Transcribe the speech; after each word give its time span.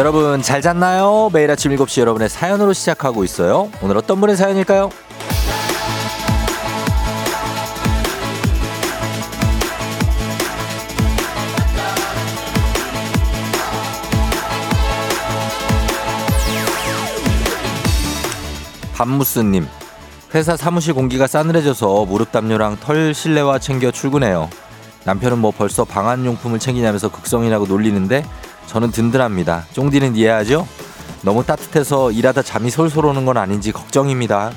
여러분 0.00 0.40
잘 0.40 0.62
잤나요? 0.62 1.28
매일 1.30 1.50
아침 1.50 1.76
7시 1.76 2.00
여러분의 2.00 2.30
사연으로 2.30 2.72
시작하고 2.72 3.22
있어요. 3.22 3.70
오늘 3.82 3.98
어떤 3.98 4.18
분의 4.18 4.34
사연일까요? 4.34 4.88
밤무스님 18.94 19.68
회사 20.34 20.56
사무실 20.56 20.94
공기가 20.94 21.26
싸늘해져서 21.26 22.06
무릎 22.06 22.32
담요랑 22.32 22.78
털 22.80 23.12
실내화 23.12 23.58
챙겨 23.58 23.90
출근해요. 23.90 24.48
남편은 25.04 25.36
뭐 25.36 25.50
벌써 25.50 25.84
방한 25.84 26.24
용품을 26.24 26.58
챙기냐면서 26.58 27.10
극성이라고 27.10 27.66
놀리는데 27.66 28.24
저는 28.70 28.92
든든합니다. 28.92 29.64
쫑디는 29.72 30.14
이해하죠? 30.14 30.64
너무 31.22 31.44
따뜻해서 31.44 32.12
일하다 32.12 32.42
잠이 32.42 32.70
솔솔 32.70 33.04
오는 33.04 33.24
건 33.26 33.36
아닌지 33.36 33.72
걱정입니다. 33.72 34.52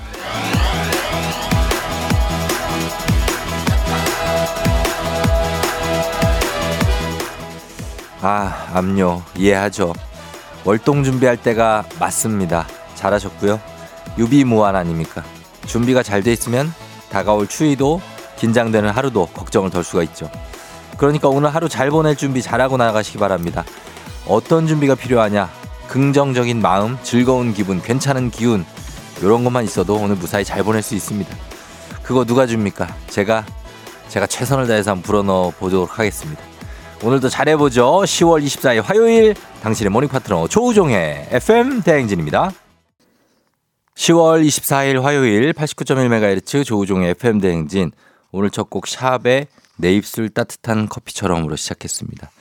아, 8.21 8.67
압류 8.73 9.21
이해하죠. 9.35 9.93
월동 10.63 11.03
준비할 11.03 11.35
때가 11.37 11.83
맞습니다. 11.99 12.67
잘하셨고요. 12.93 13.59
유비무한 14.19 14.75
아닙니까? 14.75 15.23
준비가 15.65 16.03
잘 16.03 16.21
돼 16.21 16.31
있으면 16.31 16.71
다가올 17.09 17.47
추위도 17.47 17.99
긴장되는 18.37 18.91
하루도 18.91 19.25
걱정을 19.33 19.71
덜 19.71 19.83
수가 19.83 20.03
있죠. 20.03 20.29
그러니까 20.97 21.29
오늘 21.29 21.53
하루 21.53 21.67
잘 21.67 21.89
보낼 21.89 22.15
준비 22.15 22.43
잘하고 22.43 22.77
나가시기 22.77 23.17
바랍니다. 23.17 23.65
어떤 24.27 24.67
준비가 24.67 24.95
필요하냐? 24.95 25.49
긍정적인 25.89 26.61
마음, 26.61 26.97
즐거운 27.03 27.53
기분, 27.53 27.81
괜찮은 27.81 28.31
기운 28.31 28.65
이런 29.21 29.43
것만 29.43 29.63
있어도 29.65 29.95
오늘 29.95 30.15
무사히 30.15 30.43
잘 30.43 30.63
보낼 30.63 30.81
수 30.81 30.95
있습니다. 30.95 31.35
그거 32.03 32.25
누가 32.25 32.45
줍니까? 32.47 32.87
제가 33.09 33.45
제가 34.09 34.27
최선을 34.27 34.67
다해서 34.67 34.91
한번 34.91 35.03
불어넣어 35.03 35.51
보도록 35.51 35.97
하겠습니다. 35.99 36.41
오늘도 37.03 37.29
잘해보죠. 37.29 37.83
10월 38.03 38.43
24일 38.43 38.81
화요일 38.81 39.35
당신의 39.61 39.89
morning 39.89 40.09
파트너 40.09 40.47
조우종의 40.47 41.27
FM 41.31 41.81
대행진입니다. 41.81 42.51
10월 43.95 44.45
24일 44.45 45.01
화요일 45.01 45.53
89.1MHz 45.53 46.65
조우종의 46.65 47.11
FM 47.11 47.39
대행진 47.39 47.91
오늘 48.31 48.49
첫 48.49 48.69
곡 48.69 48.87
샵의 48.87 49.47
내 49.77 49.93
입술 49.93 50.29
따뜻한 50.29 50.87
커피처럼으로 50.87 51.55
시작했습니다. 51.55 52.31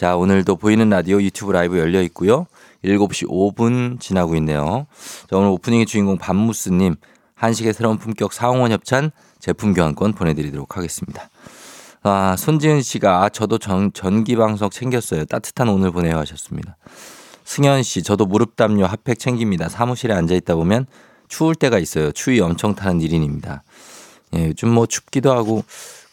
자, 0.00 0.16
오늘도 0.16 0.56
보이는 0.56 0.88
라디오 0.88 1.20
유튜브 1.20 1.52
라이브 1.52 1.78
열려 1.78 2.00
있고요. 2.04 2.46
7시 2.82 3.28
5분 3.28 4.00
지나고 4.00 4.34
있네요. 4.36 4.86
자, 5.28 5.36
오늘 5.36 5.50
오프닝의 5.50 5.84
주인공 5.84 6.16
밤무스님 6.16 6.96
한식의 7.34 7.74
새로운 7.74 7.98
품격 7.98 8.32
사홍원 8.32 8.72
협찬 8.72 9.10
제품 9.40 9.74
교환권 9.74 10.14
보내드리도록 10.14 10.78
하겠습니다. 10.78 11.28
아, 12.02 12.34
손지은 12.38 12.80
씨가 12.80 13.24
아, 13.24 13.28
저도 13.28 13.58
전, 13.58 13.92
전기방석 13.92 14.72
챙겼어요. 14.72 15.26
따뜻한 15.26 15.68
오늘 15.68 15.90
보내요 15.90 16.16
하셨습니다. 16.20 16.78
승현 17.44 17.82
씨, 17.82 18.02
저도 18.02 18.24
무릎 18.24 18.56
담요 18.56 18.86
핫팩 18.86 19.18
챙깁니다. 19.18 19.68
사무실에 19.68 20.14
앉아 20.14 20.34
있다 20.34 20.54
보면 20.54 20.86
추울 21.28 21.54
때가 21.54 21.78
있어요. 21.78 22.10
추위 22.12 22.40
엄청 22.40 22.74
타는 22.74 23.00
1인입니다. 23.00 23.60
예, 24.34 24.46
요즘 24.46 24.70
뭐 24.70 24.86
춥기도 24.86 25.30
하고 25.30 25.62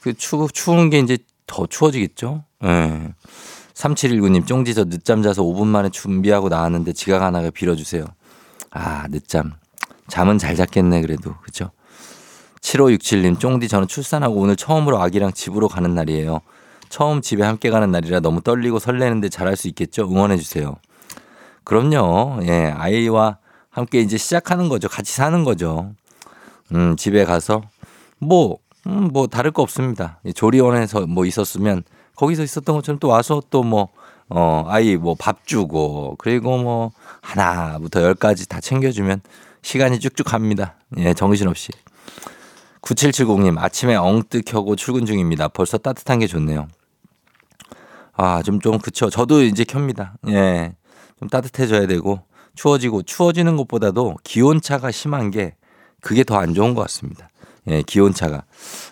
그 0.02 0.14
추, 0.14 0.46
추운 0.52 0.90
게 0.90 1.00
이제 1.00 1.18
더 1.46 1.66
추워지겠죠? 1.66 2.44
예. 2.66 3.14
3719님, 3.78 4.48
쫑지 4.48 4.74
저 4.74 4.86
늦잠 4.86 5.22
자서 5.22 5.44
5분 5.44 5.68
만에 5.68 5.90
준비하고 5.90 6.50
나왔는데 6.50 6.94
지각 6.94 7.22
하나가 7.22 7.52
빌어주세요. 7.52 8.06
아, 8.72 9.08
늦잠. 9.10 9.54
잠은 10.08 10.40
잘 10.40 10.56
잤겠네, 10.56 11.02
그래도. 11.02 11.36
그죠? 11.44 11.70
7567님, 12.62 13.40
쫑디 13.40 13.68
저는 13.68 13.88
출산하고 13.88 14.36
오늘 14.36 14.56
처음으로 14.56 15.00
아기랑 15.00 15.32
집으로 15.34 15.68
가는 15.68 15.94
날이에요. 15.94 16.42
처음 16.90 17.22
집에 17.22 17.44
함께 17.44 17.70
가는 17.70 17.92
날이라 17.92 18.22
너무 18.22 18.42
떨리고 18.42 18.80
설레는데 18.80 19.30
잘할 19.30 19.56
수 19.56 19.68
있겠죠? 19.68 20.10
응원해주세요. 20.10 20.76
그럼요. 21.64 22.40
예, 22.44 22.74
아이와 22.76 23.38
함께 23.70 24.00
이제 24.00 24.18
시작하는 24.18 24.70
거죠. 24.70 24.88
같이 24.88 25.14
사는 25.14 25.44
거죠. 25.44 25.92
음, 26.74 26.96
집에 26.96 27.26
가서 27.26 27.62
뭐, 28.18 28.58
음, 28.88 29.10
뭐 29.14 29.28
다를 29.28 29.52
거 29.52 29.62
없습니다. 29.62 30.20
조리원에서 30.34 31.06
뭐 31.06 31.26
있었으면 31.26 31.84
거기서 32.18 32.44
있었던 32.44 32.76
것처럼 32.76 33.00
또 33.00 33.08
와서 33.08 33.42
또 33.50 33.64
뭐, 33.64 33.90
어, 34.30 34.66
아이 34.68 34.98
뭐 34.98 35.16
밥 35.18 35.48
주고 35.48 36.16
그리고 36.18 36.58
뭐 36.58 36.92
하나부터 37.22 38.02
열까지 38.02 38.50
다 38.50 38.60
챙겨주면 38.60 39.22
시간이 39.62 40.00
쭉쭉 40.00 40.26
갑니다. 40.28 40.76
예, 40.98 41.14
정신없이. 41.14 41.72
9770님, 42.82 43.58
아침에 43.58 43.96
엉뜨 43.96 44.42
켜고 44.46 44.76
출근 44.76 45.06
중입니다. 45.06 45.48
벌써 45.50 45.78
따뜻한 45.78 46.20
게 46.20 46.28
좋네요. 46.28 46.68
아, 48.14 48.42
좀, 48.44 48.60
좀, 48.60 48.80
그쵸. 48.80 49.10
저도 49.10 49.44
이제 49.44 49.64
켭니다. 49.66 50.16
예. 50.30 50.74
좀 51.20 51.28
따뜻해져야 51.30 51.86
되고, 51.88 52.22
추워지고, 52.56 53.04
추워지는 53.04 53.58
것보다도 53.58 54.16
기온차가 54.24 54.90
심한 54.92 55.32
게 55.32 55.56
그게 56.02 56.24
더 56.24 56.38
안 56.38 56.54
좋은 56.54 56.74
것 56.74 56.82
같습니다. 56.84 57.28
예, 57.68 57.82
기온차가. 57.82 58.44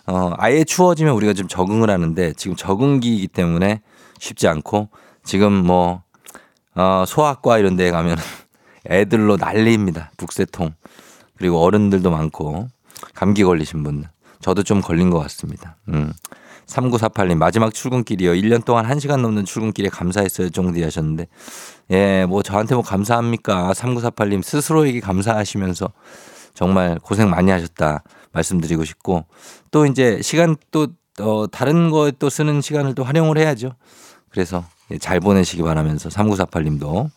어, 0.07 0.31
아예 0.37 0.63
추워지면 0.63 1.13
우리가 1.13 1.33
좀 1.33 1.47
적응을 1.47 1.89
하는데 1.89 2.33
지금 2.33 2.55
적응기이기 2.55 3.27
때문에 3.27 3.81
쉽지 4.19 4.47
않고 4.47 4.89
지금 5.23 5.53
뭐, 5.53 6.03
어, 6.75 7.03
소아과 7.07 7.57
이런 7.57 7.75
데 7.75 7.89
가면 7.91 8.17
애들로 8.89 9.37
난리입니다. 9.37 10.11
북새통. 10.17 10.73
그리고 11.37 11.59
어른들도 11.61 12.09
많고 12.11 12.67
감기 13.13 13.43
걸리신 13.43 13.83
분. 13.83 14.05
저도 14.41 14.63
좀 14.63 14.81
걸린 14.81 15.09
것 15.09 15.19
같습니다. 15.19 15.77
음. 15.89 16.13
3948님, 16.67 17.37
마지막 17.37 17.73
출근길이요. 17.73 18.31
1년 18.31 18.65
동안 18.65 18.87
1시간 18.87 19.21
넘는 19.21 19.45
출근길에 19.45 19.89
감사했어요. 19.89 20.49
정디 20.49 20.83
하셨는데. 20.83 21.27
예, 21.91 22.25
뭐 22.25 22.41
저한테 22.41 22.75
뭐 22.75 22.83
감사합니까? 22.83 23.71
3948님 23.73 24.43
스스로에게 24.43 24.99
감사하시면서 24.99 25.89
정말 26.53 26.99
고생 27.01 27.29
많이 27.29 27.51
하셨다. 27.51 28.03
말씀드리고 28.35 28.85
싶고 28.85 29.25
또 29.71 29.85
이제 29.85 30.21
시간 30.21 30.55
또 30.71 30.87
어, 31.19 31.47
다른 31.47 31.89
거에 31.89 32.11
또 32.19 32.29
쓰는 32.29 32.61
시간을 32.61 32.93
또 32.93 33.03
활용을 33.03 33.37
해야죠. 33.37 33.71
그래서 34.29 34.65
잘 34.99 35.19
보내시기 35.19 35.63
바라면서 35.63 36.09
3948님도 36.09 37.09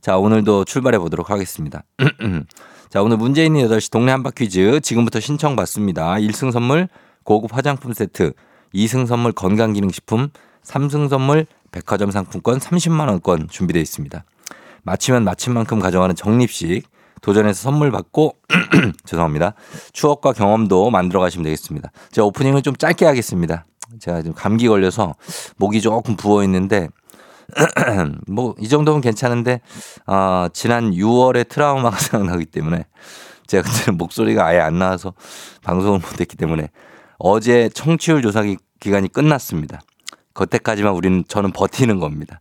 자, 0.00 0.16
오늘도 0.16 0.64
출발해 0.64 0.98
보도록 0.98 1.30
하겠습니다. 1.30 1.84
자, 2.90 3.02
오늘 3.02 3.18
있는 3.20 3.68
8시 3.68 3.90
동네 3.90 4.12
한바 4.12 4.30
퀴즈 4.30 4.80
지금부터 4.80 5.20
신청 5.20 5.54
받습니다. 5.56 6.14
1승 6.14 6.50
선물 6.50 6.88
고급 7.24 7.56
화장품 7.56 7.92
세트, 7.92 8.32
2승 8.74 9.06
선물 9.06 9.32
건강기능식품, 9.32 10.30
3승 10.64 11.08
선물 11.08 11.46
백화점 11.70 12.10
상품권 12.10 12.58
30만 12.58 13.08
원권 13.08 13.48
준비되어 13.48 13.80
있습니다. 13.80 14.24
마치면 14.82 15.24
마친 15.24 15.54
만큼 15.54 15.78
가져가는 15.78 16.14
적립식 16.14 16.86
도전해서 17.22 17.62
선물 17.62 17.90
받고 17.90 18.36
죄송합니다. 19.06 19.54
추억과 19.92 20.32
경험도 20.32 20.90
만들어 20.90 21.20
가시면 21.20 21.44
되겠습니다. 21.44 21.90
제가 22.10 22.26
오프닝을 22.26 22.62
좀 22.62 22.76
짧게 22.76 23.06
하겠습니다. 23.06 23.64
제가 24.00 24.22
지금 24.22 24.34
감기 24.34 24.68
걸려서 24.68 25.14
목이 25.56 25.80
조금 25.80 26.16
부어 26.16 26.44
있는데 26.44 26.88
뭐 28.28 28.54
이 28.58 28.68
정도면 28.68 29.00
괜찮은데 29.00 29.60
어, 30.06 30.46
지난 30.52 30.92
6월에 30.92 31.48
트라우마가 31.48 31.96
생각나기 31.98 32.44
때문에 32.46 32.86
제가 33.46 33.68
그때는 33.68 33.98
목소리가 33.98 34.46
아예 34.46 34.58
안 34.60 34.78
나와서 34.78 35.14
방송을 35.62 36.00
못했기 36.00 36.36
때문에 36.36 36.70
어제 37.18 37.68
청취율 37.68 38.22
조사 38.22 38.42
기간이 38.80 39.08
끝났습니다. 39.08 39.80
그때까지만 40.32 40.92
우리는 40.94 41.24
저는 41.28 41.52
버티는 41.52 42.00
겁니다. 42.00 42.40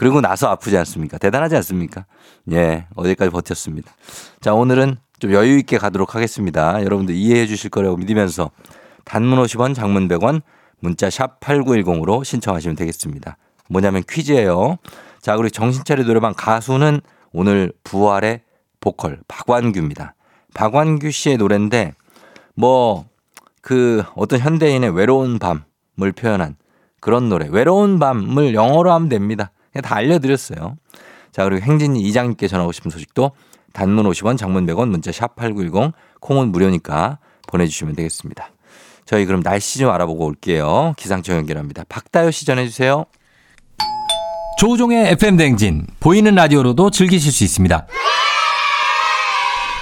그리고 0.00 0.22
나서 0.22 0.48
아프지 0.48 0.78
않습니까? 0.78 1.18
대단하지 1.18 1.56
않습니까? 1.56 2.06
예, 2.52 2.86
어제까지 2.94 3.30
버텼습니다. 3.30 3.92
자, 4.40 4.54
오늘은 4.54 4.96
좀 5.18 5.32
여유 5.32 5.58
있게 5.58 5.76
가도록 5.76 6.14
하겠습니다. 6.14 6.82
여러분들 6.82 7.14
이해해 7.14 7.46
주실 7.46 7.68
거라고 7.68 7.98
믿으면서 7.98 8.50
단문 9.04 9.38
50원, 9.42 9.74
장문 9.74 10.08
100원, 10.08 10.40
문자 10.78 11.10
샵 11.10 11.38
8910으로 11.40 12.24
신청하시면 12.24 12.76
되겠습니다. 12.76 13.36
뭐냐면 13.68 14.02
퀴즈예요. 14.08 14.78
자, 15.20 15.36
그리고 15.36 15.50
정신차려 15.50 16.04
노래방 16.04 16.32
가수는 16.34 17.02
오늘 17.32 17.70
부활의 17.84 18.40
보컬 18.80 19.20
박완규입니다. 19.28 20.14
박완규 20.54 21.10
씨의 21.10 21.36
노래인데 21.36 21.92
뭐 22.54 23.10
그 23.60 24.02
어떤 24.14 24.40
현대인의 24.40 24.90
외로운 24.90 25.38
밤을 25.38 26.12
표현한 26.16 26.56
그런 27.00 27.28
노래. 27.28 27.48
외로운 27.50 27.98
밤을 27.98 28.54
영어로 28.54 28.92
하면 28.92 29.08
됩니다. 29.08 29.52
다 29.82 29.96
알려드렸어요. 29.96 30.76
자, 31.32 31.44
그리고 31.44 31.64
행진이 31.64 32.00
이장님께 32.02 32.48
전하고 32.48 32.72
싶은 32.72 32.90
소식도 32.90 33.32
단문 33.72 34.04
50원, 34.10 34.36
장문 34.36 34.66
100원, 34.66 34.88
문자 34.88 35.12
샵 35.12 35.36
8910, 35.36 35.92
콩은 36.20 36.50
무료니까 36.50 37.18
보내주시면 37.46 37.94
되겠습니다. 37.94 38.50
저희 39.04 39.26
그럼 39.26 39.42
날씨 39.42 39.78
좀 39.78 39.90
알아보고 39.90 40.24
올게요. 40.24 40.94
기상청 40.96 41.36
연결합니다. 41.36 41.84
박다효 41.88 42.30
씨 42.30 42.46
전해주세요. 42.46 43.04
조우종의 44.58 45.12
FM 45.12 45.36
댕진 45.36 45.86
보이는 46.00 46.34
라디오로도 46.34 46.90
즐기실 46.90 47.32
수 47.32 47.44
있습니다. 47.44 47.86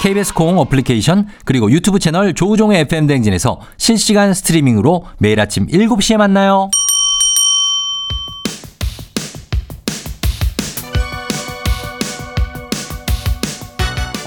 KBS 0.01 0.33
콩 0.35 0.59
어플리케이션 0.59 1.27
그리고 1.45 1.71
유튜브 1.71 1.99
채널 1.99 2.33
조우종의 2.33 2.83
FM 2.83 3.09
댕진에서 3.09 3.61
실시간 3.77 4.33
스트리밍으로 4.33 5.05
매일 5.19 5.41
아침 5.41 5.67
7시에 5.67 6.17
만나요. 6.17 6.71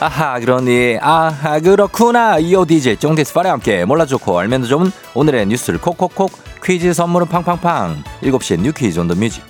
아하 0.01 0.39
그러니 0.39 0.97
아하 0.99 1.59
그렇구나. 1.59 2.39
이오 2.39 2.65
DJ 2.65 2.97
쫑디스파와 2.97 3.51
함께 3.51 3.85
몰라 3.85 4.07
좋고 4.07 4.39
알면 4.39 4.61
더 4.61 4.67
좋은 4.67 4.91
오늘의 5.13 5.45
뉴스를 5.45 5.79
콕콕콕 5.79 6.31
퀴즈 6.63 6.91
선물은 6.91 7.27
팡팡팡. 7.27 8.03
7시에 8.23 8.59
뉴 8.59 8.71
퀴즈 8.71 8.99
on 8.99 9.07
the 9.07 9.13
music. 9.13 9.43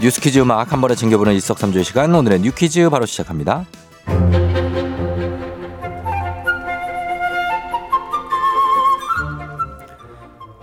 뉴스 0.00 0.20
퀴즈 0.20 0.40
음악 0.40 0.72
한 0.72 0.80
번에 0.80 0.96
챙겨보는 0.96 1.34
일석삼조의 1.34 1.84
시간. 1.84 2.12
오늘의 2.12 2.40
뉴 2.40 2.50
퀴즈 2.52 2.88
바로 2.90 3.06
시작합니다. 3.06 3.64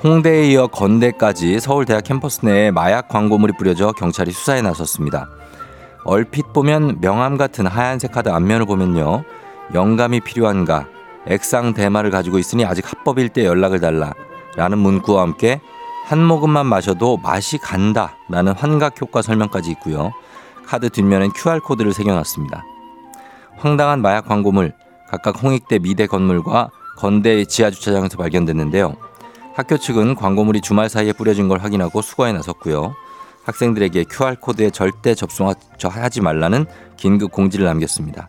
홍대에 0.06 0.52
이어 0.52 0.68
건대까지 0.68 1.60
서울대학 1.60 2.04
캠퍼스 2.04 2.46
내에 2.46 2.70
마약 2.70 3.08
광고물이 3.08 3.54
뿌려져 3.58 3.92
경찰이 3.92 4.32
수사에 4.34 4.62
나섰습니다. 4.62 5.28
얼핏 6.04 6.54
보면 6.54 7.02
명함 7.02 7.38
같은 7.38 7.66
하얀색 7.66 8.12
카드 8.12 8.30
앞면을 8.30 8.68
보면요. 8.68 9.24
영감이 9.74 10.20
필요한가? 10.20 10.88
액상 11.26 11.74
대마를 11.74 12.12
가지고 12.12 12.38
있으니 12.38 12.66
아직 12.66 12.88
합법일 12.88 13.30
때 13.30 13.46
연락을 13.46 13.80
달라. 13.80 14.14
라는 14.56 14.78
문구와 14.78 15.24
함께 15.24 15.60
한 16.06 16.24
모금만 16.24 16.68
마셔도 16.68 17.18
맛이 17.18 17.58
간다. 17.58 18.16
라는 18.30 18.54
환각 18.54 19.02
효과 19.02 19.24
설명까지 19.24 19.72
있고요. 19.72 20.12
카드 20.68 20.92
뒷면엔 20.92 21.32
QR코드를 21.36 21.94
새겨놨습니다. 21.94 22.64
황당한 23.58 24.04
마약 24.04 24.28
광고물 24.28 24.72
각각 25.10 25.42
홍익대 25.42 25.80
미대 25.80 26.06
건물과 26.06 26.70
건대 26.96 27.44
지하주차장에서 27.44 28.18
발견됐는데요. 28.18 28.94
학교 29.56 29.78
측은 29.78 30.16
광고물이 30.16 30.60
주말 30.60 30.90
사이에 30.90 31.14
뿌려진 31.14 31.48
걸 31.48 31.60
확인하고 31.60 32.02
수거에 32.02 32.34
나섰고요. 32.34 32.94
학생들에게 33.46 34.04
QR코드에 34.12 34.70
절대 34.70 35.16
접속하지 35.16 36.20
말라는 36.20 36.66
긴급 36.98 37.32
공지를 37.32 37.66
남겼습니다. 37.66 38.28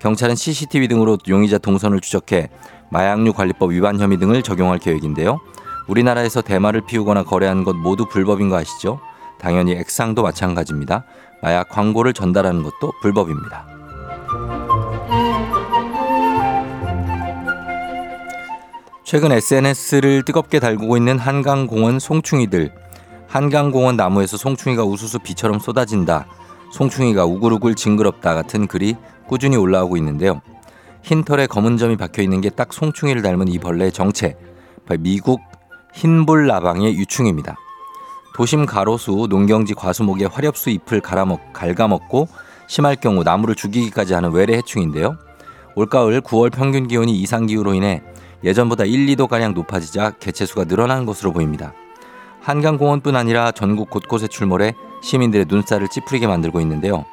경찰은 0.00 0.36
CCTV 0.36 0.86
등으로 0.86 1.18
용의자 1.28 1.58
동선을 1.58 2.00
추적해 2.00 2.48
마약류 2.90 3.32
관리법 3.32 3.72
위반 3.72 3.98
혐의 3.98 4.18
등을 4.18 4.44
적용할 4.44 4.78
계획인데요. 4.78 5.40
우리나라에서 5.88 6.42
대마를 6.42 6.82
피우거나 6.86 7.24
거래하는 7.24 7.64
것 7.64 7.74
모두 7.74 8.06
불법인 8.06 8.48
거 8.48 8.56
아시죠? 8.56 9.00
당연히 9.40 9.72
액상도 9.72 10.22
마찬가지입니다. 10.22 11.04
마약 11.42 11.70
광고를 11.70 12.12
전달하는 12.12 12.62
것도 12.62 12.92
불법입니다. 13.00 13.71
최근 19.12 19.30
SNS를 19.30 20.22
뜨겁게 20.22 20.58
달구고 20.58 20.96
있는 20.96 21.18
한강공원 21.18 21.98
송충이들. 21.98 22.72
한강공원 23.28 23.94
나무에서 23.94 24.38
송충이가 24.38 24.84
우수수 24.84 25.18
비처럼 25.18 25.58
쏟아진다. 25.58 26.26
송충이가 26.72 27.26
우글우글 27.26 27.74
징그럽다 27.74 28.34
같은 28.34 28.66
글이 28.66 28.96
꾸준히 29.28 29.58
올라오고 29.58 29.98
있는데요. 29.98 30.40
흰 31.02 31.24
털에 31.24 31.46
검은 31.46 31.76
점이 31.76 31.98
박혀 31.98 32.22
있는 32.22 32.40
게 32.40 32.48
딱 32.48 32.72
송충이를 32.72 33.20
닮은 33.20 33.48
이 33.48 33.58
벌레의 33.58 33.92
정체. 33.92 34.34
미국 35.00 35.42
흰불나방의 35.92 36.96
유충입니다. 36.96 37.56
도심 38.34 38.64
가로수, 38.64 39.26
농경지 39.28 39.74
과수목의 39.74 40.28
화렵수 40.28 40.70
잎을 40.70 41.02
갈아먹, 41.02 41.52
갉아먹고 41.52 42.28
심할 42.66 42.96
경우 42.96 43.22
나무를 43.24 43.56
죽이기까지 43.56 44.14
하는 44.14 44.32
외래 44.32 44.56
해충인데요. 44.56 45.18
올가을 45.74 46.22
9월 46.22 46.50
평균 46.50 46.88
기온이 46.88 47.12
이상 47.20 47.44
기후로 47.44 47.74
인해 47.74 48.02
예전보다 48.44 48.84
1, 48.84 49.06
2도가량 49.06 49.54
높아지자 49.54 50.12
개체수가 50.18 50.64
늘어난 50.64 51.06
것으로 51.06 51.32
보입니다. 51.32 51.72
한강공원뿐 52.40 53.14
아니라 53.14 53.52
전국 53.52 53.88
곳곳에 53.88 54.26
출몰해 54.26 54.74
시민들의 55.02 55.46
눈살을 55.48 55.88
찌푸리게 55.88 56.26
만들고 56.26 56.60
있는데요. 56.60 57.04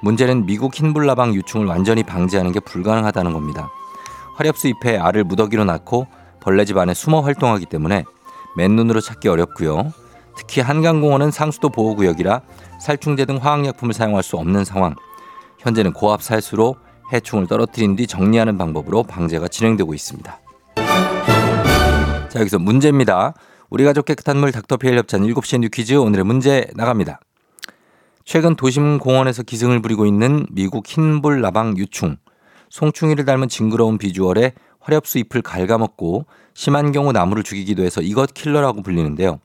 문제는 0.00 0.46
미국 0.46 0.74
흰불나방 0.74 1.34
유충을 1.34 1.66
완전히 1.66 2.02
방지하는 2.02 2.52
게 2.52 2.60
불가능하다는 2.60 3.32
겁니다. 3.32 3.70
화렵수 4.34 4.68
잎에 4.68 4.96
알을 4.98 5.24
무더기로 5.24 5.64
낳고 5.64 6.06
벌레집 6.40 6.76
안에 6.78 6.94
숨어 6.94 7.20
활동하기 7.20 7.66
때문에 7.66 8.04
맨눈으로 8.56 9.00
찾기 9.00 9.28
어렵고요. 9.28 9.92
특히 10.36 10.60
한강공원은 10.62 11.30
상수도 11.30 11.68
보호구역이라 11.68 12.40
살충제 12.80 13.26
등 13.26 13.36
화학약품을 13.36 13.94
사용할 13.94 14.22
수 14.22 14.36
없는 14.36 14.64
상황. 14.64 14.96
현재는 15.58 15.92
고압 15.92 16.22
살수로 16.22 16.76
해충을 17.12 17.46
떨어뜨린 17.46 17.94
뒤 17.94 18.06
정리하는 18.06 18.58
방법으로 18.58 19.02
방제가 19.04 19.48
진행되고 19.48 19.94
있습니다. 19.94 20.40
자, 22.28 22.40
여기서 22.40 22.58
문제입니다. 22.58 23.34
우리 23.68 23.84
가족 23.84 24.06
깨끗한 24.06 24.38
물 24.38 24.52
닥터피엘 24.52 24.96
협찬 24.98 25.22
7시에 25.22 25.60
뉴 25.60 25.68
퀴즈 25.68 25.94
오늘의 25.94 26.24
문제 26.24 26.66
나갑니다. 26.74 27.20
최근 28.24 28.54
도심 28.54 28.98
공원에서 28.98 29.42
기승을 29.42 29.82
부리고 29.82 30.06
있는 30.06 30.46
미국 30.50 30.86
흰불 30.86 31.40
나방 31.40 31.76
유충. 31.76 32.16
송충이를 32.70 33.24
닮은 33.24 33.48
징그러운 33.48 33.98
비주얼에 33.98 34.52
화렵수 34.80 35.18
잎을 35.18 35.42
갉아먹고 35.42 36.26
심한 36.54 36.92
경우 36.92 37.12
나무를 37.12 37.42
죽이기도 37.42 37.82
해서 37.82 38.00
이것 38.00 38.32
킬러라고 38.32 38.82
불리는데요. 38.82 39.40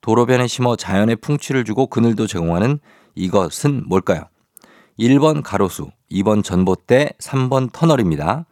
도로변에 0.00 0.46
심어 0.46 0.74
자연의 0.74 1.16
풍취를 1.16 1.64
주고 1.64 1.86
그늘도 1.86 2.26
제공하는 2.26 2.80
이것은 3.14 3.84
뭘까요? 3.88 4.24
1번 4.98 5.42
가로수, 5.42 5.90
2번 6.10 6.42
전봇대, 6.42 7.10
3번 7.18 7.72
터널입니다. 7.72 8.46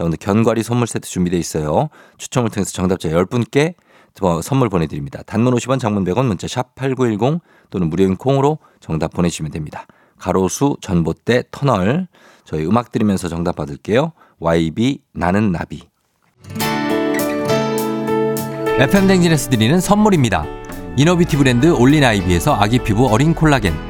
자, 0.00 0.04
오늘 0.06 0.16
견과리 0.16 0.62
선물 0.62 0.86
세트 0.86 1.06
준비되어 1.06 1.38
있어요. 1.38 1.90
추첨을 2.16 2.48
통해서 2.48 2.72
정답자 2.72 3.10
10분께 3.10 3.74
선물 4.42 4.70
보내드립니다. 4.70 5.22
단문 5.26 5.52
50원 5.52 5.78
장문 5.78 6.04
100원 6.06 6.24
문자 6.24 6.48
샵 6.48 6.74
8910 6.74 7.42
또는 7.68 7.90
무료인 7.90 8.16
콩으로 8.16 8.56
정답 8.80 9.12
보내주시면 9.12 9.52
됩니다. 9.52 9.86
가로수, 10.16 10.78
전봇대, 10.80 11.42
터널. 11.50 12.08
저희 12.44 12.64
음악 12.64 12.92
들으면서 12.92 13.28
정답 13.28 13.56
받을게요. 13.56 14.12
YB 14.38 15.02
나는 15.12 15.52
나비. 15.52 15.82
FM 18.78 19.06
댕진에서 19.06 19.50
드리는 19.50 19.78
선물입니다. 19.80 20.46
이너비티 20.96 21.36
브랜드 21.36 21.66
올린 21.66 22.04
아이비에서 22.04 22.54
아기 22.54 22.78
피부 22.78 23.06
어린 23.06 23.34
콜라겐. 23.34 23.89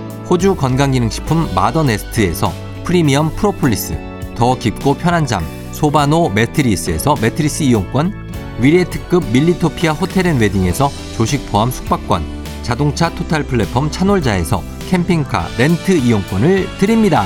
호주 0.31 0.55
건강기능식품 0.55 1.53
마더네스트에서 1.53 2.53
프리미엄 2.85 3.35
프로폴리스, 3.35 3.99
더 4.33 4.57
깊고 4.57 4.93
편한 4.93 5.25
잠, 5.25 5.43
소바노 5.73 6.29
매트리스에서 6.29 7.17
매트리스 7.21 7.63
이용권, 7.63 8.31
위례 8.61 8.85
특급 8.85 9.25
밀리토피아 9.33 9.91
호텔앤웨딩에서 9.91 10.89
조식 11.17 11.51
포함 11.51 11.69
숙박권, 11.69 12.23
자동차 12.61 13.13
토탈 13.13 13.43
플랫폼 13.43 13.91
차놀자에서 13.91 14.63
캠핑카 14.89 15.49
렌트 15.57 15.97
이용권을 15.97 16.77
드립니다. 16.77 17.25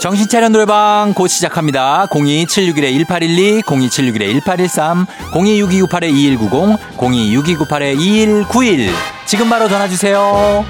정신차려 0.00 0.48
노래방 0.48 1.12
곧 1.14 1.28
시작합니다. 1.28 2.06
02761-1812, 2.06 3.60
02761-1813, 3.64 5.06
026298-2190, 5.34 6.78
026298-2191. 6.96 8.88
지금 9.26 9.50
바로 9.50 9.68
전화주세요. 9.68 10.64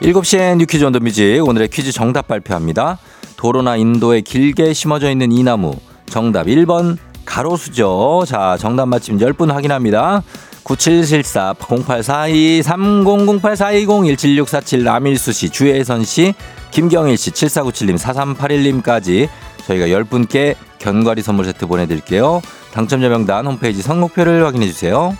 7시엔 0.00 0.56
뉴퀴즈 0.56 0.82
온더 0.82 1.00
뮤직 1.00 1.42
오늘의 1.46 1.68
퀴즈 1.68 1.92
정답 1.92 2.26
발표합니다. 2.26 2.98
도로나 3.36 3.76
인도에 3.76 4.22
길게 4.22 4.72
심어져 4.72 5.10
있는 5.10 5.30
이 5.30 5.42
나무 5.42 5.74
정답 6.08 6.46
1번 6.46 6.96
가로수죠. 7.26 8.24
자 8.26 8.56
정답 8.58 8.86
맞히면 8.86 9.20
10분 9.20 9.52
확인합니다. 9.52 10.22
9774 10.66 11.54
0842 11.60 12.62
3008 12.62 13.56
420 13.56 14.16
17647 14.16 14.82
남일수 14.82 15.32
씨 15.32 15.48
주혜선 15.48 16.04
씨 16.04 16.34
김경일 16.72 17.16
씨 17.16 17.30
7497님 17.30 17.96
4381님까지 17.96 19.28
저희가 19.66 19.86
10분께 19.86 20.56
견과리 20.78 21.22
선물 21.22 21.44
세트 21.46 21.66
보내드릴게요. 21.66 22.42
당첨자 22.72 23.08
명단 23.08 23.46
홈페이지 23.46 23.80
선곡표를 23.80 24.44
확인해 24.44 24.66
주세요. 24.66 25.16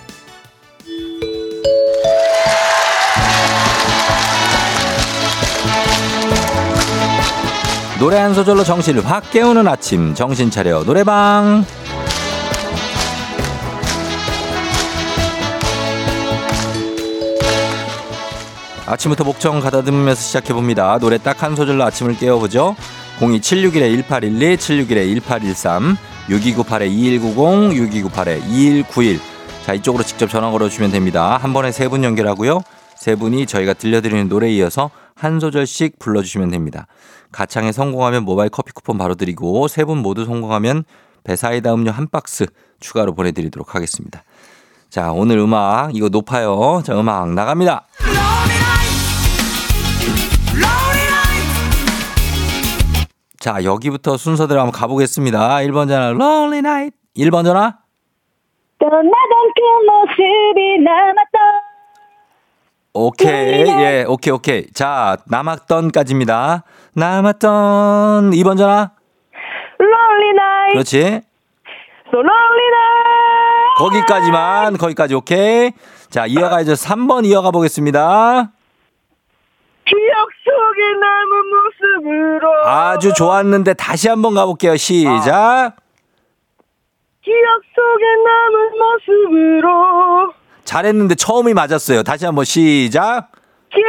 노래 7.99 8.17
한 8.17 8.35
소절로 8.35 8.63
정신을 8.63 9.03
확 9.05 9.31
깨우는 9.31 9.67
아침 9.67 10.13
정신 10.13 10.51
차려 10.51 10.83
노래방 10.83 11.65
아침부터 18.87 19.23
목청 19.25 19.59
가다듬으면서 19.59 20.21
시작해봅니다. 20.21 20.99
노래 20.99 21.17
딱 21.17 21.43
한 21.43 21.55
소절로 21.55 21.83
아침을 21.83 22.17
깨워보죠. 22.17 22.75
02761-1812, 23.19 24.57
761-1813, 24.57 25.95
6298-2190, 26.29 28.85
6298-2191. 28.93 29.19
자, 29.65 29.73
이쪽으로 29.73 30.03
직접 30.03 30.29
전화 30.29 30.49
걸어주시면 30.51 30.91
됩니다. 30.91 31.37
한 31.37 31.53
번에 31.53 31.71
세 31.71 31.89
분 31.89 32.03
연결하고요. 32.03 32.61
세 32.95 33.15
분이 33.15 33.45
저희가 33.45 33.73
들려드리는 33.73 34.27
노래에 34.29 34.51
이어서 34.53 34.89
한 35.15 35.39
소절씩 35.39 35.99
불러주시면 35.99 36.51
됩니다. 36.51 36.87
가창에 37.31 37.71
성공하면 37.71 38.23
모바일 38.23 38.49
커피 38.49 38.71
쿠폰 38.71 38.97
바로 38.97 39.15
드리고 39.15 39.67
세 39.67 39.83
분 39.83 39.97
모두 39.99 40.25
성공하면 40.25 40.83
배사이다 41.23 41.73
음료 41.73 41.91
한 41.91 42.07
박스 42.07 42.45
추가로 42.79 43.13
보내드리도록 43.15 43.75
하겠습니다. 43.75 44.23
자, 44.89 45.11
오늘 45.11 45.37
음악 45.39 45.95
이거 45.95 46.07
높아요. 46.09 46.81
자, 46.85 46.97
음악 46.97 47.33
나갑니다. 47.33 47.85
자, 53.39 53.63
여기부터 53.63 54.17
순서대로 54.17 54.59
한번 54.59 54.73
가보겠습니다. 54.73 55.39
1번 55.59 55.87
전화, 55.87 56.09
Lonely 56.09 56.59
Night. 56.59 56.97
1번 57.15 57.45
전화. 57.45 57.77
떠나던 58.79 59.03
그 59.55 59.61
모습이 59.85 60.79
남았던 60.83 61.41
오케이. 62.93 63.67
예, 63.67 64.05
오케이, 64.07 64.33
오케이. 64.33 64.65
자, 64.73 65.17
남았던까지입니다. 65.27 66.63
남았던 66.93 68.31
2번 68.31 68.57
전화. 68.57 68.91
lonely 69.79 70.29
night, 70.31 70.73
그렇지. 70.73 70.97
so 72.07 72.19
lonely 72.19 72.67
night. 72.67 73.77
거기까지만, 73.77 74.77
거기까지 74.77 75.13
오케이. 75.13 75.71
자, 76.09 76.25
이어가야죠. 76.25 76.73
3번 76.73 77.25
이어가 77.25 77.51
보겠습니다. 77.51 78.51
기억 79.85 80.29
속에 80.57 80.93
남은 80.99 81.31
모습으로 81.53 82.65
아주 82.65 83.13
좋았는데 83.13 83.73
다시 83.75 84.09
한번 84.09 84.33
가볼게요. 84.33 84.75
시작. 84.77 85.73
기억 87.23 87.61
속에 87.75 88.05
남은 88.25 88.71
모습으로 88.79 90.33
잘했는데 90.63 91.15
처음이 91.15 91.53
맞았어요. 91.53 92.03
다시 92.03 92.25
한번 92.25 92.45
시작. 92.45 93.29
기억 93.71 93.85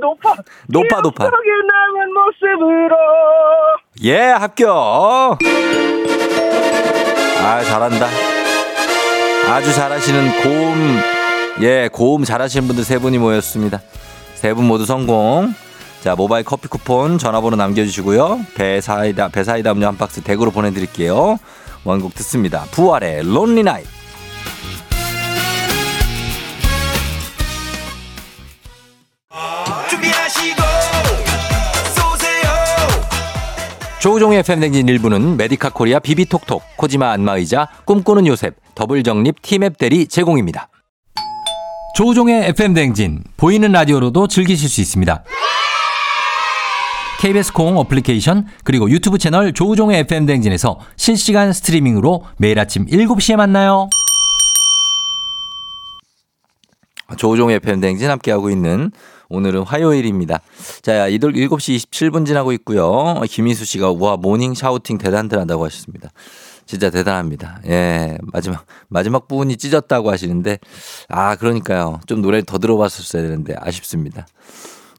높아 0.00 0.34
높아, 0.68 0.86
기억 0.88 1.02
높아. 1.02 1.24
속에 1.24 1.50
남은 1.66 2.14
모습으로 2.14 2.96
예, 4.04 4.18
합격. 4.18 5.38
아, 7.42 7.60
잘한다. 7.62 8.06
아주 9.50 9.72
잘하시는 9.72 10.42
고음, 10.42 11.00
예, 11.62 11.88
고음 11.92 12.24
잘하시는 12.24 12.66
분들 12.66 12.84
세 12.84 12.98
분이 12.98 13.18
모였습니다. 13.18 13.80
세 14.34 14.52
분 14.54 14.66
모두 14.66 14.84
성공. 14.84 15.54
자, 16.06 16.14
모바일 16.14 16.44
커피 16.44 16.68
쿠폰 16.68 17.18
전화번호 17.18 17.56
남겨주시고요. 17.56 18.46
배사이다, 18.54 19.26
배사이다 19.26 19.72
음료 19.72 19.88
한 19.88 19.96
박스 19.96 20.20
댁으로 20.20 20.52
보내드릴게요. 20.52 21.36
원곡 21.82 22.14
듣습니다. 22.14 22.64
부활의 22.70 23.24
Lonely 23.24 23.64
Night. 23.64 23.82
조우종의 34.00 34.44
FM댕진 34.44 34.86
일부는 34.86 35.36
메디카 35.36 35.70
코리아 35.70 35.98
비비톡톡, 35.98 36.62
코지마 36.76 37.10
안마의자, 37.10 37.66
꿈꾸는 37.84 38.28
요셉, 38.28 38.54
더블정립 38.76 39.42
티맵 39.42 39.76
대리 39.76 40.06
제공입니다. 40.06 40.68
조우종의 41.96 42.50
FM 42.50 42.74
댕진 42.74 43.24
보이는 43.36 43.72
라디오로도 43.72 44.28
즐기실 44.28 44.68
수 44.68 44.80
있습니다. 44.80 45.24
KBS 47.20 47.52
콩 47.52 47.78
어플리케이션 47.78 48.46
그리고 48.64 48.90
유튜브 48.90 49.18
채널 49.18 49.52
조우종의 49.52 50.00
FM 50.00 50.26
댕진에서 50.26 50.78
실시간 50.96 51.52
스트리밍으로 51.52 52.24
매일 52.36 52.58
아침 52.58 52.86
7시에 52.86 53.36
만나요. 53.36 53.88
조우종의 57.16 57.60
FM댕진 57.60 58.10
함께하고 58.10 58.50
있는 58.50 58.90
오늘은 59.28 59.62
화요일입니다. 59.62 60.40
자, 60.82 61.08
이들 61.08 61.32
7시 61.32 61.76
27분 61.76 62.26
지나고 62.26 62.52
있고요. 62.52 63.20
김희수 63.28 63.64
씨가 63.64 63.92
와 63.92 64.16
morning 64.16 64.54
shouting 64.54 64.98
대단들 64.98 65.38
한다고 65.38 65.64
하셨습니다. 65.64 66.10
진짜 66.66 66.90
대단합니다. 66.90 67.60
예, 67.66 68.18
마지막 68.22 68.66
마지막 68.88 69.28
부분이 69.28 69.56
찢었다고 69.56 70.10
하시는데 70.10 70.58
아 71.08 71.36
그러니까요. 71.36 72.00
좀 72.06 72.22
노래 72.22 72.42
더 72.42 72.58
들어봤었어야 72.58 73.22
되는데 73.22 73.54
아쉽습니다. 73.58 74.26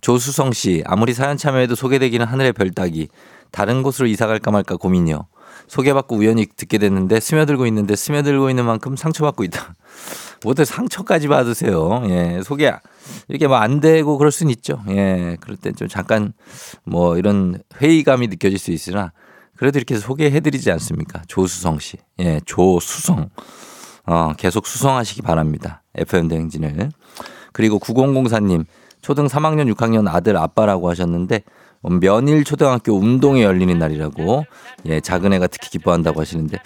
조수성 0.02 0.54
씨 0.54 0.84
아무리 0.86 1.14
사연 1.14 1.38
참여해도 1.38 1.76
소개되기는 1.76 2.26
하늘의 2.26 2.54
별 2.54 2.72
따기 2.72 3.08
다른 3.52 3.84
곳으로 3.84 4.08
이사 4.08 4.28
갈까 4.28 4.52
말까 4.52 4.76
고민이요. 4.78 5.28
소개받고 5.68 6.16
우연히 6.18 6.46
듣게 6.46 6.78
됐는데 6.78 7.20
스며들고 7.20 7.66
있는데 7.68 7.96
스며들고 7.96 8.50
있는 8.50 8.66
만큼 8.66 8.96
상처받고 8.96 9.44
있다. 9.46 9.76
모두 10.44 10.64
상처까지 10.66 11.28
받으세요. 11.28 12.04
예, 12.06 12.42
소개 12.44 12.72
이렇게 13.28 13.48
뭐 13.48 13.58
안 13.58 13.80
되고 13.80 14.18
그럴 14.18 14.32
수는 14.32 14.52
있죠. 14.52 14.82
예, 14.90 15.38
그럴 15.42 15.58
땐 15.58 15.76
좀 15.76 15.88
잠깐 15.88 16.34
뭐 16.84 17.18
이런 17.18 17.60
회의감이 17.82 18.28
느껴질 18.28 18.60
수 18.60 18.72
있으나 18.72 19.12
그래도 19.58 19.80
이렇게 19.80 19.98
소개해드리지 19.98 20.72
않습니까? 20.72 21.24
조수성 21.28 21.80
씨, 21.80 21.98
예, 22.20 22.40
조수성, 22.46 23.30
어, 24.06 24.34
계속 24.38 24.68
수성하시기 24.68 25.24
바랍니다. 25.24 25.82
FM 25.96 26.28
대행진을. 26.28 26.92
그리고 27.54 27.80
9004님, 27.80 28.66
초등 29.08 29.28
3학년, 29.28 29.74
6학년 29.74 30.06
아들 30.14 30.36
아빠라고 30.36 30.90
하셨는데 30.90 31.44
면일 32.02 32.44
초등학교 32.44 32.92
운동회 32.92 33.42
열리는 33.42 33.80
날이라고 33.80 34.44
예 34.88 35.00
작은 35.00 35.32
애가 35.32 35.48
특히 35.48 35.70
기뻐한다고 35.70 36.20
하시는데 36.20 36.58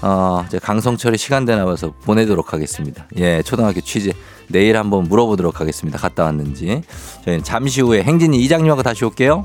어 0.00 0.42
이제 0.46 0.58
강성철의 0.58 1.18
시간 1.18 1.44
되나 1.44 1.66
봐서 1.66 1.92
보내도록 2.04 2.54
하겠습니다. 2.54 3.06
예 3.16 3.42
초등학교 3.42 3.82
취재 3.82 4.12
내일 4.48 4.78
한번 4.78 5.04
물어보도록 5.04 5.60
하겠습니다. 5.60 5.98
갔다 5.98 6.24
왔는지 6.24 6.80
저희는 7.26 7.44
잠시 7.44 7.82
후에 7.82 8.02
행진이 8.02 8.38
이장님하고 8.44 8.82
다시 8.82 9.04
올게요. 9.04 9.44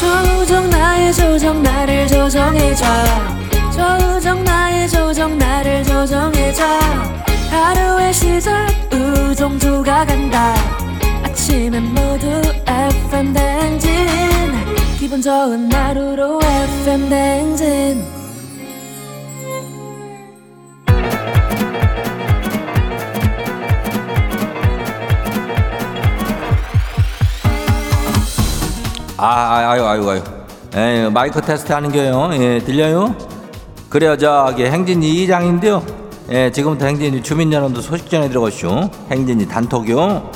조정 0.00 0.68
나의 0.70 1.14
조정 1.14 1.62
나를 1.62 2.08
조정해줘 2.08 3.39
조정 3.80 4.44
나의 4.44 4.86
조정 4.90 5.38
나를 5.38 5.82
조정해줘 5.84 6.62
하루의 7.50 8.12
시절 8.12 8.66
우정 8.92 9.58
조종조가 9.58 10.04
간다 10.04 10.54
아침엔 11.22 11.82
모두 11.94 12.26
FM 12.66 13.32
댕진 13.32 13.90
기분 14.98 15.22
좋은 15.22 15.72
하루로 15.72 16.40
FM 16.42 17.08
댕진 17.08 18.04
아, 29.16 29.26
아, 29.26 29.70
아유, 29.70 29.84
아유, 29.86 30.10
아유. 30.10 30.22
에 30.74 31.08
마이크 31.10 31.40
테스트 31.42 31.72
하는 31.72 31.92
거요. 31.92 32.30
예, 32.34 32.58
들려요? 32.58 33.29
그래요, 33.90 34.16
저기 34.16 34.66
행진이 34.66 35.24
이장인데요. 35.24 35.84
예, 36.30 36.52
지금부터 36.52 36.86
행진이 36.86 37.24
주민 37.24 37.52
여러분들 37.52 37.82
소식 37.82 38.08
전해 38.08 38.28
들어가시오. 38.28 38.88
행진이 39.10 39.48
단톡이요. 39.48 40.30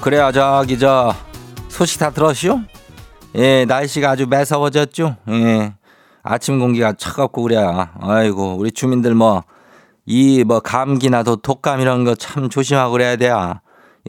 그래요, 0.00 0.32
저기 0.34 0.76
저 0.80 1.14
소식 1.68 2.00
다 2.00 2.10
들었시오? 2.10 2.58
예, 3.36 3.64
날씨가 3.66 4.10
아주 4.10 4.26
매서워졌죠. 4.26 5.14
예. 5.28 5.74
아침 6.24 6.58
공기가 6.58 6.92
차갑고 6.92 7.40
그래야. 7.40 7.92
아이고, 8.00 8.56
우리 8.58 8.72
주민들 8.72 9.14
뭐, 9.14 9.44
이 10.08 10.42
뭐 10.44 10.60
감기나 10.60 11.22
도 11.22 11.36
독감 11.36 11.80
이런 11.80 12.04
거 12.04 12.14
참 12.16 12.48
조심하고 12.48 12.92
그래야 12.92 13.16
돼요. 13.16 13.54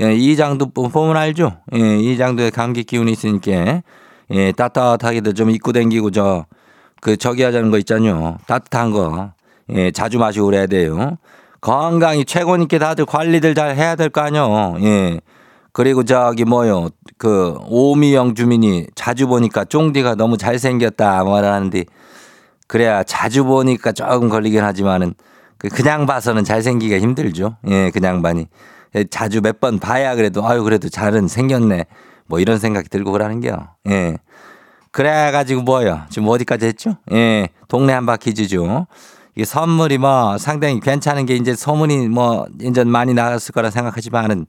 예, 0.01 0.13
이 0.15 0.35
장도 0.37 0.71
보- 0.71 0.87
보면 0.87 1.17
알죠? 1.17 1.57
예, 1.75 1.97
이 1.99 2.17
장도에 2.17 2.51
감기 2.51 2.83
기운이 2.85 3.11
있으니까, 3.11 3.81
예, 4.31 4.51
따뜻하게도 4.53 5.33
좀 5.33 5.49
입고 5.49 5.73
댕기고 5.73 6.11
저, 6.11 6.45
그 7.01 7.17
저기 7.17 7.43
하자는 7.43 7.69
거 7.71 7.77
있잖요. 7.79 8.37
따뜻한 8.47 8.91
거. 8.91 9.31
예, 9.71 9.91
자주 9.91 10.17
마시고 10.19 10.45
그래야 10.45 10.67
돼요. 10.67 11.17
건강이 11.59 12.23
최고니까 12.25 12.79
다들 12.79 13.05
관리들 13.05 13.53
잘 13.55 13.75
해야 13.75 13.95
될 13.95 14.09
거 14.09 14.21
아니요. 14.21 14.77
예. 14.81 15.19
그리고 15.73 16.03
저기 16.03 16.45
뭐요 16.45 16.89
그 17.17 17.55
오미영 17.67 18.33
주민이 18.35 18.87
자주 18.95 19.27
보니까 19.27 19.65
쫑디가 19.65 20.15
너무 20.15 20.37
잘생겼다 20.37 21.23
말하는데 21.25 21.83
그래야 22.67 23.03
자주 23.03 23.43
보니까 23.43 23.91
조금 23.91 24.29
걸리긴 24.29 24.63
하지만은 24.63 25.13
그 25.59 25.67
그냥 25.69 26.05
봐서는 26.05 26.43
잘생기기가 26.43 26.99
힘들죠. 26.99 27.57
예, 27.67 27.91
그냥 27.91 28.21
반이 28.21 28.47
자주 29.11 29.41
몇 29.41 29.59
번 29.59 29.77
봐야 29.79 30.15
그래도 30.15 30.47
아유 30.47 30.63
그래도 30.63 30.89
잘은 30.89 31.27
생겼네 31.27 31.85
뭐 32.25 32.39
이런 32.39 32.57
생각이 32.57 32.89
들고 32.89 33.11
그러는겨. 33.11 33.67
예. 33.89 34.17
그래가지고 34.91 35.61
뭐요? 35.61 36.01
지금 36.09 36.27
어디까지 36.29 36.65
했죠? 36.65 36.97
예, 37.11 37.49
동네 37.67 37.93
한 37.93 38.05
바퀴 38.07 38.33
주죠. 38.33 38.87
이게 39.35 39.45
선물이 39.45 39.99
뭐 39.99 40.37
상당히 40.37 40.79
괜찮은 40.79 41.25
게 41.27 41.35
이제 41.35 41.53
소문이 41.53 42.09
뭐 42.09 42.47
이제 42.61 42.83
많이 42.83 43.13
나갔을 43.13 43.53
거라 43.53 43.69
생각하지만은 43.69 44.47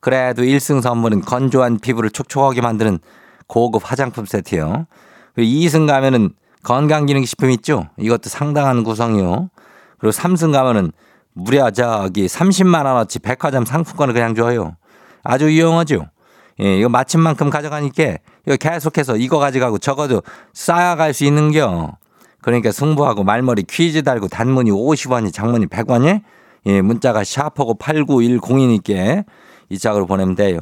그래도 0.00 0.42
1승 0.42 0.82
선물은 0.82 1.22
건조한 1.22 1.78
피부를 1.78 2.10
촉촉하게 2.10 2.60
만드는 2.60 2.98
고급 3.46 3.82
화장품 3.84 4.26
세트요. 4.26 4.86
그리고 5.34 5.50
2승 5.50 5.86
가면은 5.86 6.30
건강기능식품 6.64 7.50
있죠? 7.52 7.86
이것도 7.98 8.28
상당한 8.28 8.82
구성이요. 8.82 9.50
그리고 9.98 10.12
3승 10.12 10.52
가면은 10.52 10.92
무려 11.32 11.70
저기 11.70 12.26
30만 12.26 12.84
원어치 12.84 13.20
백화점 13.20 13.64
상품권을 13.64 14.14
그냥 14.14 14.34
줘요. 14.34 14.76
아주 15.22 15.46
유용하죠? 15.46 16.06
예, 16.60 16.78
이거 16.78 16.88
마침 16.88 17.20
만큼 17.20 17.50
가져가니까 17.50 18.16
이거 18.46 18.56
계속해서 18.56 19.16
이거 19.16 19.38
가져가고 19.38 19.78
적어도 19.78 20.22
쌓아갈 20.52 21.14
수 21.14 21.24
있는겨. 21.24 21.96
그러니까 22.40 22.72
승부하고 22.72 23.24
말머리 23.24 23.64
퀴즈 23.64 24.02
달고 24.02 24.28
단문이 24.28 24.70
50원이 24.70 25.32
장문이 25.32 25.66
100원이 25.66 26.22
예, 26.66 26.80
문자가 26.82 27.22
샤프고 27.24 27.76
8910이니까 27.78 29.24
이 29.68 29.78
짝으로 29.78 30.06
보내면 30.06 30.34
돼요. 30.34 30.58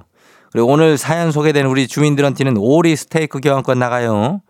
그리고 0.53 0.69
오늘 0.69 0.97
사연 0.99 1.33
소개된 1.33 1.67
우리 1.67 1.87
주민들한테는 1.87 2.57
오리 2.59 2.97
스테이크 2.97 3.41
교환권 3.41 3.79
나가요. 3.79 4.41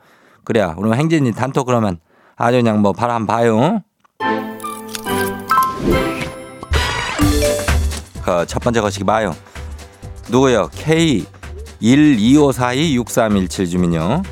그래야 0.45 0.75
오늘 0.77 0.97
행진이 0.97 1.33
단톡 1.33 1.67
그러면 1.67 1.99
아주 2.37 2.59
그냥 2.59 2.81
뭐 2.81 2.93
한번 2.97 3.27
봐요. 3.27 3.83
첫 8.47 8.59
번째 8.61 8.81
거시기 8.81 9.05
봐요. 9.05 9.35
누구요? 10.29 10.69
K 10.75 11.25
125426317 11.81 13.71
주민요. 13.71 14.23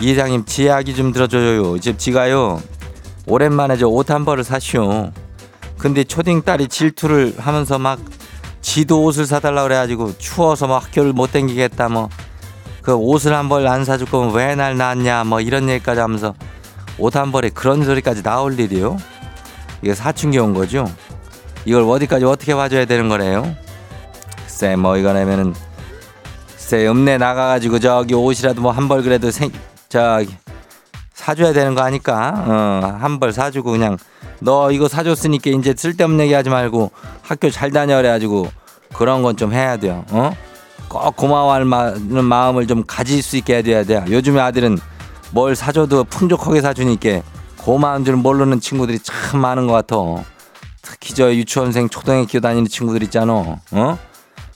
이장님 0.00 0.44
지 0.44 0.64
이야기 0.64 0.94
좀 0.94 1.12
들어줘요. 1.12 1.78
집 1.80 1.98
지가요. 1.98 2.60
오랜만에 3.26 3.76
저 3.76 3.88
옷 3.88 4.10
한 4.10 4.24
벌을 4.24 4.44
사시오. 4.44 5.10
근데 5.78 6.04
초딩 6.04 6.42
딸이 6.42 6.68
질투를 6.68 7.34
하면서 7.38 7.78
막 7.78 7.98
지도 8.60 9.04
옷을 9.04 9.26
사달라 9.26 9.62
그래가지고 9.62 10.18
추워서 10.18 10.66
막 10.66 10.84
학교를 10.84 11.12
못 11.12 11.32
댕기겠다 11.32 11.88
뭐 11.88 12.08
그 12.82 12.94
옷을 12.94 13.34
한 13.34 13.48
벌 13.50 13.66
안 13.66 13.84
사줄 13.84 14.06
거면 14.08 14.34
왜 14.34 14.54
날 14.56 14.76
낳았냐 14.78 15.24
뭐 15.24 15.40
이런 15.42 15.68
얘기까지 15.68 16.00
하면서 16.00 16.34
옷 16.98 17.16
한 17.16 17.30
벌에 17.32 17.50
그런 17.50 17.84
소리까지 17.84 18.22
나올 18.22 18.58
일이요? 18.58 18.96
이게 19.82 19.94
사춘기 19.94 20.38
온 20.38 20.54
거죠? 20.54 20.90
이걸 21.68 21.82
어디까지 21.82 22.24
어떻게 22.24 22.54
봐줘야 22.54 22.86
되는 22.86 23.10
거래요? 23.10 23.54
글쎄 24.42 24.74
뭐 24.74 24.96
이거라면은 24.96 25.52
글쎄 26.54 26.86
읍내 26.88 27.18
나가가지고 27.18 27.78
저기 27.78 28.14
옷이라도 28.14 28.62
뭐 28.62 28.72
한 28.72 28.88
벌 28.88 29.02
그래도 29.02 29.30
생 29.30 29.50
저기 29.90 30.34
사줘야 31.12 31.52
되는 31.52 31.74
거 31.74 31.82
아니까 31.82 32.44
어 32.46 32.98
한 33.02 33.20
벌 33.20 33.32
사주고 33.34 33.72
그냥 33.72 33.98
너 34.40 34.70
이거 34.70 34.88
사줬으니까 34.88 35.50
이제 35.50 35.74
쓸데없는 35.76 36.24
얘기 36.24 36.32
하지 36.32 36.48
말고 36.48 36.90
학교 37.22 37.50
잘 37.50 37.70
다녀래 37.70 38.08
가지고 38.08 38.48
그런 38.94 39.22
건 39.22 39.36
좀 39.36 39.52
해야 39.52 39.76
돼요 39.76 40.06
어? 40.10 40.30
꼭 40.88 41.16
고마워할 41.16 41.66
마- 41.66 41.92
마음을 41.98 42.66
좀 42.66 42.82
가질 42.86 43.22
수 43.22 43.36
있게 43.36 43.62
해야 43.62 43.84
돼요 43.84 44.04
요즘에 44.08 44.40
아들은 44.40 44.78
뭘 45.32 45.54
사줘도 45.54 46.04
풍족하게 46.04 46.62
사주니까 46.62 47.20
고마운 47.58 48.06
줄 48.06 48.16
모르는 48.16 48.58
친구들이 48.60 48.98
참 49.00 49.40
많은 49.40 49.66
것 49.66 49.74
같아 49.74 49.96
특히 51.00 51.14
저 51.14 51.32
유치원생 51.34 51.88
초등학교 51.88 52.40
다니는 52.40 52.66
친구들 52.68 53.02
있잖아. 53.04 53.32
어? 53.32 53.98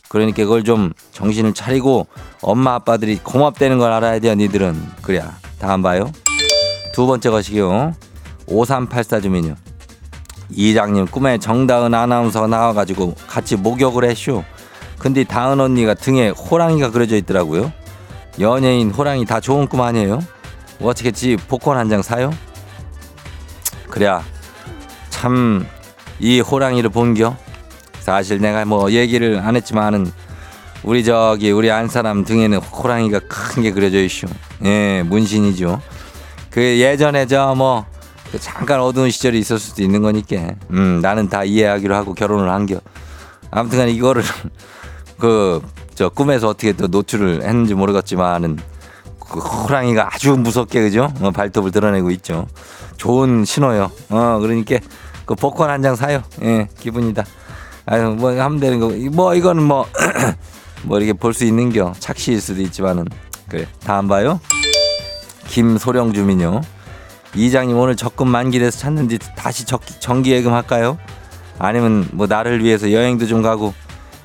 그러니까 0.08 0.42
그걸 0.42 0.64
좀 0.64 0.92
정신을 1.12 1.54
차리고 1.54 2.06
엄마 2.42 2.74
아빠들이 2.74 3.16
고맙다는 3.22 3.78
걸 3.78 3.92
알아야 3.92 4.18
돼요 4.18 4.34
니들은. 4.34 4.80
그래야. 5.02 5.32
다음 5.58 5.82
봐요. 5.82 6.10
두 6.92 7.06
번째 7.06 7.30
것이요. 7.30 7.94
5384 8.46 9.20
주민요. 9.20 9.54
이장님 10.50 11.06
꿈에 11.06 11.38
정다은 11.38 11.94
아나운서가 11.94 12.46
나와가지고 12.46 13.14
같이 13.26 13.56
목욕을 13.56 14.04
했쇼 14.04 14.44
근데 14.98 15.24
다은 15.24 15.58
언니가 15.60 15.94
등에 15.94 16.28
호랑이가 16.28 16.90
그려져 16.90 17.16
있더라고요. 17.16 17.72
연예인 18.40 18.90
호랑이 18.90 19.24
다 19.24 19.40
좋은 19.40 19.66
꿈 19.66 19.80
아니에요? 19.80 20.18
어떻게 20.80 21.10
지 21.10 21.36
복권 21.48 21.78
한 21.78 21.88
장 21.88 22.02
사요? 22.02 22.32
그래야. 23.88 24.22
참 25.10 25.66
이 26.22 26.40
호랑이를 26.40 26.88
본겨 26.90 27.36
사실 28.00 28.40
내가 28.40 28.64
뭐 28.64 28.90
얘기를 28.92 29.38
안 29.38 29.56
했지만은 29.56 30.10
우리 30.82 31.04
저기 31.04 31.50
우리 31.50 31.70
안 31.70 31.88
사람 31.88 32.24
등에는 32.24 32.58
호랑이가 32.58 33.20
큰 33.28 33.62
게 33.62 33.70
그려져 33.72 33.98
있쇼. 34.02 34.26
예, 34.64 35.02
문신이죠. 35.06 35.80
그 36.50 36.60
예전에 36.60 37.26
저뭐 37.26 37.84
그 38.30 38.38
잠깐 38.40 38.80
어두운 38.80 39.10
시절이 39.10 39.38
있을 39.38 39.58
수도 39.58 39.82
있는 39.82 40.00
거니까. 40.02 40.54
음, 40.70 41.00
나는 41.02 41.28
다 41.28 41.44
이해하기로 41.44 41.94
하고 41.94 42.14
결혼을 42.14 42.50
한겨. 42.50 42.80
아무튼간 43.50 43.88
이거를 43.90 44.22
그 45.18 45.60
저 45.94 46.08
꿈에서 46.08 46.48
어떻게 46.48 46.72
또 46.72 46.86
노출을 46.86 47.42
했는지 47.42 47.74
모르겠지만은 47.74 48.58
그 49.20 49.38
호랑이가 49.40 50.08
아주 50.14 50.36
무섭게 50.36 50.80
그죠? 50.80 51.12
어, 51.20 51.30
발톱을 51.30 51.70
드러내고 51.70 52.10
있죠. 52.12 52.46
좋은 52.96 53.44
신호요. 53.44 53.90
어, 54.08 54.38
그러니까 54.40 54.78
그 55.32 55.36
복권 55.36 55.70
한 55.70 55.80
장 55.82 55.96
사요. 55.96 56.22
예, 56.42 56.68
기분이다. 56.78 57.24
아유, 57.86 58.10
뭐 58.10 58.30
하면 58.38 58.60
되는 58.60 58.78
거. 58.80 58.90
뭐 59.12 59.34
이거는 59.34 59.62
뭐 59.62 59.86
뭐 60.84 60.98
이렇게 60.98 61.14
볼 61.14 61.32
수 61.32 61.44
있는 61.46 61.72
겨. 61.72 61.94
착시일 61.98 62.38
수도 62.40 62.60
있지만은 62.60 63.06
그래. 63.48 63.66
다음 63.82 64.08
봐요. 64.08 64.40
김소령 65.48 66.12
주민요. 66.12 66.60
이장님 67.34 67.78
오늘 67.78 67.96
적금 67.96 68.28
만기돼서 68.28 68.78
찾는지 68.78 69.18
다시 69.34 69.64
적, 69.64 69.80
정기예금 70.00 70.52
할까요? 70.52 70.98
아니면 71.58 72.06
뭐 72.12 72.26
나를 72.26 72.62
위해서 72.62 72.92
여행도 72.92 73.26
좀 73.26 73.40
가고 73.42 73.72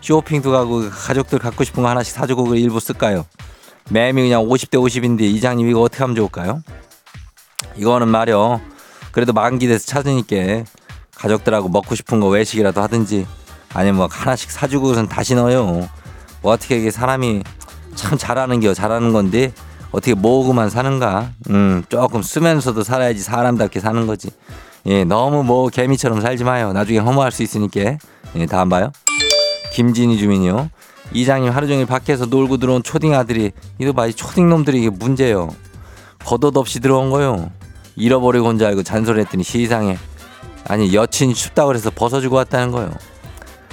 쇼핑도 0.02 0.52
가고 0.52 0.90
가족들 0.90 1.40
갖고 1.40 1.64
싶은 1.64 1.84
거 1.84 1.90
하나씩 1.90 2.14
사주고 2.14 2.44
그 2.44 2.58
일부 2.58 2.82
쓸까요? 2.82 3.26
매미 3.90 4.22
그냥 4.24 4.42
50대 4.44 4.72
50인데 4.76 5.22
이장님 5.22 5.70
이거 5.70 5.82
어떻게 5.82 6.04
하면 6.04 6.18
좋을까요? 6.18 6.62
이거는 7.78 8.10
말이요. 8.10 8.60
그래도 9.14 9.32
만기 9.34 9.68
돼서 9.68 9.86
찾으니까 9.86 10.36
가족들하고 11.18 11.70
먹고 11.70 11.96
싶은 11.96 12.20
거 12.20 12.28
외식이라도 12.28 12.82
하든지 12.82 13.26
아니면 13.74 13.96
뭐 13.98 14.08
하나씩 14.10 14.52
사주고선 14.52 15.08
다시 15.08 15.36
넣어요. 15.36 15.88
뭐 16.42 16.54
어떻게 16.54 16.78
이게 16.78 16.92
사람이 16.92 17.44
참 17.96 18.18
잘하는 18.18 18.60
게 18.60 18.74
잘하는 18.74 19.12
건데 19.14 19.52
어떻게 19.92 20.14
모으고만 20.14 20.70
사는가? 20.70 21.32
음, 21.50 21.84
조금 21.90 22.22
쓰면서도 22.22 22.84
살아야지 22.84 23.20
사람답게 23.22 23.80
사는 23.80 24.06
거지. 24.06 24.30
예, 24.86 25.04
너무 25.04 25.44
뭐 25.44 25.70
개미처럼 25.70 26.22
살지 26.22 26.44
마요. 26.44 26.72
나중에 26.74 27.00
허무할 27.00 27.32
수 27.32 27.44
있으니까. 27.44 27.98
예, 28.36 28.46
다음 28.46 28.70
봐요. 28.70 28.92
김진희 29.74 30.18
주민이요. 30.18 30.70
이장님 31.14 31.52
하루 31.52 31.68
종일 31.68 31.86
밖에서 31.86 32.26
놀고 32.26 32.58
들어온 32.58 32.84
초딩 32.84 33.14
아들이 33.16 33.52
이거 33.80 33.94
봐, 33.94 34.08
이 34.08 34.14
초딩 34.14 34.50
놈들이 34.50 34.80
이게 34.80 34.90
문제예요. 34.90 35.50
겉옷 36.26 36.56
없이 36.58 36.80
들어온 36.80 37.10
거요. 37.10 37.50
잃어버리고 37.96 38.48
온 38.48 38.58
줄 38.58 38.68
알고 38.68 38.84
잔소리했더니 38.84 39.44
시상해. 39.44 39.98
아니 40.68 40.94
여친이 40.94 41.34
춥다고 41.34 41.68
그래서 41.68 41.90
벗어주고 41.90 42.36
왔다는 42.36 42.72
거요. 42.72 42.92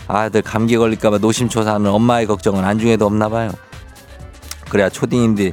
아들 0.07 0.43
감기 0.43 0.77
걸릴까봐 0.77 1.19
노심초사하는 1.19 1.91
엄마의 1.91 2.27
걱정은 2.27 2.65
안중에도 2.65 3.07
없나 3.07 3.29
봐요. 3.29 3.51
그래야 4.69 4.89
초딩인데 4.89 5.53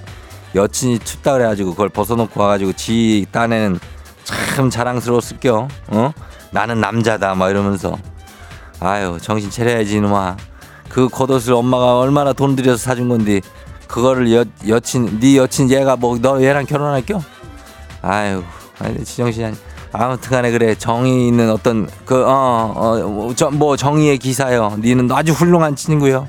여친이 0.55 0.99
춥다 0.99 1.33
그래가지고 1.33 1.71
그걸 1.71 1.89
벗어놓고 1.89 2.39
와가지고 2.39 2.73
지 2.73 3.25
딴에는 3.31 3.79
참 4.23 4.69
자랑스러웠을겨. 4.69 5.67
어? 5.87 6.13
나는 6.51 6.81
남자다 6.81 7.33
막 7.35 7.49
이러면서 7.49 7.97
아유 8.79 9.17
정신 9.21 9.49
차려야지 9.49 9.97
이놈아. 9.97 10.37
그 10.89 11.07
겉옷을 11.07 11.53
엄마가 11.53 11.97
얼마나 11.99 12.33
돈 12.33 12.55
들여서 12.55 12.77
사준 12.77 13.07
건데 13.07 13.39
그거를 13.87 14.33
여, 14.33 14.43
여친 14.67 15.19
네 15.21 15.37
여친 15.37 15.71
얘가 15.71 15.95
뭐 15.95 16.17
너 16.21 16.41
얘랑 16.41 16.65
결혼할겨? 16.65 17.21
아유 18.01 18.43
아니 18.79 19.03
지정신이 19.03 19.45
아니. 19.45 19.55
아무튼간에 19.93 20.51
그래 20.51 20.73
정의 20.75 21.27
있는 21.27 21.49
어떤 21.51 21.89
그어어뭐 22.05 23.75
정의의 23.77 24.17
기사요. 24.17 24.77
니는 24.79 25.11
아주 25.11 25.33
훌륭한 25.33 25.75
친구요. 25.75 26.27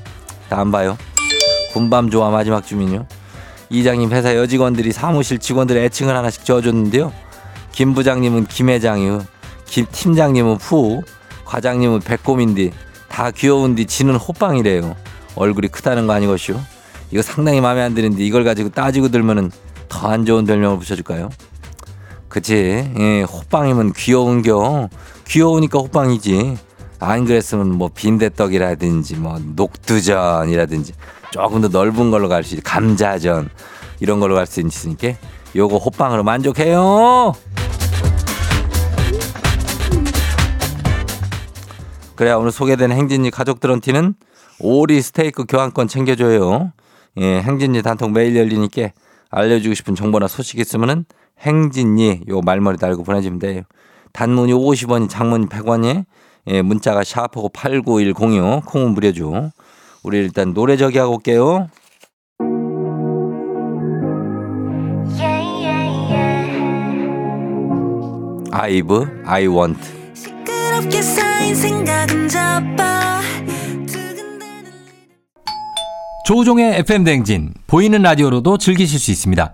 다음 0.49 0.71
봐요. 0.71 0.97
군밤 1.73 2.09
좋아 2.09 2.29
마지막 2.29 2.65
주민요. 2.65 3.05
이장님 3.69 4.11
회사 4.11 4.35
여직원들이 4.35 4.91
사무실 4.91 5.39
직원들 5.39 5.77
애칭을 5.77 6.15
하나씩 6.15 6.45
지어줬는데요. 6.45 7.11
김 7.71 7.93
부장님은 7.93 8.45
김 8.47 8.69
회장이요. 8.69 9.25
김 9.65 9.85
팀장님은 9.91 10.57
푸, 10.59 11.01
과장님은 11.45 12.01
백곰인데 12.01 12.71
다 13.09 13.31
귀여운데 13.31 13.85
지는 13.85 14.15
호빵이래요. 14.15 14.95
얼굴이 15.35 15.69
크다는 15.69 16.05
거 16.05 16.13
아니것이요? 16.13 16.61
이거 17.11 17.21
상당히 17.23 17.61
마음에 17.61 17.81
안 17.81 17.95
드는데 17.95 18.23
이걸 18.23 18.43
가지고 18.43 18.69
따지고 18.69 19.07
들면은 19.09 19.51
더 19.89 20.07
안 20.09 20.25
좋은 20.25 20.45
별명을 20.45 20.77
붙여줄까요? 20.79 21.29
그치. 22.33 22.91
예, 22.97 23.21
호빵이면 23.21 23.93
귀여운겨. 23.93 24.89
귀여우니까 25.27 25.77
호빵이지. 25.77 26.57
안 26.99 27.25
그랬으면 27.25 27.69
뭐 27.75 27.91
빈대떡이라든지 27.93 29.17
뭐 29.17 29.39
녹두전이라든지 29.55 30.93
조금 31.29 31.61
더 31.61 31.67
넓은 31.67 32.09
걸로 32.09 32.27
갈 32.29 32.43
수 32.43 32.55
있지. 32.55 32.63
감자전 32.63 33.49
이런 33.99 34.19
걸로 34.19 34.33
갈 34.33 34.47
수 34.47 34.61
있으니까 34.61 35.09
요거 35.55 35.77
호빵으로 35.77 36.23
만족해요. 36.23 37.33
그래야 42.15 42.37
오늘 42.37 42.51
소개된 42.51 42.91
행진이 42.91 43.29
가족들한테는 43.29 44.15
오리 44.59 45.03
스테이크 45.03 45.45
교환권 45.47 45.87
챙겨줘요. 45.87 46.71
예, 47.19 47.41
행진이 47.41 47.83
단통 47.83 48.11
매일 48.11 48.35
열리니까 48.35 48.89
알려주고 49.29 49.75
싶은 49.75 49.93
정보나 49.93 50.27
소식 50.27 50.57
있으면은 50.57 51.05
행진이 51.43 52.21
요 52.29 52.41
말머리 52.41 52.77
달고 52.77 53.03
보내주면 53.03 53.39
돼요. 53.39 53.61
단문이 54.13 54.53
50원이 54.53 55.09
장문이 55.09 55.47
100원이 55.47 56.05
예, 56.47 56.61
문자가 56.61 57.03
샤프고 57.03 57.49
89106 57.49 58.65
콩은 58.65 58.91
무료죠. 58.93 59.51
우리 60.03 60.17
일단 60.17 60.53
노래 60.53 60.77
저기 60.77 60.97
하고 60.97 61.15
올게요. 61.15 61.69
아이브 68.51 69.23
생각은 71.55 72.27
잡아 72.27 73.19
조우종의 76.25 76.79
FM 76.79 77.03
댕진 77.03 77.53
보이는 77.67 78.01
라디오로도 78.01 78.57
즐기실 78.57 78.99
수 78.99 79.11
있습니다. 79.11 79.53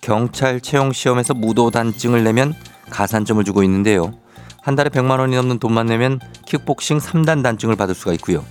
경찰 0.00 0.60
채용 0.60 0.92
시험에서 0.92 1.34
무도 1.34 1.70
단증을 1.70 2.24
내면 2.24 2.54
가산점을 2.90 3.42
주고 3.44 3.62
있는데요. 3.62 4.14
한 4.62 4.74
달에 4.74 4.90
100만 4.90 5.18
원이 5.20 5.36
넘는 5.36 5.58
돈만 5.58 5.86
내면 5.86 6.20
킥복싱 6.46 6.98
3단 6.98 7.42
단증을 7.42 7.76
받을 7.76 7.94
수가 7.94 8.12
있고요. 8.14 8.44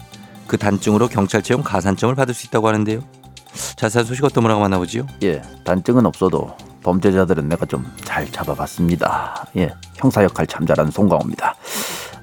그 0.47 0.57
단증으로 0.57 1.07
경찰 1.07 1.41
채용 1.41 1.61
가산점을 1.61 2.13
받을 2.15 2.33
수 2.33 2.47
있다고 2.47 2.67
하는데요. 2.67 3.01
자세한 3.75 4.05
소식 4.05 4.23
어떤 4.23 4.43
분하고 4.43 4.61
만나보지요? 4.61 5.05
예, 5.23 5.41
단증은 5.63 6.05
없어도 6.05 6.55
범죄자들은 6.83 7.49
내가 7.49 7.65
좀 7.65 7.85
잘 8.03 8.29
잡아봤습니다. 8.31 9.45
예, 9.57 9.69
형사 9.95 10.23
역할 10.23 10.45
참 10.45 10.65
잘하는 10.65 10.91
송강호입니다. 10.91 11.55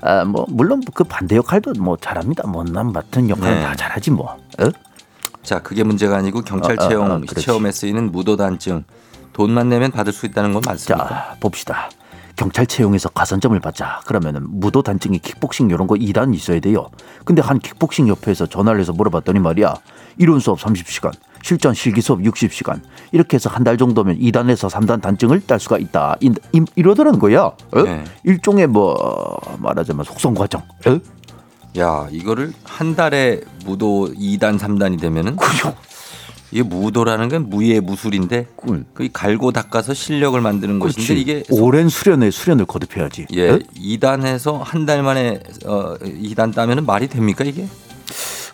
아, 0.03 0.25
뭐 0.25 0.45
물론 0.49 0.83
그 0.95 1.05
반대 1.05 1.37
역할도 1.37 1.73
뭐 1.79 1.97
잘합니다. 1.97 2.47
못난 2.47 2.93
맡은 2.93 3.31
역할은 3.31 3.55
네. 3.59 3.63
다 3.63 3.75
잘하지 3.75 4.11
뭐. 4.11 4.37
어? 4.59 4.69
자, 5.43 5.61
그게 5.61 5.83
문제가 5.85 6.17
아니고 6.17 6.43
경찰 6.43 6.73
어, 6.79 6.85
어, 6.85 6.89
채용 6.89 7.11
어, 7.11 7.19
그렇지. 7.21 7.41
시험에 7.41 7.73
쓰이는 7.73 8.13
무도 8.13 8.37
단증 8.37 8.85
돈만 9.37 9.69
내면 9.69 9.91
받을 9.91 10.15
수 10.15 10.25
있다는 10.25 10.55
건 10.55 10.63
맞습니까? 10.65 11.09
자, 11.09 11.37
봅시다. 11.41 11.91
경찰 12.37 12.67
채용에서 12.67 13.11
가산점을 13.11 13.59
받자. 13.61 14.01
그러면은 14.07 14.47
무도 14.49 14.83
단증이 14.83 15.19
킥복싱 15.19 15.69
이런 15.71 15.87
거 15.87 15.95
2단 15.95 16.35
있어야 16.35 16.59
돼요. 16.61 16.89
근데 17.27 17.43
한 17.43 17.59
킥복싱 17.59 18.09
협회에서 18.09 18.47
전화를 18.47 18.81
해서 18.81 18.93
물어봤더니 18.95 19.39
말이야. 19.41 19.75
이론 20.19 20.41
수업 20.41 20.59
30시간, 20.61 21.13
실전 21.43 21.75
실기 21.75 22.01
수업 22.01 22.21
60시간. 22.21 22.81
이렇게 23.13 23.35
해서 23.37 23.51
한 23.51 23.63
달 23.65 23.77
정도면 23.77 24.19
2단에서 24.19 24.71
3단 24.71 25.03
단증을 25.03 25.47
딸 25.47 25.61
수가 25.61 25.77
있다. 25.79 26.17
이, 26.21 26.31
이, 26.53 26.63
이러더라는 26.77 27.19
거야. 27.19 27.43
어? 27.45 27.83
네. 27.85 28.05
일종의 28.25 28.69
뭐 28.69 29.39
말하자면 29.59 30.05
속성 30.05 30.33
과정. 30.35 30.63
어? 30.87 30.99
야, 31.79 32.07
이거를 32.11 32.55
한 32.65 32.97
달에 32.97 33.43
무도 33.67 34.09
2단, 34.19 34.59
3단이 34.59 34.99
되면은 34.99 35.37
그죠? 35.37 35.75
이게 36.53 36.63
무도라는 36.63 37.29
건 37.29 37.51
무의 37.51 37.81
무술인데 37.81 38.47
꿀. 38.57 38.85
그 38.95 39.09
갈고 39.13 39.51
닦아서 39.53 39.95
실력을 39.95 40.41
만드는 40.41 40.79
것인데 40.79 41.07
그렇지. 41.07 41.21
이게 41.21 41.43
오랜 41.51 41.89
수련에 41.89 42.31
수련을 42.31 42.67
거듭해야지. 42.67 43.27
예, 43.33 43.51
어? 43.51 43.59
2단에서 43.77 44.61
한 44.63 44.87
달 44.87 45.03
만에 45.03 45.41
어 45.67 45.95
2단 45.99 46.55
따면은 46.55 46.87
말이 46.87 47.09
됩니까 47.09 47.45
이게? 47.45 47.67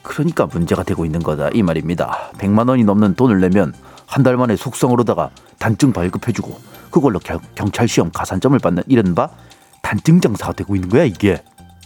그러니까 0.03 0.47
문제가 0.47 0.83
되고 0.83 1.05
있는 1.05 1.21
거다 1.23 1.51
이 1.53 1.63
말입니다. 1.63 2.33
100만 2.39 2.69
원이 2.69 2.85
넘는 2.85 3.15
돈을 3.15 3.41
내면 3.41 3.73
한 4.07 4.23
달 4.23 4.37
만에 4.37 4.57
속성으로다가 4.57 5.31
단증 5.59 5.93
발급해주고 5.93 6.59
그걸로 6.91 7.19
겨- 7.19 7.41
경찰 7.55 7.89
시험 7.89 8.11
가산점을 8.11 8.59
받는 8.59 8.83
이른바 8.89 9.29
단증 9.83 10.21
장사가 10.21 10.53
되고 10.53 10.75
있는 10.75 10.89
거야 10.89 11.05
이게. 11.05 11.43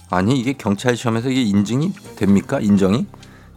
아니 0.09 0.39
이게 0.39 0.53
경찰 0.53 0.95
시험에서 0.95 1.29
이게 1.29 1.41
인증이 1.43 1.91
됩니까? 2.15 2.59
인정이? 2.61 3.05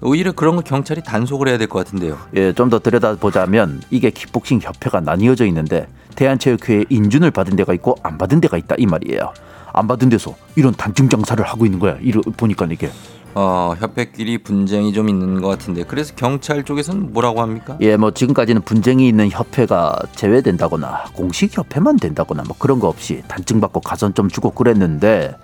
오히려 0.03 0.33
그런 0.33 0.57
거 0.57 0.63
경찰이 0.63 1.03
단속을 1.03 1.49
해야 1.49 1.59
될 1.59 1.69
것 1.69 1.85
같은데요. 1.85 2.19
예, 2.35 2.53
좀 2.53 2.71
더 2.71 2.79
들여다보자면 2.79 3.83
이게 3.91 4.11
킥복싱 4.11 4.61
협회가 4.63 5.01
나뉘어져 5.01 5.45
있는데 5.47 5.89
대한체육회에 6.15 6.85
인준을 6.89 7.31
받은 7.33 7.57
데가 7.57 7.75
있고 7.75 7.97
안 8.03 8.17
받은 8.17 8.41
데가 8.41 8.57
있다 8.57 8.77
이 8.79 8.87
말이에요. 8.87 9.33
안 9.73 9.87
받은 9.87 10.09
데서 10.09 10.35
이런 10.57 10.73
단증 10.75 11.09
장사를 11.09 11.45
하고 11.45 11.65
있는 11.67 11.79
거야. 11.79 11.97
이러 12.01 12.21
보니까 12.37 12.67
이게 12.71 12.91
어 13.35 13.75
협회끼리 13.79 14.39
분쟁이 14.39 14.93
좀 14.93 15.09
있는 15.09 15.41
것 15.41 15.49
같은데 15.49 15.85
그래서 15.85 16.13
경찰 16.17 16.65
쪽에서는 16.65 17.13
뭐라고 17.13 17.41
합니까? 17.43 17.77
예, 17.81 17.97
뭐 17.97 18.11
지금까지는 18.11 18.63
분쟁이 18.63 19.07
있는 19.09 19.31
협회가 19.31 19.97
제외된다거나 20.17 21.05
공식 21.15 21.57
협회만 21.57 21.99
된다거나 21.99 22.43
뭐 22.47 22.57
그런 22.59 22.81
거 22.81 22.89
없이 22.89 23.23
단증 23.29 23.61
받고 23.61 23.81
가산점 23.81 24.29
주고 24.29 24.51
그랬는데 24.51 25.37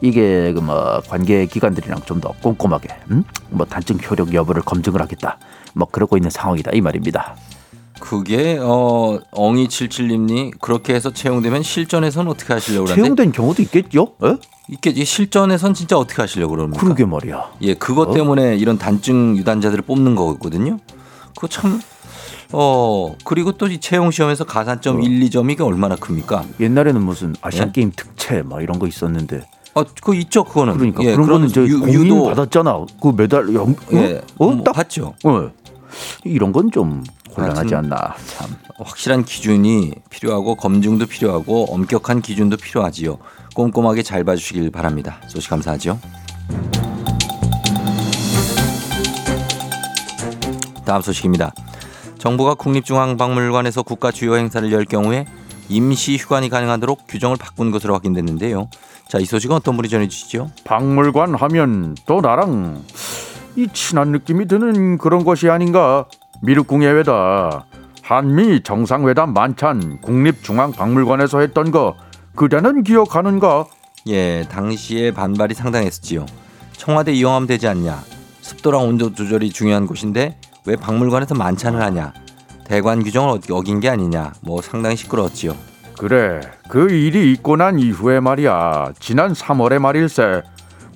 이게 0.00 0.52
그 0.52 0.60
뭐 0.60 1.00
관계 1.08 1.46
기관들이랑 1.46 2.00
좀 2.04 2.20
더 2.20 2.32
꼼꼼하게 2.42 2.88
음? 3.10 3.24
뭐 3.50 3.64
단증 3.66 3.98
효력 4.08 4.32
여부를 4.34 4.62
검증을 4.62 5.00
하겠다. 5.00 5.38
뭐 5.74 5.86
그러고 5.90 6.16
있는 6.16 6.30
상황이다 6.30 6.72
이 6.74 6.80
말입니다. 6.80 7.36
그게 8.00 8.58
어 8.60 9.18
엉이77님이 9.32 10.52
그렇게 10.60 10.94
해서 10.94 11.10
채용되면 11.12 11.62
실전에서는 11.62 12.30
어떻게 12.30 12.52
하시려고 12.54 12.84
그러는데 12.86 13.02
채용된 13.02 13.32
경우도 13.32 13.62
있겠죠? 13.62 14.14
어? 14.20 14.36
있겠지 14.68 15.04
실전에선 15.04 15.74
진짜 15.74 15.96
어떻게 15.96 16.22
하시려고 16.22 16.54
그럽니까? 16.54 16.80
그러게 16.80 17.04
말이야. 17.04 17.50
예, 17.62 17.74
그것 17.74 18.10
어? 18.10 18.12
때문에 18.14 18.56
이런 18.56 18.78
단증 18.78 19.36
유단자들을 19.36 19.82
뽑는 19.82 20.14
거거든요. 20.14 20.78
그거 21.34 21.48
참, 21.48 21.80
어, 22.52 23.14
그리고 23.24 23.52
또 23.52 23.66
이 23.68 23.78
채용 23.78 24.10
시험에서 24.10 24.44
가산점 24.44 25.02
1, 25.02 25.20
2점이 25.28 25.56
게 25.56 25.62
얼마나 25.62 25.96
큽니까? 25.96 26.44
옛날에는 26.60 27.00
무슨 27.02 27.34
아시안 27.42 27.68
예? 27.68 27.72
게임 27.72 27.92
특채 27.94 28.42
막 28.42 28.62
이런 28.62 28.78
거 28.78 28.86
있었는데 28.86 29.46
어, 29.78 29.84
그거 29.94 30.14
있죠, 30.14 30.44
그거는. 30.44 30.74
그러니까 30.76 31.02
예, 31.04 31.12
그런 31.12 31.28
거는 31.28 31.48
저 31.48 31.62
유- 31.62 31.80
공인 31.80 31.94
유도. 32.06 32.24
받았잖아. 32.24 32.86
그 33.00 33.12
메달 33.16 33.52
영, 33.54 33.74
예, 33.92 34.20
어? 34.38 34.50
뭐 34.50 34.62
딱 34.64 34.72
봤죠. 34.72 35.14
어. 35.24 35.50
이런 36.24 36.52
건 36.52 36.70
좀 36.70 37.02
곤란하지 37.34 37.74
않나 37.74 38.14
참. 38.26 38.56
확실한 38.78 39.24
기준이 39.24 39.92
필요하고 40.10 40.56
검증도 40.56 41.06
필요하고 41.06 41.66
엄격한 41.72 42.20
기준도 42.22 42.56
필요하지요. 42.56 43.18
꼼꼼하게 43.54 44.02
잘 44.02 44.24
봐주시길 44.24 44.70
바랍니다. 44.70 45.20
소식 45.28 45.50
감사하죠. 45.50 45.98
다음 50.84 51.02
소식입니다. 51.02 51.52
정부가 52.18 52.54
국립중앙박물관에서 52.54 53.82
국가 53.82 54.10
주요 54.10 54.36
행사를 54.36 54.70
열 54.72 54.84
경우에 54.84 55.26
임시 55.68 56.16
휴관이 56.16 56.48
가능하도록 56.48 57.06
규정을 57.08 57.36
바꾼 57.36 57.70
것으로 57.70 57.94
확인됐는데요. 57.94 58.68
자, 59.08 59.18
이 59.18 59.24
소식은 59.24 59.56
어떤 59.56 59.76
분이 59.76 59.88
전해주시죠? 59.88 60.50
박물관 60.64 61.34
하면 61.34 61.96
또 62.06 62.20
나랑 62.20 62.82
이 63.56 63.66
친한 63.72 64.12
느낌이 64.12 64.46
드는 64.46 64.98
그런 64.98 65.24
것이 65.24 65.48
아닌가 65.48 66.04
미륵궁 66.42 66.84
예외다 66.84 67.64
한미 68.02 68.62
정상회담 68.62 69.32
만찬 69.32 70.00
국립중앙박물관에서 70.02 71.40
했던 71.40 71.70
거 71.70 71.94
그대는 72.36 72.82
기억하는가 72.82 73.66
예, 74.08 74.46
당시에 74.48 75.10
반발이 75.12 75.54
상당했었지요. 75.54 76.24
청와대 76.72 77.12
이용하면 77.12 77.46
되지 77.48 77.66
않냐. 77.66 78.00
습도랑 78.40 78.82
온도 78.82 79.12
조절이 79.12 79.50
중요한 79.50 79.86
곳인데 79.86 80.38
왜 80.64 80.76
박물관에서 80.76 81.34
만찬을 81.34 81.82
하냐. 81.82 82.14
대관 82.64 83.02
규정을 83.02 83.30
어- 83.30 83.40
어긴 83.50 83.80
게 83.80 83.88
아니냐. 83.90 84.32
뭐 84.40 84.62
상당히 84.62 84.96
시끄러웠지요. 84.96 85.54
그래 85.98 86.40
그 86.68 86.90
일이 86.90 87.32
있고 87.32 87.56
난 87.56 87.78
이후에 87.78 88.20
말이야 88.20 88.92
지난 89.00 89.32
3월에 89.32 89.78
말일세 89.80 90.42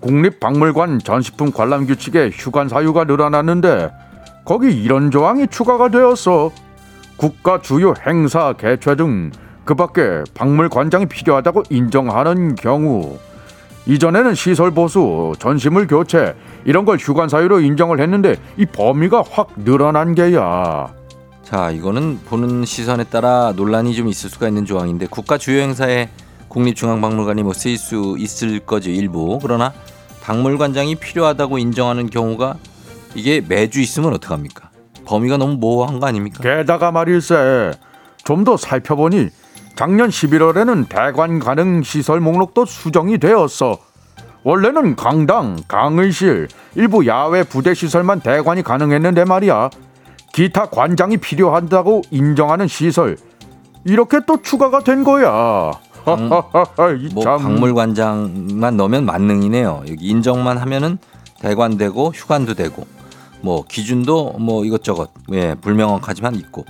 국립박물관 0.01 1.01
전시품 1.01 1.53
관람 1.53 1.87
규칙에 1.87 2.31
휴관 2.33 2.69
사유가 2.69 3.05
늘어났는데 3.05 3.91
거기 4.45 4.73
이런 4.73 5.11
조항이 5.11 5.47
추가가 5.49 5.89
되었어 5.89 6.51
국가 7.17 7.61
주요 7.61 7.95
행사 8.07 8.53
개최 8.53 8.97
등 8.97 9.31
그밖에 9.65 10.25
박물관장이 10.35 11.07
필요하다고 11.07 11.65
인정하는 11.71 12.55
경우 12.57 13.19
이전에는 13.87 14.35
시설 14.35 14.71
보수, 14.71 15.33
전시물 15.39 15.87
교체 15.89 16.35
이런 16.65 16.85
걸 16.85 16.99
휴관 16.99 17.29
사유로 17.29 17.61
인정을 17.61 18.01
했는데 18.01 18.37
이 18.57 18.65
범위가 18.65 19.25
확 19.29 19.49
늘어난 19.57 20.15
게야. 20.15 21.02
자, 21.53 21.71
이거는 21.71 22.21
보는 22.25 22.65
시선에 22.65 23.05
따라 23.05 23.53
논란이 23.55 23.95
좀 23.95 24.09
있을 24.09 24.31
수가 24.31 24.49
있는 24.49 24.65
조항인데 24.65 25.05
국가 25.11 25.37
주요 25.37 25.61
행사에 25.61 26.09
국립중앙박물관이 26.49 27.43
뭐 27.43 27.53
쓰일 27.53 27.77
수 27.77 28.17
있을 28.19 28.61
거죠 28.61 28.89
일부. 28.89 29.39
그러나 29.43 29.75
박물관장이 30.23 30.95
필요하다고 30.95 31.59
인정하는 31.59 32.09
경우가 32.09 32.57
이게 33.15 33.43
매주 33.47 33.83
있으면 33.83 34.15
어떡합니까? 34.15 34.71
범위가 35.05 35.37
너무 35.37 35.59
모호한 35.59 36.01
거 36.01 36.07
아닙니까? 36.07 36.43
게다가 36.43 36.91
말일세 36.91 37.73
좀 38.25 38.45
더 38.45 38.57
살펴보니 38.57 39.29
작년 39.77 40.09
11월에는 40.09 40.89
대관 40.89 41.39
가능 41.39 41.83
시설 41.83 42.21
목록도 42.21 42.65
수정이 42.65 43.19
되었어. 43.19 43.77
원래는 44.43 44.97
강당, 44.97 45.59
강의실, 45.69 46.49
일부 46.77 47.07
야외 47.07 47.43
부대 47.43 47.75
시설만 47.75 48.21
대관이 48.21 48.63
가능했는데 48.63 49.27
말이야. 49.27 49.69
기타 50.33 50.67
관장이 50.67 51.19
필요하다고 51.19 52.03
인정하는 52.11 52.67
시설 52.67 53.17
이렇게 53.85 54.21
또 54.27 54.41
추가가 54.43 54.81
된 54.81 55.05
거야. 55.05 55.73
이뭐 56.07 57.23
참. 57.23 57.43
박물관장만 57.43 58.77
넣으면 58.77 59.05
만능이네요. 59.05 59.85
여기 59.89 60.07
인정만 60.07 60.59
하면은 60.59 60.99
대관되고 61.41 62.13
휴관도 62.15 62.55
되고 62.55 62.87
뭐 63.41 63.65
기준도 63.69 64.39
뭐 64.39 64.65
이것저것 64.65 65.11
예 65.33 65.55
불명확하지만 65.55 66.35
있고 66.37 66.65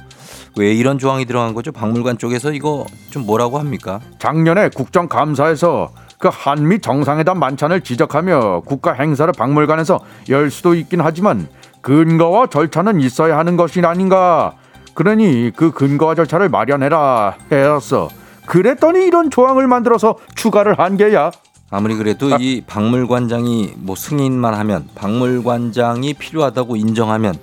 왜 0.59 0.75
이런 0.75 0.99
조항이 0.99 1.25
들어간 1.25 1.55
거죠? 1.55 1.73
박물관 1.73 2.19
쪽에서 2.19 2.53
이거 2.53 2.85
좀 3.11 3.25
뭐라고 3.25 3.59
합니까? 3.59 4.01
작년에 4.19 4.69
국정감사에서 4.71 5.93
그 6.19 6.29
한미 6.31 6.81
정상회담 6.81 7.39
만찬을 7.39 7.81
지적하며 7.81 8.63
국가 8.65 8.93
행사를 8.93 9.33
박물관에서 9.33 10.01
열 10.29 10.51
수도 10.51 10.75
있긴 10.75 11.01
하지만 11.01 11.49
근거와 11.83 12.47
절차는 12.47 13.01
있어야 13.01 13.37
하는 13.39 13.57
것이 13.57 13.81
아닌가. 13.81 14.55
그러니 14.95 15.51
그 15.55 15.71
근거와 15.73 16.15
절차를 16.15 16.49
마련해라 16.49 17.37
해왔어. 17.51 18.09
그랬더니 18.47 19.05
이런 19.07 19.31
조항을 19.31 19.67
만들어서 19.67 20.17
추가를 20.35 20.79
한 20.79 20.97
게야. 20.97 21.31
아무리 21.71 21.95
그래도 21.95 22.37
이 22.39 22.63
박물관장이 22.67 23.75
뭐 23.77 23.97
승인만 23.97 24.55
하면 24.55 24.89
박물관장이 24.95 26.15
필요하다고 26.15 26.77
인정하면 26.77 27.35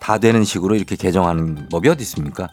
다 0.00 0.18
되는 0.18 0.42
식으로 0.44 0.74
이렇게 0.74 0.96
개정하는 0.96 1.68
법이 1.70 1.88
어디 1.88 2.02
있습니까? 2.02 2.48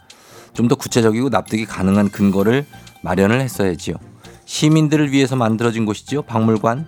좀 0.53 0.67
더 0.67 0.75
구체적이고 0.75 1.29
납득이 1.29 1.65
가능한 1.65 2.09
근거를 2.09 2.65
마련을 3.01 3.41
했어야지요. 3.41 3.95
시민들을 4.45 5.11
위해서 5.11 5.35
만들어진 5.35 5.85
곳이지요. 5.85 6.21
박물관. 6.23 6.87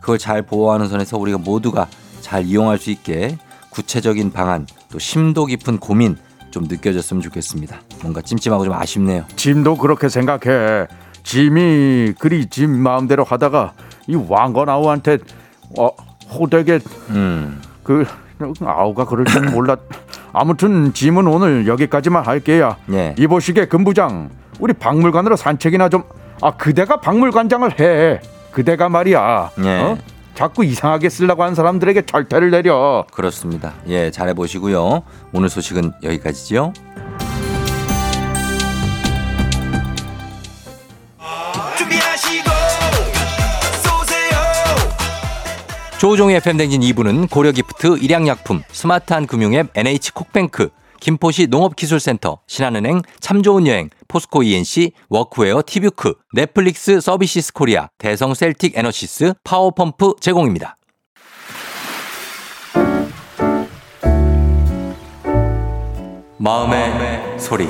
그걸 0.00 0.18
잘 0.18 0.42
보호하는 0.42 0.88
선에서 0.88 1.16
우리가 1.18 1.38
모두가 1.38 1.86
잘 2.20 2.44
이용할 2.44 2.78
수 2.78 2.90
있게 2.90 3.38
구체적인 3.74 4.32
방안 4.32 4.66
또 4.90 4.98
심도 4.98 5.46
깊은 5.46 5.78
고민 5.78 6.16
좀 6.50 6.64
느껴졌으면 6.64 7.20
좋겠습니다. 7.22 7.80
뭔가 8.02 8.22
찜찜하고 8.22 8.64
좀 8.64 8.72
아쉽네요. 8.72 9.24
짐도 9.34 9.76
그렇게 9.78 10.08
생각해. 10.08 10.86
짐이 11.24 12.14
그리 12.18 12.46
짐 12.46 12.70
마음대로 12.70 13.24
하다가 13.24 13.72
이 14.06 14.14
왕건아우한테 14.14 15.18
어, 15.78 15.88
호되게 16.30 16.78
음. 17.10 17.60
그 17.82 18.06
아우가 18.64 19.04
그럴 19.06 19.24
줄 19.26 19.50
몰랐. 19.50 19.80
아무튼 20.32 20.92
짐은 20.92 21.26
오늘 21.26 21.66
여기까지만 21.66 22.26
할게요. 22.26 22.76
예. 22.92 23.14
이보시게 23.18 23.66
금부장, 23.66 24.30
우리 24.58 24.72
박물관으로 24.72 25.36
산책이나 25.36 25.88
좀. 25.88 26.04
아 26.40 26.56
그대가 26.56 27.00
박물관장을 27.00 27.80
해. 27.80 28.20
그대가 28.50 28.88
말이야. 28.88 29.50
예. 29.64 29.80
어? 29.80 29.98
자꾸 30.34 30.64
이상하게 30.64 31.08
쓰려고 31.08 31.42
하는 31.42 31.54
사람들에게 31.54 32.02
절퇴를 32.02 32.50
내려. 32.50 33.06
그렇습니다. 33.12 33.74
예, 33.88 34.10
잘해 34.10 34.34
보시고요. 34.34 35.02
오늘 35.32 35.48
소식은 35.48 35.92
여기까지죠. 36.02 36.72
조우종의 45.98 46.36
FM댕진 46.36 46.82
2부는 46.82 47.30
고려기프트, 47.30 47.96
일양약품, 47.96 48.62
스마트한 48.70 49.26
금융앱 49.26 49.70
NH콕뱅크, 49.74 50.68
김포시 51.04 51.48
농업기술센터, 51.48 52.38
신한은행, 52.46 53.02
참 53.20 53.42
좋은 53.42 53.66
여행, 53.66 53.90
포스코 54.08 54.42
E&C, 54.42 54.92
워크웨어 55.10 55.60
티뷰크, 55.66 56.14
넷플릭스 56.32 56.98
서비스 56.98 57.52
코리아, 57.52 57.88
대성 57.98 58.32
셀틱 58.32 58.72
에너시스, 58.74 59.34
파워펌프 59.44 60.14
제공입니다. 60.18 60.78
마음의, 66.38 67.38
소리. 67.38 67.66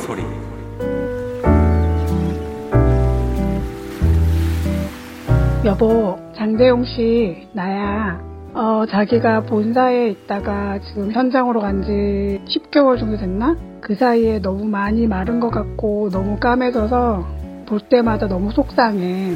여보, 5.65 6.17
장대용 6.37 6.85
씨, 6.85 7.49
나야. 7.53 8.34
어, 8.55 8.87
자기가 8.87 9.43
본사에 9.43 10.11
있다가 10.11 10.79
지금 10.81 11.11
현장으로 11.13 11.61
간 11.61 11.83
지 11.83 12.41
10개월 12.47 12.99
정도 12.99 13.17
됐나? 13.17 13.57
그 13.81 13.95
사이에 13.97 14.39
너무 14.41 14.65
많이 14.65 15.07
마른 15.07 15.41
것 15.41 15.51
같고 15.51 16.09
너무 16.11 16.39
까매져서 16.39 17.27
볼 17.67 17.81
때마다 17.81 18.29
너무 18.29 18.53
속상해. 18.53 19.35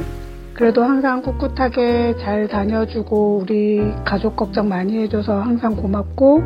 그래도 0.53 0.83
항상 0.83 1.21
꿋꿋하게 1.21 2.15
잘 2.21 2.47
다녀주고 2.47 3.39
우리 3.43 3.81
가족 4.05 4.35
걱정 4.35 4.69
많이 4.69 4.97
해줘서 4.99 5.39
항상 5.41 5.75
고맙고 5.75 6.41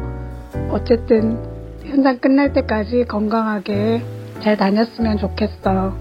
어쨌든 0.71 1.37
현장 1.83 2.17
끝날 2.17 2.53
때까지 2.53 3.05
건강하게 3.05 4.01
잘 4.41 4.57
다녔으면 4.57 5.17
좋겠어. 5.17 5.93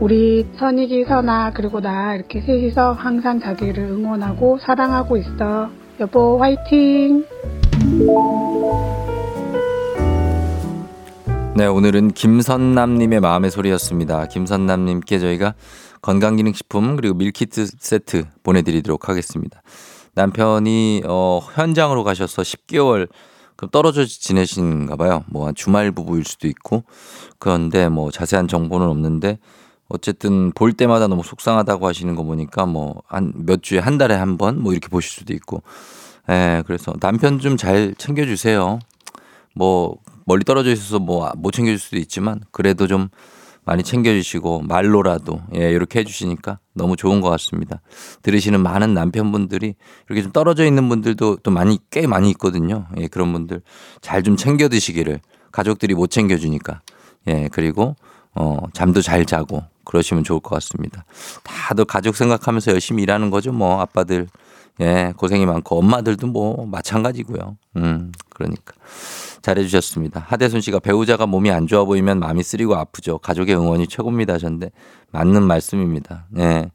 우리 0.00 0.46
선익이 0.56 1.04
선아 1.04 1.52
그리고 1.54 1.80
나 1.80 2.14
이렇게 2.14 2.40
셋이서 2.40 2.92
항상 2.92 3.40
자기를 3.40 3.82
응원하고 3.84 4.58
사랑하고 4.58 5.16
있어. 5.16 5.70
여보 6.00 6.38
화이팅! 6.38 7.24
네, 11.54 11.66
오늘은 11.66 12.12
김선남님의 12.12 13.20
마음의 13.20 13.50
소리였습니다. 13.50 14.26
김선남님께 14.26 15.18
저희가 15.18 15.54
건강기능식품 16.00 16.96
그리고 16.96 17.14
밀키트 17.14 17.66
세트 17.78 18.24
보내드리도록 18.42 19.08
하겠습니다. 19.08 19.62
남편이 20.14 21.02
어, 21.06 21.40
현장으로 21.54 22.04
가셔서 22.04 22.42
10개월 22.42 23.08
그럼 23.56 23.70
떨어져 23.70 24.04
지내신가 24.04 24.96
봐요. 24.96 25.24
뭐 25.28 25.52
주말 25.52 25.92
부부일 25.92 26.24
수도 26.24 26.48
있고 26.48 26.84
그런데 27.38 27.88
뭐 27.88 28.10
자세한 28.10 28.48
정보는 28.48 28.88
없는데 28.88 29.38
어쨌든 29.92 30.52
볼 30.52 30.72
때마다 30.72 31.06
너무 31.08 31.22
속상하다고 31.22 31.86
하시는 31.86 32.14
거 32.16 32.22
보니까 32.24 32.66
뭐 32.66 33.02
한 33.08 33.32
몇 33.36 33.62
주에 33.62 33.78
한 33.78 33.98
달에 33.98 34.14
한 34.14 34.36
번 34.38 34.58
뭐 34.60 34.72
이렇게 34.72 34.88
보실 34.88 35.10
수도 35.12 35.32
있고 35.34 35.62
예, 36.30 36.62
그래서 36.66 36.92
남편 37.00 37.38
좀 37.38 37.56
잘 37.56 37.94
챙겨 37.98 38.24
주세요. 38.24 38.78
뭐 39.54 39.96
멀리 40.26 40.44
떨어져 40.44 40.70
있어서 40.72 40.98
뭐 40.98 41.30
못 41.36 41.52
챙겨 41.52 41.70
줄 41.72 41.78
수도 41.78 41.96
있지만 41.98 42.40
그래도 42.52 42.86
좀 42.86 43.08
많이 43.64 43.82
챙겨 43.84 44.10
주시고 44.12 44.62
말로라도 44.62 45.40
예 45.56 45.70
이렇게 45.70 46.00
해 46.00 46.04
주시니까 46.04 46.58
너무 46.74 46.96
좋은 46.96 47.20
것 47.20 47.28
같습니다. 47.30 47.80
들으시는 48.22 48.60
많은 48.60 48.94
남편분들이 48.94 49.74
이렇게 50.08 50.22
좀 50.22 50.32
떨어져 50.32 50.64
있는 50.64 50.88
분들도 50.88 51.36
또 51.44 51.50
많이 51.50 51.78
꽤 51.90 52.06
많이 52.06 52.30
있거든요. 52.30 52.86
예 52.96 53.06
그런 53.08 53.32
분들 53.32 53.62
잘 54.00 54.22
좀 54.22 54.36
챙겨 54.36 54.68
드시기를 54.68 55.20
가족들이 55.52 55.94
못 55.94 56.10
챙겨 56.10 56.38
주니까 56.38 56.80
예 57.28 57.48
그리고 57.52 57.94
어 58.34 58.58
잠도 58.72 59.00
잘 59.02 59.24
자고 59.26 59.62
그러시면 59.84 60.24
좋을 60.24 60.40
것 60.40 60.50
같습니다. 60.56 61.04
다들 61.42 61.84
가족 61.84 62.16
생각하면서 62.16 62.72
열심히 62.72 63.02
일하는 63.02 63.30
거죠. 63.30 63.52
뭐 63.52 63.80
아빠들 63.80 64.28
예 64.80 65.12
고생이 65.16 65.44
많고 65.46 65.78
엄마들도 65.78 66.26
뭐 66.26 66.66
마찬가지고요. 66.66 67.56
음 67.76 68.12
그러니까. 68.30 68.74
잘해주셨습니다. 69.42 70.24
하대순 70.28 70.60
씨가 70.60 70.78
배우자가 70.78 71.26
몸이 71.26 71.50
안 71.50 71.66
좋아 71.66 71.84
보이면 71.84 72.20
마음이 72.20 72.42
쓰리고 72.42 72.76
아프죠. 72.76 73.18
가족의 73.18 73.56
응원이 73.56 73.88
최고입니다 73.88 74.34
하셨는데 74.34 74.70
맞는 75.10 75.42
말씀입니다. 75.42 76.26
네. 76.30 76.70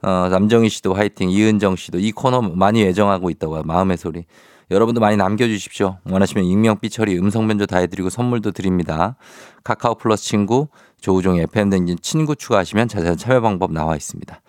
어, 0.00 0.28
남정희 0.30 0.68
씨도 0.68 0.94
화이팅, 0.94 1.30
이은정 1.30 1.76
씨도 1.76 1.98
이 1.98 2.12
코너 2.12 2.40
많이 2.40 2.82
애정하고 2.82 3.30
있다고요. 3.30 3.64
마음의 3.64 3.98
소리. 3.98 4.24
여러분도 4.70 5.00
많이 5.00 5.16
남겨주십시오. 5.16 5.98
원하시면 6.08 6.44
익명 6.44 6.78
삐처리 6.80 7.18
음성 7.18 7.46
변조 7.46 7.66
다 7.66 7.78
해드리고 7.78 8.08
선물도 8.08 8.52
드립니다. 8.52 9.16
카카오 9.62 9.96
플러스 9.96 10.24
친구 10.24 10.68
조우종의 11.04 11.42
FM 11.42 11.68
댕진 11.68 11.98
친구 12.00 12.34
추가하시면 12.34 12.88
자세한 12.88 13.18
참여 13.18 13.42
방법 13.42 13.72
나와 13.72 13.94
있습니다. 13.94 14.40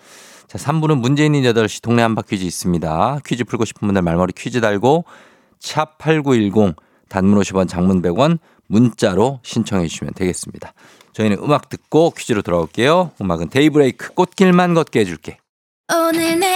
자, 0.48 0.58
3부는 0.58 1.00
문제 1.00 1.26
있는 1.26 1.42
8시 1.42 1.84
동네 1.84 2.02
한바 2.02 2.22
퀴즈 2.22 2.46
있습니다. 2.46 3.20
퀴즈 3.26 3.44
풀고 3.44 3.66
싶은 3.66 3.86
분들 3.90 4.02
말머리 4.02 4.32
퀴즈 4.32 4.62
달고 4.62 5.04
샵 5.60 5.98
8910 5.98 6.78
단문 7.10 7.42
50원 7.42 7.68
장문 7.68 8.02
100원 8.02 8.40
문자로 8.68 9.42
신청해 9.44 9.88
주시면 9.88 10.14
되겠습니다. 10.14 10.74
저희는 11.12 11.40
음악 11.40 11.68
듣고 11.68 12.12
퀴즈로 12.12 12.42
돌아올게요. 12.42 13.12
음악은 13.20 13.50
데이브레이크 13.50 14.14
꽃길만 14.14 14.76
걷게 14.76 15.02
해줄게. 15.02 15.38
오늘 15.94 16.40
내 16.40 16.56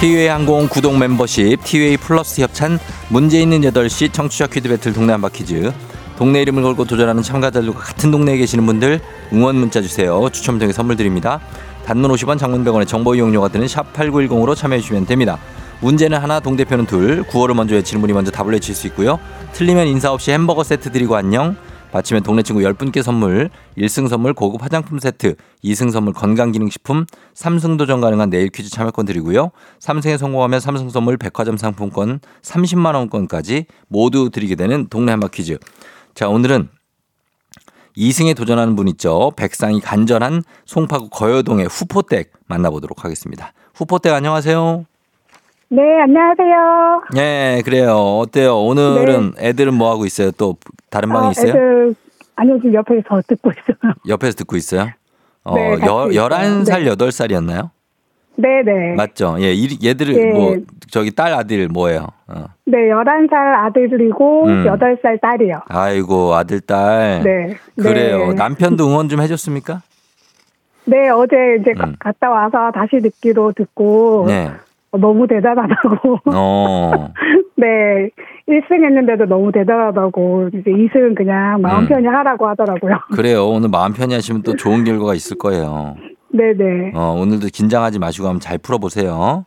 티웨이 0.00 0.28
항공 0.28 0.68
구독 0.68 0.96
멤버십 0.96 1.64
티웨이 1.64 1.96
플러스 1.96 2.40
협찬 2.40 2.78
문제 3.08 3.40
있는 3.40 3.62
8시 3.62 4.12
청취자 4.12 4.46
퀴즈 4.46 4.68
배틀 4.68 4.92
동네 4.92 5.10
한바 5.10 5.30
퀴즈. 5.30 5.72
동네 6.16 6.40
이름을 6.42 6.62
걸고 6.62 6.84
도전하는 6.84 7.20
참가자들과 7.20 7.80
같은 7.80 8.12
동네에 8.12 8.36
계시는 8.36 8.64
분들 8.64 9.00
응원 9.32 9.56
문자 9.56 9.82
주세요. 9.82 10.28
추첨 10.30 10.60
통해 10.60 10.72
선물 10.72 10.94
드립니다. 10.94 11.40
단문 11.84 12.12
50원 12.12 12.38
장문 12.38 12.64
100원의 12.64 12.86
정보 12.86 13.16
이용료가 13.16 13.48
드는 13.48 13.66
샵 13.66 13.92
8910으로 13.92 14.54
참여해 14.54 14.80
주시면 14.80 15.06
됩니다. 15.06 15.36
문제는 15.80 16.18
하나 16.18 16.38
동대표는 16.38 16.86
둘. 16.86 17.24
구호를 17.24 17.56
먼저 17.56 17.74
외치는 17.74 18.00
분이 18.00 18.12
먼저 18.12 18.30
답을 18.30 18.52
외칠 18.52 18.76
수 18.76 18.86
있고요. 18.86 19.18
틀리면 19.52 19.88
인사 19.88 20.12
없이 20.12 20.30
햄버거 20.30 20.62
세트 20.62 20.92
드리고 20.92 21.16
안녕 21.16 21.56
마치면 21.92 22.22
동네 22.22 22.42
친구 22.42 22.60
10분께 22.62 23.02
선물 23.02 23.50
1승 23.76 24.08
선물 24.08 24.34
고급 24.34 24.62
화장품 24.62 24.98
세트 24.98 25.36
2승 25.64 25.90
선물 25.90 26.12
건강기능식품 26.12 27.06
3승 27.34 27.78
도전 27.78 28.00
가능한 28.00 28.30
내일 28.30 28.50
퀴즈 28.50 28.70
참여권 28.70 29.06
드리고요. 29.06 29.50
3승에 29.80 30.18
성공하면 30.18 30.60
3승 30.60 30.90
선물 30.90 31.16
백화점 31.16 31.56
상품권 31.56 32.20
30만 32.42 32.94
원권까지 32.94 33.66
모두 33.88 34.30
드리게 34.30 34.54
되는 34.54 34.88
동네 34.88 35.12
한바 35.12 35.28
퀴즈. 35.28 35.58
자 36.14 36.28
오늘은 36.28 36.68
2승에 37.96 38.36
도전하는 38.36 38.76
분 38.76 38.86
있죠. 38.88 39.32
백상이 39.36 39.80
간절한 39.80 40.44
송파구 40.66 41.08
거여동의 41.10 41.66
후포댁 41.66 42.32
만나보도록 42.46 43.04
하겠습니다. 43.04 43.52
후포댁 43.74 44.12
안녕하세요 44.12 44.84
네, 45.70 45.82
안녕하세요. 46.00 47.02
네 47.14 47.62
그래요 47.62 47.94
어때요 48.20 48.56
오늘은 48.58 49.34
애들은 49.38 49.74
뭐 49.74 49.90
하고 49.90 50.06
있어요 50.06 50.30
또 50.32 50.56
다른 50.90 51.10
방에 51.10 51.28
아, 51.28 51.30
있어요 51.30 51.48
애들, 51.50 51.94
아니요, 52.36 52.56
지금 52.56 52.74
옆에서 52.74 53.20
듣고 53.26 53.50
있어요. 53.50 53.76
옆에서 54.08 54.36
듣고 54.36 54.56
있어요? 54.56 54.88
어, 55.44 55.54
네, 55.54 55.72
여, 55.72 55.76
있어요. 55.76 56.28
11살, 56.28 56.84
네. 56.84 56.90
8살이었나요? 56.94 57.70
네 58.36 58.62
네. 58.64 58.94
맞죠? 58.94 59.36
예, 59.40 59.52
이- 59.52 59.78
얘들을 59.84 60.14
네. 60.14 60.32
뭐, 60.32 60.56
저기 60.90 61.10
딸 61.10 61.34
아들 61.34 61.66
뭐예요? 61.68 62.06
어. 62.28 62.44
네, 62.64 62.78
11살 62.88 63.32
아들이고, 63.66 64.46
음. 64.46 64.64
8살 64.64 65.20
딸이요. 65.20 65.62
아이고, 65.68 66.34
아들, 66.34 66.60
딸. 66.60 67.22
네. 67.24 67.56
그래요. 67.82 68.28
네. 68.28 68.34
남편도 68.34 68.86
응원 68.86 69.08
좀 69.08 69.20
해 69.20 69.26
줬습니까? 69.26 69.82
네, 70.84 71.08
어제 71.08 71.34
이제 71.60 71.72
가- 71.72 71.88
음. 71.88 71.96
갔다 71.98 72.30
와서 72.30 72.70
다시 72.72 73.00
듣기로 73.02 73.52
듣고, 73.56 74.26
네. 74.28 74.52
어, 74.90 74.98
너무 74.98 75.26
대단하다고. 75.26 76.20
어, 76.34 77.12
네, 77.56 78.10
1승 78.48 78.84
했는데도 78.84 79.26
너무 79.26 79.52
대단하다고, 79.52 80.50
이제 80.54 80.70
2승은 80.70 81.14
그냥 81.16 81.60
마음 81.60 81.84
음. 81.84 81.88
편히 81.88 82.06
하라고 82.06 82.48
하더라고요. 82.48 82.98
그래요. 83.12 83.48
오늘 83.48 83.68
마음 83.68 83.92
편히 83.92 84.14
하시면 84.14 84.42
또 84.42 84.56
좋은 84.56 84.84
결과가 84.84 85.14
있을 85.14 85.36
거예요. 85.36 85.96
네네. 86.32 86.92
어, 86.94 87.16
오늘도 87.18 87.48
긴장하지 87.52 87.98
마시고 87.98 88.26
한번 88.26 88.40
잘 88.40 88.58
풀어보세요. 88.58 89.44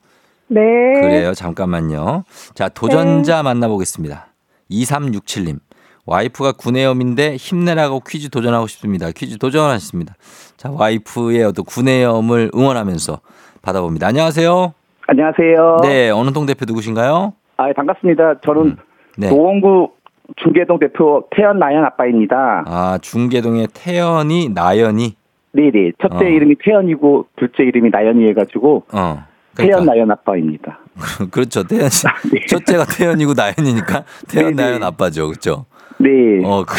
네. 0.48 0.62
그래요. 1.00 1.34
잠깐만요. 1.34 2.24
자, 2.54 2.68
도전자 2.70 3.42
만나보겠습니다. 3.42 4.28
2367님. 4.70 5.60
와이프가 6.06 6.54
구내염인데 6.54 7.36
힘내라고 7.36 8.02
퀴즈 8.02 8.30
도전하고 8.30 8.68
싶습니다. 8.68 9.12
퀴즈 9.12 9.38
도전하셨습니다. 9.38 10.16
자, 10.58 10.70
와이프의 10.72 11.44
어떤 11.44 11.64
구내염을 11.64 12.52
응원하면서 12.56 13.20
받아봅니다. 13.62 14.08
안녕하세요. 14.08 14.74
안녕하세요. 15.08 15.78
네, 15.84 16.10
어느 16.10 16.32
동 16.32 16.46
대표 16.46 16.66
누구신가요? 16.66 17.34
아, 17.58 17.74
반갑습니다. 17.74 18.40
저는 18.46 18.78
네. 19.18 19.30
노원구 19.30 19.92
중계동 20.38 20.80
대표 20.80 21.28
태연 21.36 21.60
나연 21.60 21.84
아빠입니다. 21.84 22.64
아, 22.66 22.98
중계동의 23.02 23.68
태연이, 23.74 24.50
나연이, 24.50 25.16
네네. 25.52 25.94
첫째 26.02 26.26
어. 26.26 26.28
이름이 26.28 26.56
태연이고 26.64 27.28
둘째 27.36 27.64
이름이 27.64 27.90
나연이 27.90 28.28
해가지고 28.30 28.86
어. 28.94 29.26
태연 29.58 29.86
나연 29.86 30.10
아빠입니다. 30.12 30.80
그렇죠. 31.32 31.64
태연 31.64 31.90
씨. 31.90 32.08
네. 32.32 32.46
첫째가 32.48 32.86
태연이고 32.86 33.34
나연이니까 33.34 34.06
태연, 34.30 34.56
네, 34.56 34.56
네. 34.56 34.64
나연 34.64 34.84
아빠죠. 34.84 35.28
그렇죠? 35.28 35.66
네. 36.00 36.10
어, 36.44 36.64
그, 36.66 36.76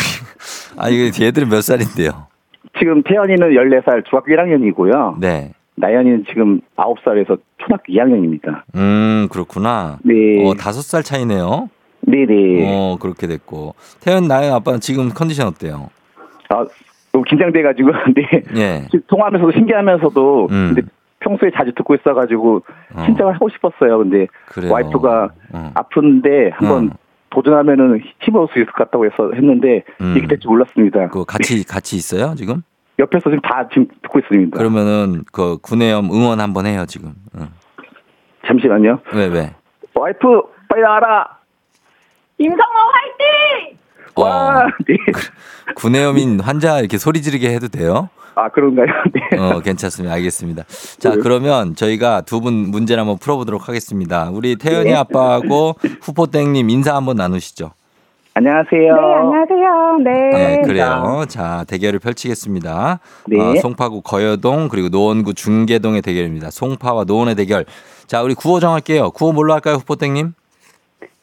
아, 0.78 0.88
이게 0.88 1.26
얘들은 1.26 1.48
몇 1.48 1.60
살인데요? 1.62 2.26
지금 2.78 3.02
태연이는 3.02 3.50
14살 3.50 4.04
중학교 4.08 4.32
1학년이고요. 4.32 5.20
네. 5.20 5.52
나연이는 5.76 6.24
지금 6.28 6.60
9살에서 6.76 7.38
초등학교 7.58 7.92
2학년입니다. 7.92 8.62
음, 8.74 9.28
그렇구나. 9.30 9.98
네. 10.04 10.44
어, 10.44 10.54
다섯 10.54 10.82
살 10.82 11.02
차이네요. 11.02 11.70
네네. 12.02 12.66
어, 12.66 12.96
그렇게 13.00 13.26
됐고. 13.26 13.74
태연 14.00 14.26
나연 14.28 14.52
아빠는 14.54 14.80
지금 14.80 15.08
컨디션 15.10 15.46
어때요? 15.48 15.88
아, 16.48 16.64
너무 17.12 17.24
긴장돼가지고, 17.24 17.90
네. 18.14 18.42
예. 18.56 18.88
통화하면서도 19.06 19.52
신기하면서도, 19.52 20.48
음. 20.50 20.72
근데 20.74 20.82
평소에 21.20 21.50
자주 21.54 21.72
듣고 21.74 21.94
있어가지고 21.94 22.62
어. 22.94 23.04
신청을 23.04 23.34
하고 23.34 23.48
싶었어요. 23.48 23.98
근데 23.98 24.26
그래요. 24.46 24.72
와이프가 24.72 25.28
어. 25.52 25.70
아픈데 25.74 26.50
한번 26.54 26.90
어. 26.90 26.96
도전하면은 27.30 28.00
힘을 28.20 28.40
얻을 28.40 28.52
수 28.52 28.58
있을 28.58 28.66
것 28.66 28.74
같다고 28.84 29.06
해서 29.06 29.30
했는데 29.34 29.84
음. 30.00 30.12
이렇게 30.12 30.26
될줄 30.28 30.50
몰랐습니다. 30.50 31.08
그 31.08 31.24
같이 31.24 31.64
같이 31.64 31.96
있어요 31.96 32.34
지금? 32.36 32.62
옆에서 32.98 33.30
지금 33.30 33.40
다 33.40 33.66
지금 33.70 33.86
듣고 34.02 34.18
있습니다. 34.18 34.56
그러면은 34.56 35.24
그 35.32 35.58
구내염 35.62 36.10
응원 36.12 36.40
한번 36.40 36.66
해요 36.66 36.84
지금. 36.86 37.14
응. 37.36 37.48
잠시만요. 38.46 39.00
왜 39.14 39.26
왜? 39.26 39.54
와이프 39.94 40.42
빨리 40.68 40.84
알아. 40.84 41.38
임성호 42.38 42.62
화이팅! 42.62 43.78
와. 44.16 44.58
어, 44.58 44.66
네. 44.88 44.96
구내염인 45.74 46.40
환자 46.40 46.80
이렇게 46.80 46.98
소리 46.98 47.22
지르게 47.22 47.50
해도 47.54 47.68
돼요? 47.68 48.08
아 48.34 48.48
그런가요? 48.48 48.86
네. 49.12 49.38
어, 49.38 49.60
괜찮습니다. 49.60 50.14
알겠습니다. 50.14 50.64
자, 50.98 51.16
그러면 51.22 51.74
저희가 51.74 52.22
두 52.22 52.40
분 52.40 52.70
문제를 52.70 53.00
한번 53.00 53.18
풀어보도록 53.18 53.68
하겠습니다. 53.68 54.30
우리 54.32 54.56
태연이 54.56 54.90
네. 54.90 54.94
아빠하고 54.96 55.74
후포땡님 56.02 56.68
인사 56.70 56.96
한번 56.96 57.16
나누시죠. 57.16 57.72
안녕하세요. 58.34 58.94
네, 58.94 59.14
안녕하세요. 59.14 59.61
네. 59.98 60.10
네, 60.30 60.62
그래요. 60.62 61.24
자, 61.28 61.64
대결을 61.68 61.98
펼치겠습니다. 61.98 63.00
네. 63.28 63.40
어, 63.40 63.54
송파구 63.60 64.02
거여동 64.02 64.68
그리고 64.68 64.88
노원구 64.88 65.34
중계동의 65.34 66.02
대결입니다. 66.02 66.50
송파와 66.50 67.04
노원의 67.04 67.34
대결. 67.34 67.64
자, 68.06 68.22
우리 68.22 68.34
구호 68.34 68.60
정할게요. 68.60 69.10
구호 69.10 69.32
뭘로 69.32 69.52
할까요, 69.54 69.76
후포땡님? 69.76 70.34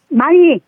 많이. 0.09 0.59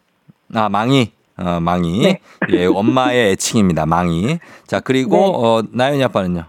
아, 0.53 0.69
망이. 0.69 1.11
어, 1.37 1.59
망이. 1.59 2.01
네. 2.03 2.19
예, 2.51 2.65
엄마의 2.65 3.31
애칭입니다. 3.31 3.85
망이. 3.85 4.39
자, 4.67 4.79
그리고 4.79 5.17
네. 5.17 5.23
어, 5.25 5.63
나연이 5.71 6.03
아빠는요? 6.03 6.43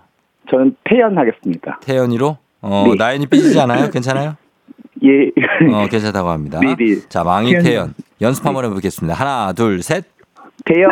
저는 0.50 0.76
태연 0.84 1.16
하겠습니다. 1.16 1.80
태연이로? 1.82 2.36
어, 2.60 2.84
네. 2.88 2.94
나연이 2.96 3.26
삐지지 3.26 3.58
않아요? 3.60 3.90
괜찮아요? 3.90 4.36
예. 5.04 5.30
어, 5.72 5.86
괜찮다고 5.88 6.28
합니다. 6.28 6.60
네, 6.60 6.76
네. 6.76 7.00
자, 7.08 7.24
망이 7.24 7.50
태연. 7.52 7.62
태연. 7.64 7.94
연습 8.20 8.46
한번 8.46 8.64
해보겠습니다. 8.66 9.14
하나, 9.18 9.52
둘, 9.52 9.82
셋. 9.82 10.04
태연. 10.64 10.90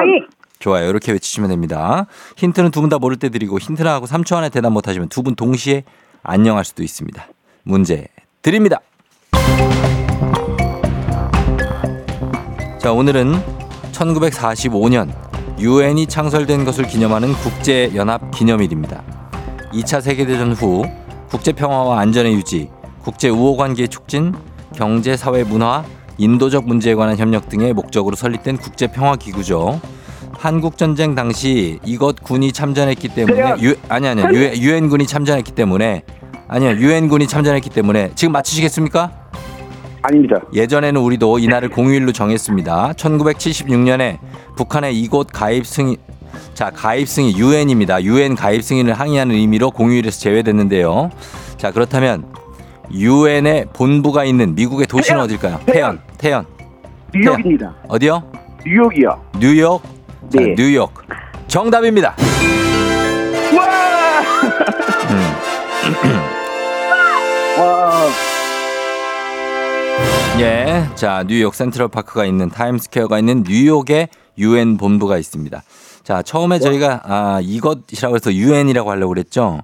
좋아요. 0.60 0.88
이렇게 0.90 1.10
외치시면 1.12 1.48
됩니다. 1.50 2.06
힌트는 2.36 2.70
두 2.70 2.80
분 2.80 2.90
다 2.90 2.98
모를 2.98 3.16
때 3.16 3.28
드리고 3.30 3.58
힌트를 3.58 3.90
하고 3.90 4.06
3초 4.06 4.36
안에 4.36 4.48
대답 4.50 4.72
못하시면 4.72 5.08
두 5.08 5.22
분 5.22 5.34
동시에 5.34 5.84
안녕할 6.22 6.64
수도 6.64 6.82
있습니다. 6.82 7.26
문제 7.64 8.06
드립니다. 8.42 8.78
자, 12.78 12.92
오늘은 12.92 13.34
1945년 13.92 15.12
유엔이 15.58 16.06
창설된 16.06 16.64
것을 16.64 16.86
기념하는 16.86 17.32
국제연합 17.34 18.30
기념일입니다. 18.30 19.02
2차 19.72 20.00
세계대전 20.00 20.52
후 20.52 20.84
국제 21.28 21.52
평화와 21.52 22.00
안전의 22.00 22.34
유지, 22.34 22.70
국제 23.02 23.28
우호 23.28 23.56
관계의 23.56 23.88
촉진, 23.88 24.34
경제, 24.74 25.16
사회, 25.16 25.44
문화, 25.44 25.84
인도적 26.18 26.66
문제에 26.66 26.94
관한 26.94 27.16
협력 27.18 27.48
등의 27.48 27.72
목적으로 27.74 28.16
설립된 28.16 28.56
국제 28.56 28.86
평화 28.88 29.16
기구죠. 29.16 29.80
한국전쟁 30.40 31.14
당시 31.14 31.78
이것 31.84 32.22
군이 32.22 32.52
참전했기 32.52 33.08
때문에! 33.08 33.56
유, 33.60 33.74
아니 33.90 34.08
아니 34.08 34.22
유엔, 34.22 34.56
유엔 34.56 34.88
군이 34.88 35.06
참전했기 35.06 35.52
때문에 35.52 36.02
아니요 36.48 36.70
유엔 36.78 37.08
군이 37.08 37.26
참전했기 37.26 37.68
때문에 37.68 38.12
지금 38.14 38.32
맞히시겠습니까? 38.32 39.12
아닙니다. 40.00 40.40
예전에는 40.54 40.98
우리도 40.98 41.38
이날을 41.40 41.68
공휴일로 41.68 42.12
정했습니다. 42.12 42.92
1976년에 42.96 44.16
북한의 44.56 44.98
이곳 44.98 45.28
가입 45.30 45.66
승인 45.66 45.98
자 46.54 46.70
가입 46.70 47.06
승인 47.06 47.36
유엔입니다. 47.36 48.02
유엔 48.04 48.34
가입 48.34 48.64
승인을 48.64 48.94
항의하는 48.94 49.34
의미로 49.34 49.70
공휴일에서 49.70 50.18
제외됐는데요. 50.20 51.10
자 51.58 51.70
그렇다면 51.70 52.24
유엔의 52.90 53.66
본부가 53.74 54.24
있는 54.24 54.54
미국의 54.54 54.86
도시는 54.86 55.18
태연! 55.18 55.24
어딜까요? 55.26 55.60
태연! 55.66 56.00
태연. 56.16 56.46
태연. 57.12 57.26
뉴욕입니다. 57.36 57.74
어디요? 57.88 58.22
뉴욕이요. 58.64 59.20
뉴욕. 59.38 59.99
자, 60.28 60.38
네. 60.40 60.54
뉴욕. 60.56 60.92
정답입니다. 61.48 62.14
와. 63.56 64.20
음. 65.10 65.20
와. 67.60 68.06
예. 70.40 70.86
자, 70.94 71.24
뉴욕 71.26 71.54
센트럴 71.54 71.88
파크가 71.88 72.24
있는 72.26 72.48
타임스퀘어가 72.50 73.18
있는 73.18 73.42
뉴욕에 73.46 74.08
유엔 74.38 74.76
본부가 74.76 75.18
있습니다. 75.18 75.62
자, 76.04 76.22
처음에 76.22 76.58
저희가 76.60 77.00
아, 77.04 77.40
이것이라고 77.42 78.14
해서 78.16 78.32
유엔이라고 78.32 78.90
하려고 78.90 79.08
그랬죠? 79.12 79.60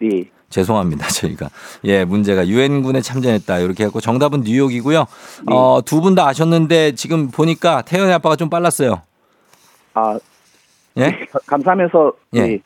네. 0.00 0.24
죄송합니다. 0.48 1.08
저희가. 1.08 1.50
예, 1.84 2.04
문제가 2.04 2.46
유엔군에 2.46 3.00
참전했다. 3.02 3.58
이렇게 3.58 3.84
했고 3.84 4.00
정답은 4.00 4.42
뉴욕이고요. 4.42 5.04
어, 5.50 5.80
두 5.84 6.00
분 6.00 6.14
다 6.14 6.28
아셨는데 6.28 6.94
지금 6.94 7.30
보니까 7.30 7.82
태연이 7.82 8.12
아빠가 8.12 8.36
좀 8.36 8.48
빨랐어요. 8.48 9.02
아 9.96 10.18
예? 10.98 11.26
가- 11.32 11.38
감사하면서 11.46 12.12
예. 12.34 12.40
네. 12.42 12.58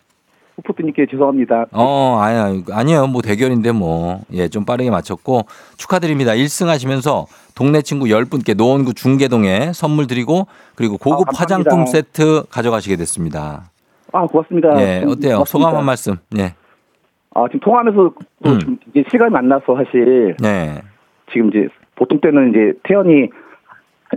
후프트님께 0.57 1.07
죄송합니다. 1.11 1.67
어, 1.73 2.19
아니야. 2.21 2.63
아니에요. 2.73 3.07
뭐 3.07 3.23
대결인데 3.23 3.73
뭐. 3.73 4.21
예, 4.33 4.49
좀 4.49 4.67
빠르게 4.67 4.91
맞췄고 4.91 5.43
축하드립니다. 5.79 6.33
1승 6.33 6.67
하시면서 6.67 7.27
동네 7.55 7.81
친구 7.81 8.07
10분께 8.07 8.55
노원구 8.57 8.93
중계동에 8.93 9.73
선물 9.73 10.07
드리고 10.07 10.49
그리고 10.75 10.99
고급 10.99 11.29
아. 11.29 11.33
화장품 11.35 11.87
세트 11.87 12.45
가져가시게 12.51 12.97
됐습니다. 12.97 13.71
아 14.13 14.27
고맙습니다. 14.27 14.69
예, 14.83 15.03
음, 15.03 15.11
어때요? 15.11 15.37
고맙습니다. 15.37 15.45
소감 15.47 15.77
한 15.77 15.85
말씀. 15.87 16.17
예. 16.37 16.55
아 17.35 17.45
지금 17.47 17.61
통화하면서 17.61 18.13
또 18.45 18.51
음. 18.51 18.59
좀 18.61 18.79
이제 18.91 19.05
시간이 19.11 19.31
만나서 19.33 19.65
사실 19.77 20.37
네. 20.41 20.83
지금 21.33 21.49
이제 21.49 21.69
보통 21.95 22.21
때는 22.21 22.51
이제 22.51 22.79
태연이 22.83 23.31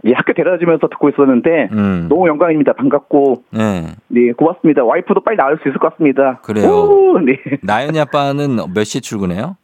이제 0.03 0.13
학교 0.15 0.33
데려다 0.33 0.57
주면서 0.57 0.87
듣고 0.87 1.09
있었는데 1.09 1.69
음. 1.71 2.07
너무 2.09 2.27
영광입니다. 2.27 2.73
반갑고 2.73 3.43
네. 3.51 3.87
네 4.07 4.31
고맙습니다. 4.31 4.83
와이프도 4.83 5.21
빨리 5.21 5.37
나을 5.37 5.57
수 5.61 5.69
있을 5.69 5.77
것 5.79 5.91
같습니다. 5.91 6.39
그래요. 6.41 6.67
오, 6.69 7.19
네. 7.19 7.37
나연이 7.61 7.99
아빠는 7.99 8.57
몇 8.73 8.83
시에 8.85 9.01
출근해요? 9.01 9.55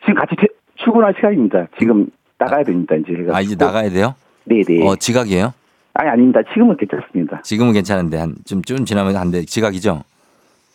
지금 0.00 0.14
같이 0.14 0.34
퇴- 0.40 0.48
출근할 0.76 1.14
시간입니다. 1.16 1.68
지금 1.78 2.06
나가야 2.38 2.64
됩니다. 2.64 2.96
이제 2.96 3.14
제가. 3.16 3.36
아, 3.36 3.40
이제 3.40 3.54
나가야 3.56 3.88
돼요? 3.90 4.14
네네. 4.44 4.84
어, 4.84 4.96
지각이에요? 4.96 5.52
아니 5.94 6.08
아닙니다. 6.10 6.40
지금은 6.52 6.76
괜찮습니다. 6.76 7.40
지금은 7.42 7.72
괜찮은데 7.74 8.16
한좀 8.18 8.62
좀 8.62 8.84
지나면 8.84 9.14
안 9.16 9.30
돼. 9.30 9.44
지각이죠? 9.44 10.02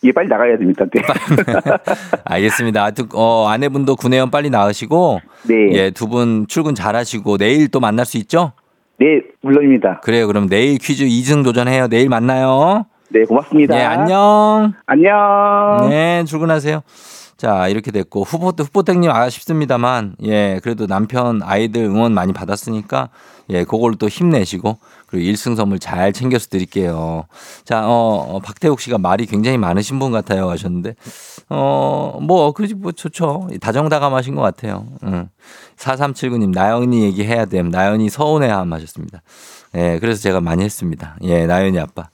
예, 0.04 0.12
빨리 0.12 0.28
나가야 0.28 0.56
됩니다. 0.56 0.86
네. 0.94 1.02
알겠습니다. 2.24 2.84
하여튼 2.84 3.06
어, 3.14 3.48
아내분도 3.48 3.96
구내염 3.96 4.30
빨리 4.30 4.48
나으시고 4.48 5.20
네. 5.48 5.54
예, 5.72 5.90
두 5.90 6.06
분 6.06 6.46
출근 6.46 6.74
잘 6.74 6.94
하시고 6.96 7.36
내일 7.36 7.68
또 7.68 7.80
만날 7.80 8.06
수 8.06 8.16
있죠? 8.18 8.52
네, 9.00 9.22
물론입니다. 9.42 10.00
그래요. 10.00 10.26
그럼 10.26 10.48
내일 10.48 10.78
퀴즈 10.78 11.04
2승 11.04 11.44
도전해요. 11.44 11.88
내일 11.88 12.08
만나요. 12.08 12.86
네, 13.10 13.24
고맙습니다. 13.24 13.78
예, 13.78 13.82
안녕. 13.82 14.72
안녕. 14.86 15.88
네, 15.88 16.24
출근하세요. 16.24 16.82
자, 17.36 17.68
이렇게 17.68 17.92
됐고 17.92 18.24
후보 18.24 18.48
후보땡님 18.48 19.08
아쉽습니다만 19.10 20.16
예, 20.24 20.58
그래도 20.60 20.88
남편 20.88 21.40
아이들 21.44 21.84
응원 21.84 22.12
많이 22.12 22.32
받았으니까 22.32 23.10
예, 23.50 23.62
그걸 23.62 23.94
또 23.94 24.08
힘내시고 24.08 24.76
그리고 25.06 25.30
1승 25.30 25.54
선물 25.54 25.78
잘 25.78 26.12
챙겨서 26.12 26.48
드릴게요. 26.48 27.26
자, 27.64 27.86
어, 27.86 28.26
어, 28.28 28.40
박태욱 28.40 28.80
씨가 28.80 28.98
말이 28.98 29.24
굉장히 29.26 29.56
많으신 29.56 30.00
분 30.00 30.10
같아요 30.10 30.50
하셨는데 30.50 30.96
어, 31.50 32.18
뭐 32.20 32.52
그러지 32.52 32.74
뭐 32.74 32.92
좋죠. 32.92 33.48
다정다감하신 33.60 34.34
것 34.34 34.42
같아요. 34.42 34.86
응. 35.04 35.28
4379님 35.76 36.52
나연이 36.52 37.02
얘기해야 37.04 37.46
됨. 37.46 37.70
나연이 37.70 38.10
서운해함 38.10 38.72
하셨습니다. 38.72 39.22
예, 39.74 39.98
그래서 40.00 40.20
제가 40.22 40.40
많이 40.40 40.64
했습니다. 40.64 41.16
예, 41.22 41.46
나연이 41.46 41.78
아빠. 41.78 42.08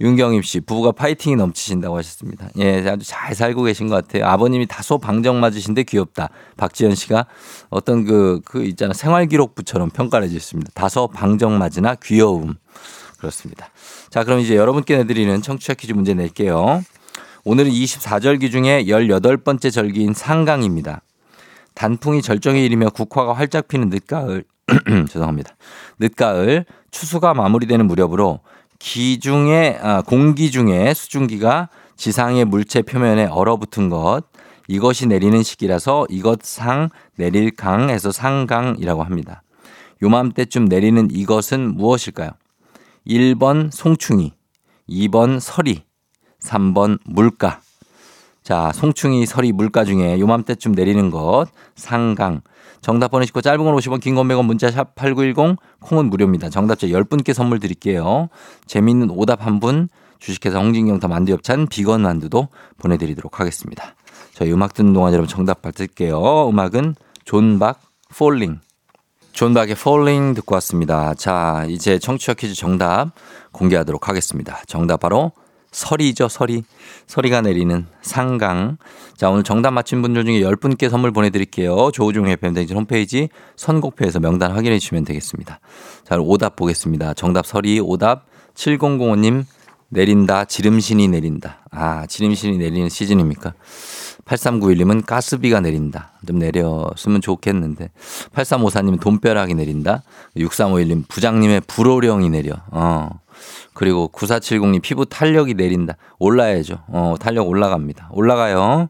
윤경임 0.00 0.42
씨, 0.42 0.60
부부가 0.60 0.92
파이팅이 0.92 1.36
넘치신다고 1.36 1.96
하셨습니다. 1.98 2.48
예, 2.58 2.88
아주 2.88 3.04
잘 3.06 3.34
살고 3.34 3.62
계신 3.64 3.88
것 3.88 3.94
같아요. 3.94 4.26
아버님이 4.26 4.66
다소 4.66 4.98
방정 4.98 5.38
맞으신데 5.40 5.84
귀엽다. 5.84 6.28
박지현 6.56 6.94
씨가 6.94 7.26
어떤 7.70 8.04
그, 8.04 8.40
그 8.44 8.64
있잖아. 8.64 8.94
생활기록부처럼 8.94 9.90
평가를 9.90 10.26
해주셨습니다. 10.26 10.72
다소 10.74 11.08
방정 11.08 11.58
맞으나 11.58 11.94
귀여움. 12.02 12.54
그렇습니다. 13.18 13.68
자, 14.10 14.24
그럼 14.24 14.40
이제 14.40 14.56
여러분께 14.56 14.96
내드리는 14.98 15.42
청취자 15.42 15.74
퀴즈 15.74 15.92
문제 15.92 16.14
낼게요. 16.14 16.82
오늘은 17.44 17.72
24절기 17.72 18.52
중에 18.52 18.84
18번째 18.84 19.72
절기인 19.72 20.14
상강입니다. 20.14 21.02
단풍이 21.74 22.22
절정에 22.22 22.64
이르며 22.64 22.88
국화가 22.90 23.32
활짝 23.32 23.66
피는 23.66 23.88
늦가을, 23.88 24.44
죄송합니다. 25.10 25.56
늦가을, 25.98 26.64
추수가 26.92 27.34
마무리되는 27.34 27.84
무렵으로 27.88 28.40
기중에, 28.78 29.76
아, 29.82 30.02
공기 30.02 30.52
중에 30.52 30.94
수증기가 30.94 31.68
지상의 31.96 32.44
물체 32.44 32.80
표면에 32.82 33.26
얼어붙은 33.26 33.88
것, 33.88 34.22
이것이 34.68 35.08
내리는 35.08 35.42
시기라서 35.42 36.06
이것 36.10 36.44
상, 36.44 36.90
내릴 37.16 37.50
강에서 37.56 38.12
상강이라고 38.12 39.02
합니다. 39.02 39.42
요맘때쯤 40.00 40.66
내리는 40.66 41.08
이것은 41.10 41.74
무엇일까요? 41.74 42.30
1번 43.04 43.72
송충이, 43.72 44.32
2번 44.88 45.40
서리, 45.40 45.82
3번 46.42 46.98
물가. 47.04 47.60
자, 48.42 48.72
송충이 48.74 49.24
서리 49.26 49.52
물가 49.52 49.84
중에 49.84 50.18
요맘때쯤 50.18 50.72
내리는 50.72 51.10
것 51.10 51.46
상강. 51.76 52.40
정답 52.80 53.12
보내시고 53.12 53.40
짧은 53.40 53.64
건 53.64 53.76
50원, 53.76 54.00
긴 54.00 54.16
건 54.16 54.26
100원 54.26 54.44
문자 54.44 54.68
샵 54.70 54.96
8910 54.96 55.56
콩은 55.80 56.06
무료입니다. 56.10 56.50
정답자 56.50 56.88
10분께 56.88 57.32
선물 57.32 57.60
드릴게요. 57.60 58.28
재미있는 58.66 59.10
오답 59.10 59.46
한 59.46 59.60
분 59.60 59.88
주식회사 60.18 60.58
홍진경 60.58 60.98
더 61.00 61.08
만두엽찬 61.08 61.66
비건 61.68 62.02
만두도 62.02 62.48
보내드리도록 62.78 63.38
하겠습니다. 63.40 63.94
저희 64.34 64.52
음악 64.52 64.72
듣는 64.74 64.92
동안 64.92 65.12
여러분 65.12 65.28
정답 65.28 65.62
받을게요. 65.62 66.48
음악은 66.48 66.94
존박 67.24 67.80
Falling. 68.16 68.58
존박의 69.32 69.76
Falling 69.76 70.34
듣고 70.34 70.54
왔습니다. 70.56 71.14
자, 71.14 71.64
이제 71.68 71.98
청취자 71.98 72.34
퀴즈 72.34 72.54
정답 72.54 73.12
공개하도록 73.52 74.08
하겠습니다. 74.08 74.60
정답 74.66 75.00
바로 75.00 75.32
서리죠, 75.72 76.28
서리. 76.28 76.62
서리가 77.06 77.40
내리는 77.40 77.86
상강. 78.02 78.76
자, 79.16 79.30
오늘 79.30 79.42
정답 79.42 79.72
맞힌 79.72 80.02
분들 80.02 80.24
중에 80.24 80.40
10분께 80.40 80.88
선물 80.88 81.10
보내드릴게요. 81.10 81.90
조우종 81.92 82.28
FM 82.28 82.54
댕진 82.54 82.76
홈페이지 82.76 83.28
선곡표에서 83.56 84.20
명단 84.20 84.52
확인해 84.52 84.78
주시면 84.78 85.04
되겠습니다. 85.04 85.60
자, 86.04 86.16
오답 86.18 86.56
보겠습니다. 86.56 87.14
정답 87.14 87.46
서리, 87.46 87.80
오답 87.80 88.26
7005님 88.54 89.44
내린다, 89.88 90.44
지름신이 90.44 91.08
내린다. 91.08 91.60
아, 91.70 92.06
지름신이 92.06 92.58
내리는 92.58 92.88
시즌입니까? 92.88 93.54
8391님은 94.24 95.04
가스비가 95.04 95.60
내린다. 95.60 96.12
좀 96.26 96.38
내렸으면 96.38 97.20
좋겠는데. 97.20 97.90
8354님은 98.34 99.00
돈벼락이 99.00 99.54
내린다. 99.54 100.02
6351님 100.36 101.08
부장님의 101.08 101.62
불호령이 101.66 102.30
내려. 102.30 102.54
어. 102.70 103.21
그리고 103.74 104.10
9470님 104.12 104.82
피부 104.82 105.06
탄력이 105.06 105.54
내린다. 105.54 105.96
올라야죠. 106.18 106.78
어, 106.88 107.14
탄력 107.20 107.48
올라갑니다. 107.48 108.10
올라가요. 108.12 108.88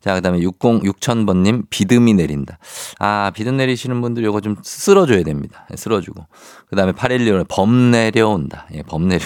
자, 0.00 0.14
그 0.14 0.22
다음에 0.22 0.38
60, 0.40 0.58
6000번님 0.58 1.64
비듬이 1.68 2.14
내린다. 2.14 2.58
아, 2.98 3.30
비듬 3.34 3.56
내리시는 3.58 4.00
분들 4.00 4.24
이거 4.24 4.40
좀 4.40 4.56
쓸어줘야 4.62 5.22
됩니다. 5.22 5.66
예, 5.70 5.76
쓸어주고. 5.76 6.26
그 6.68 6.76
다음에 6.76 6.92
816은 6.92 7.46
범 7.48 7.90
내려온다. 7.90 8.66
예, 8.72 8.82
범 8.82 9.08
내려. 9.08 9.24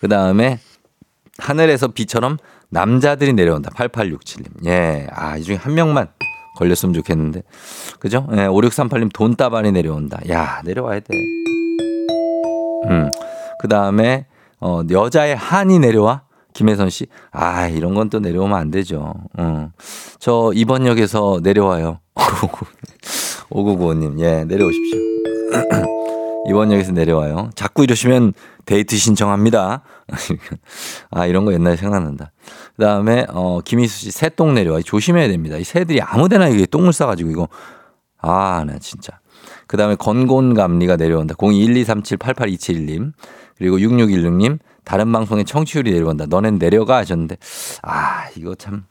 그 0.00 0.08
다음에 0.08 0.60
하늘에서 1.38 1.88
비처럼 1.88 2.38
남자들이 2.70 3.32
내려온다. 3.32 3.70
8867님. 3.70 4.66
예. 4.66 5.08
아, 5.10 5.36
이 5.36 5.42
중에 5.42 5.56
한 5.56 5.74
명만 5.74 6.06
걸렸으면 6.56 6.92
좋겠는데. 6.92 7.42
그죠? 7.98 8.28
예, 8.32 8.46
5638님 8.46 9.12
돈다발이 9.12 9.72
내려온다. 9.72 10.20
야, 10.30 10.60
내려와야 10.64 11.00
돼. 11.00 11.06
음. 12.88 13.10
그 13.60 13.68
다음에, 13.68 14.26
어, 14.60 14.82
여자의 14.90 15.36
한이 15.36 15.78
내려와? 15.78 16.22
김혜선 16.54 16.90
씨. 16.90 17.06
아, 17.30 17.68
이런 17.68 17.94
건 17.94 18.08
또 18.10 18.18
내려오면 18.20 18.58
안 18.58 18.70
되죠. 18.70 19.14
어. 19.38 19.70
저 20.18 20.50
이번 20.54 20.86
역에서 20.86 21.40
내려와요. 21.42 22.00
5995님. 23.50 24.18
예, 24.20 24.44
내려오십시오. 24.44 24.98
이번 26.48 26.72
역에서 26.72 26.92
내려와요. 26.92 27.50
자꾸 27.54 27.84
이러시면 27.84 28.32
데이트 28.64 28.96
신청합니다. 28.96 29.82
아, 31.10 31.26
이런 31.26 31.44
거 31.44 31.52
옛날에 31.52 31.76
생각난다. 31.76 32.32
그 32.76 32.82
다음에, 32.82 33.26
어, 33.28 33.60
김희수 33.64 33.98
씨, 34.00 34.10
새똥 34.10 34.54
내려와. 34.54 34.80
조심해야 34.84 35.28
됩니다. 35.28 35.56
이 35.56 35.64
새들이 35.64 36.00
아무 36.00 36.28
데나 36.28 36.48
이게 36.48 36.66
똥을 36.66 36.92
싸가지고 36.92 37.30
이거. 37.30 37.48
아, 38.20 38.64
나 38.66 38.78
진짜. 38.78 39.20
그 39.68 39.76
다음에 39.76 39.94
건곤감리가 39.94 40.96
내려온다. 40.96 41.34
0212378827님. 41.36 43.12
그리고 43.56 43.78
6616님. 43.78 44.58
다른 44.84 45.12
방송에 45.12 45.44
청취율이 45.44 45.92
내려온다. 45.92 46.26
너넨 46.26 46.58
내려가 46.58 46.96
하셨는데. 46.96 47.36
아, 47.82 48.28
이거 48.36 48.54
참. 48.56 48.84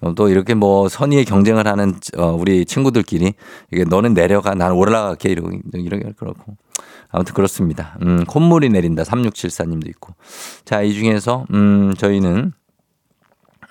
어, 0.00 0.14
또 0.14 0.28
이렇게 0.28 0.54
뭐 0.54 0.88
선의의 0.88 1.24
경쟁을 1.24 1.66
하는 1.66 1.94
어, 2.18 2.36
우리 2.38 2.64
친구들끼리 2.66 3.32
이게 3.72 3.84
너는 3.84 4.14
내려가 4.14 4.54
나는 4.54 4.76
올라갈게 4.76 5.30
이러고 5.30 5.50
이렇게 5.72 6.12
그렇고 6.18 6.56
아무튼 7.08 7.32
그렇습니다. 7.34 7.96
음, 8.02 8.24
콧물이 8.26 8.68
내린다 8.68 9.04
3674님도 9.04 9.88
있고 9.88 10.14
자 10.66 10.82
이 10.82 10.92
중에서 10.92 11.46
음 11.54 11.94
저희는 11.96 12.52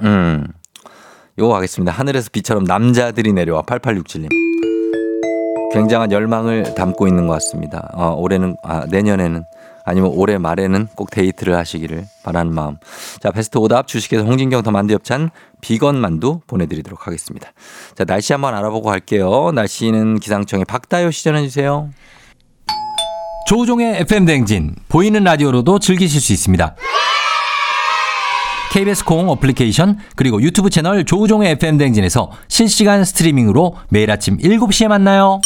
음 0.01 0.47
요거 1.37 1.55
하겠습니다. 1.55 1.91
하늘에서 1.91 2.29
비처럼 2.31 2.63
남자들이 2.63 3.31
내려와 3.31 3.61
8867님 3.61 4.27
굉장한 5.75 6.13
열망을 6.13 6.73
담고 6.73 7.05
있는 7.05 7.27
것 7.27 7.33
같습니다. 7.33 7.89
어, 7.93 8.15
올해는 8.17 8.55
아, 8.63 8.85
내년에는 8.87 9.43
아니면 9.83 10.11
올해 10.15 10.37
말에는 10.37 10.87
꼭 10.95 11.11
데이트를 11.11 11.55
하시기를 11.57 12.05
바라는 12.23 12.55
마음. 12.55 12.77
자, 13.19 13.29
베스트 13.29 13.57
오답 13.57 13.87
주식회사 13.87 14.23
홍진경 14.23 14.63
더 14.63 14.71
만두 14.71 14.93
엽찬 14.93 15.29
비건 15.59 15.97
만두 15.97 16.39
보내드리도록 16.47 17.05
하겠습니다. 17.05 17.51
자, 17.93 18.05
날씨 18.05 18.31
한번 18.31 18.55
알아보고 18.55 18.89
갈게요. 18.89 19.51
날씨는 19.53 20.19
기상청의 20.19 20.63
박다요 20.65 21.11
시전해 21.11 21.43
주세요. 21.43 21.89
조우종의 23.47 23.97
FM 24.01 24.25
댕진 24.25 24.75
보이는 24.87 25.23
라디오로도 25.23 25.79
즐기실 25.79 26.21
수 26.21 26.31
있습니다. 26.31 26.75
KBS 28.71 29.03
콩 29.03 29.29
어플리케이션 29.29 29.99
그리고 30.15 30.41
유튜브 30.41 30.69
채널 30.69 31.05
조우종의 31.05 31.51
FM 31.51 31.77
댕진에서 31.77 32.31
실시간 32.47 33.03
스트리밍으로 33.03 33.75
매일 33.89 34.09
아침 34.09 34.37
7시에 34.37 34.87
만나요. 34.87 35.41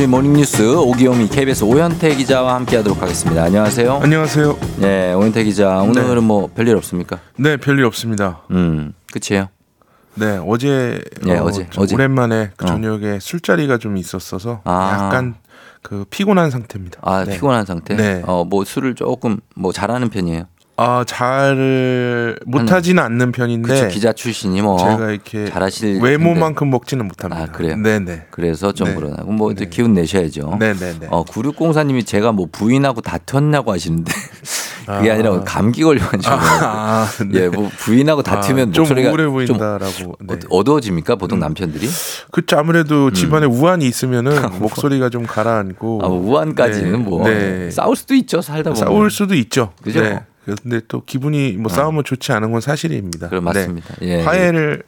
간추린 0.00 0.06
모닝뉴스 0.06 0.76
오기오미 0.76 1.28
KBS 1.28 1.64
오현태 1.64 2.14
기자와 2.16 2.54
함께하도록 2.54 3.02
하겠습니다. 3.02 3.44
안녕하세요. 3.44 4.00
안녕하세요. 4.02 4.58
네, 4.78 5.12
오현태 5.12 5.44
기자 5.44 5.78
오늘은 5.80 6.14
네. 6.14 6.20
뭐 6.20 6.50
별일 6.54 6.74
없습니까? 6.76 7.18
네, 7.36 7.58
별일 7.58 7.84
없습니다. 7.84 8.40
음, 8.50 8.94
끝이에요. 9.12 9.48
네, 10.14 10.40
어제 10.46 11.00
예, 11.26 11.36
어, 11.36 11.44
어제, 11.44 11.68
좀 11.68 11.82
어제. 11.82 11.94
오랜만에 11.94 12.50
그 12.56 12.64
어. 12.64 12.68
저녁에 12.68 13.18
술자리가 13.20 13.76
좀 13.76 13.98
있었어서 13.98 14.62
아. 14.64 15.06
약간 15.06 15.34
그 15.82 16.06
피곤한 16.08 16.50
상태입니다. 16.50 17.00
아 17.02 17.24
네. 17.24 17.34
피곤한 17.34 17.66
상태. 17.66 17.94
네. 17.94 18.22
어, 18.26 18.44
뭐 18.44 18.64
술을 18.64 18.94
조금 18.94 19.38
뭐 19.54 19.70
잘하는 19.70 20.08
편이에요. 20.08 20.44
아, 20.82 21.04
잘 21.06 22.38
못하지는 22.46 23.02
않는 23.02 23.32
편인데 23.32 23.68
그쵸 23.68 23.88
기자 23.88 24.14
출신이 24.14 24.62
뭐 24.62 24.78
제가 24.78 25.10
이렇게 25.10 25.50
잘하실 25.50 26.00
외모만큼 26.00 26.70
먹지는 26.70 27.06
못합니다. 27.06 27.42
아, 27.42 27.46
그래요? 27.46 27.76
네, 27.76 27.98
네. 27.98 28.24
그래서 28.30 28.72
좀 28.72 28.88
네. 28.88 28.94
그러나 28.96 29.16
뭐 29.24 29.52
이제 29.52 29.64
네. 29.64 29.70
기운 29.70 29.92
내셔야죠. 29.92 30.56
네, 30.58 30.72
네, 30.72 30.94
네. 30.98 31.06
어 31.10 31.22
9604님이 31.24 32.06
제가 32.06 32.32
뭐 32.32 32.48
부인하고 32.50 33.02
다퉜냐고 33.02 33.72
하시는데 33.72 34.10
그게 34.86 35.10
아. 35.10 35.14
아. 35.14 35.16
니라 35.18 35.40
감기 35.44 35.82
걸려가지고 35.82 36.34
아, 36.34 37.06
네. 37.30 37.40
예뭐 37.42 37.68
부인하고 37.76 38.22
다투면 38.22 38.70
아, 38.70 38.72
좀 38.72 38.82
목소리가 38.84 39.10
우울해 39.10 39.24
좀 39.24 39.32
보인다라고. 39.58 40.16
네. 40.20 40.34
어- 40.34 40.58
어두워집니까 40.60 41.16
보통 41.16 41.40
남편들이? 41.40 41.86
그쵸 42.30 42.56
아무래도 42.56 43.10
집안에 43.12 43.44
우환이 43.44 43.86
있으면은 43.86 44.32
목소리가 44.60 45.10
좀 45.10 45.26
가라앉고 45.26 46.00
아, 46.02 46.08
뭐 46.08 46.16
우한까지는 46.18 46.92
네. 46.92 46.98
뭐 46.98 47.28
네. 47.28 47.70
싸울 47.70 47.96
수도 47.96 48.14
있죠 48.14 48.40
살다 48.40 48.70
보면. 48.72 48.76
싸울 48.76 49.10
수도 49.10 49.34
있죠. 49.34 49.72
그죠? 49.82 50.00
어. 50.52 50.54
네. 50.56 50.62
근데 50.62 50.80
또 50.88 51.04
기분이 51.04 51.52
뭐 51.52 51.70
싸우면 51.70 52.04
좋지 52.04 52.32
않은 52.32 52.52
건 52.52 52.60
사실입니다. 52.60 53.28
그래 53.28 53.40
맞습니다. 53.40 53.94
예. 54.02 54.16
네. 54.18 54.22
화해를 54.22 54.82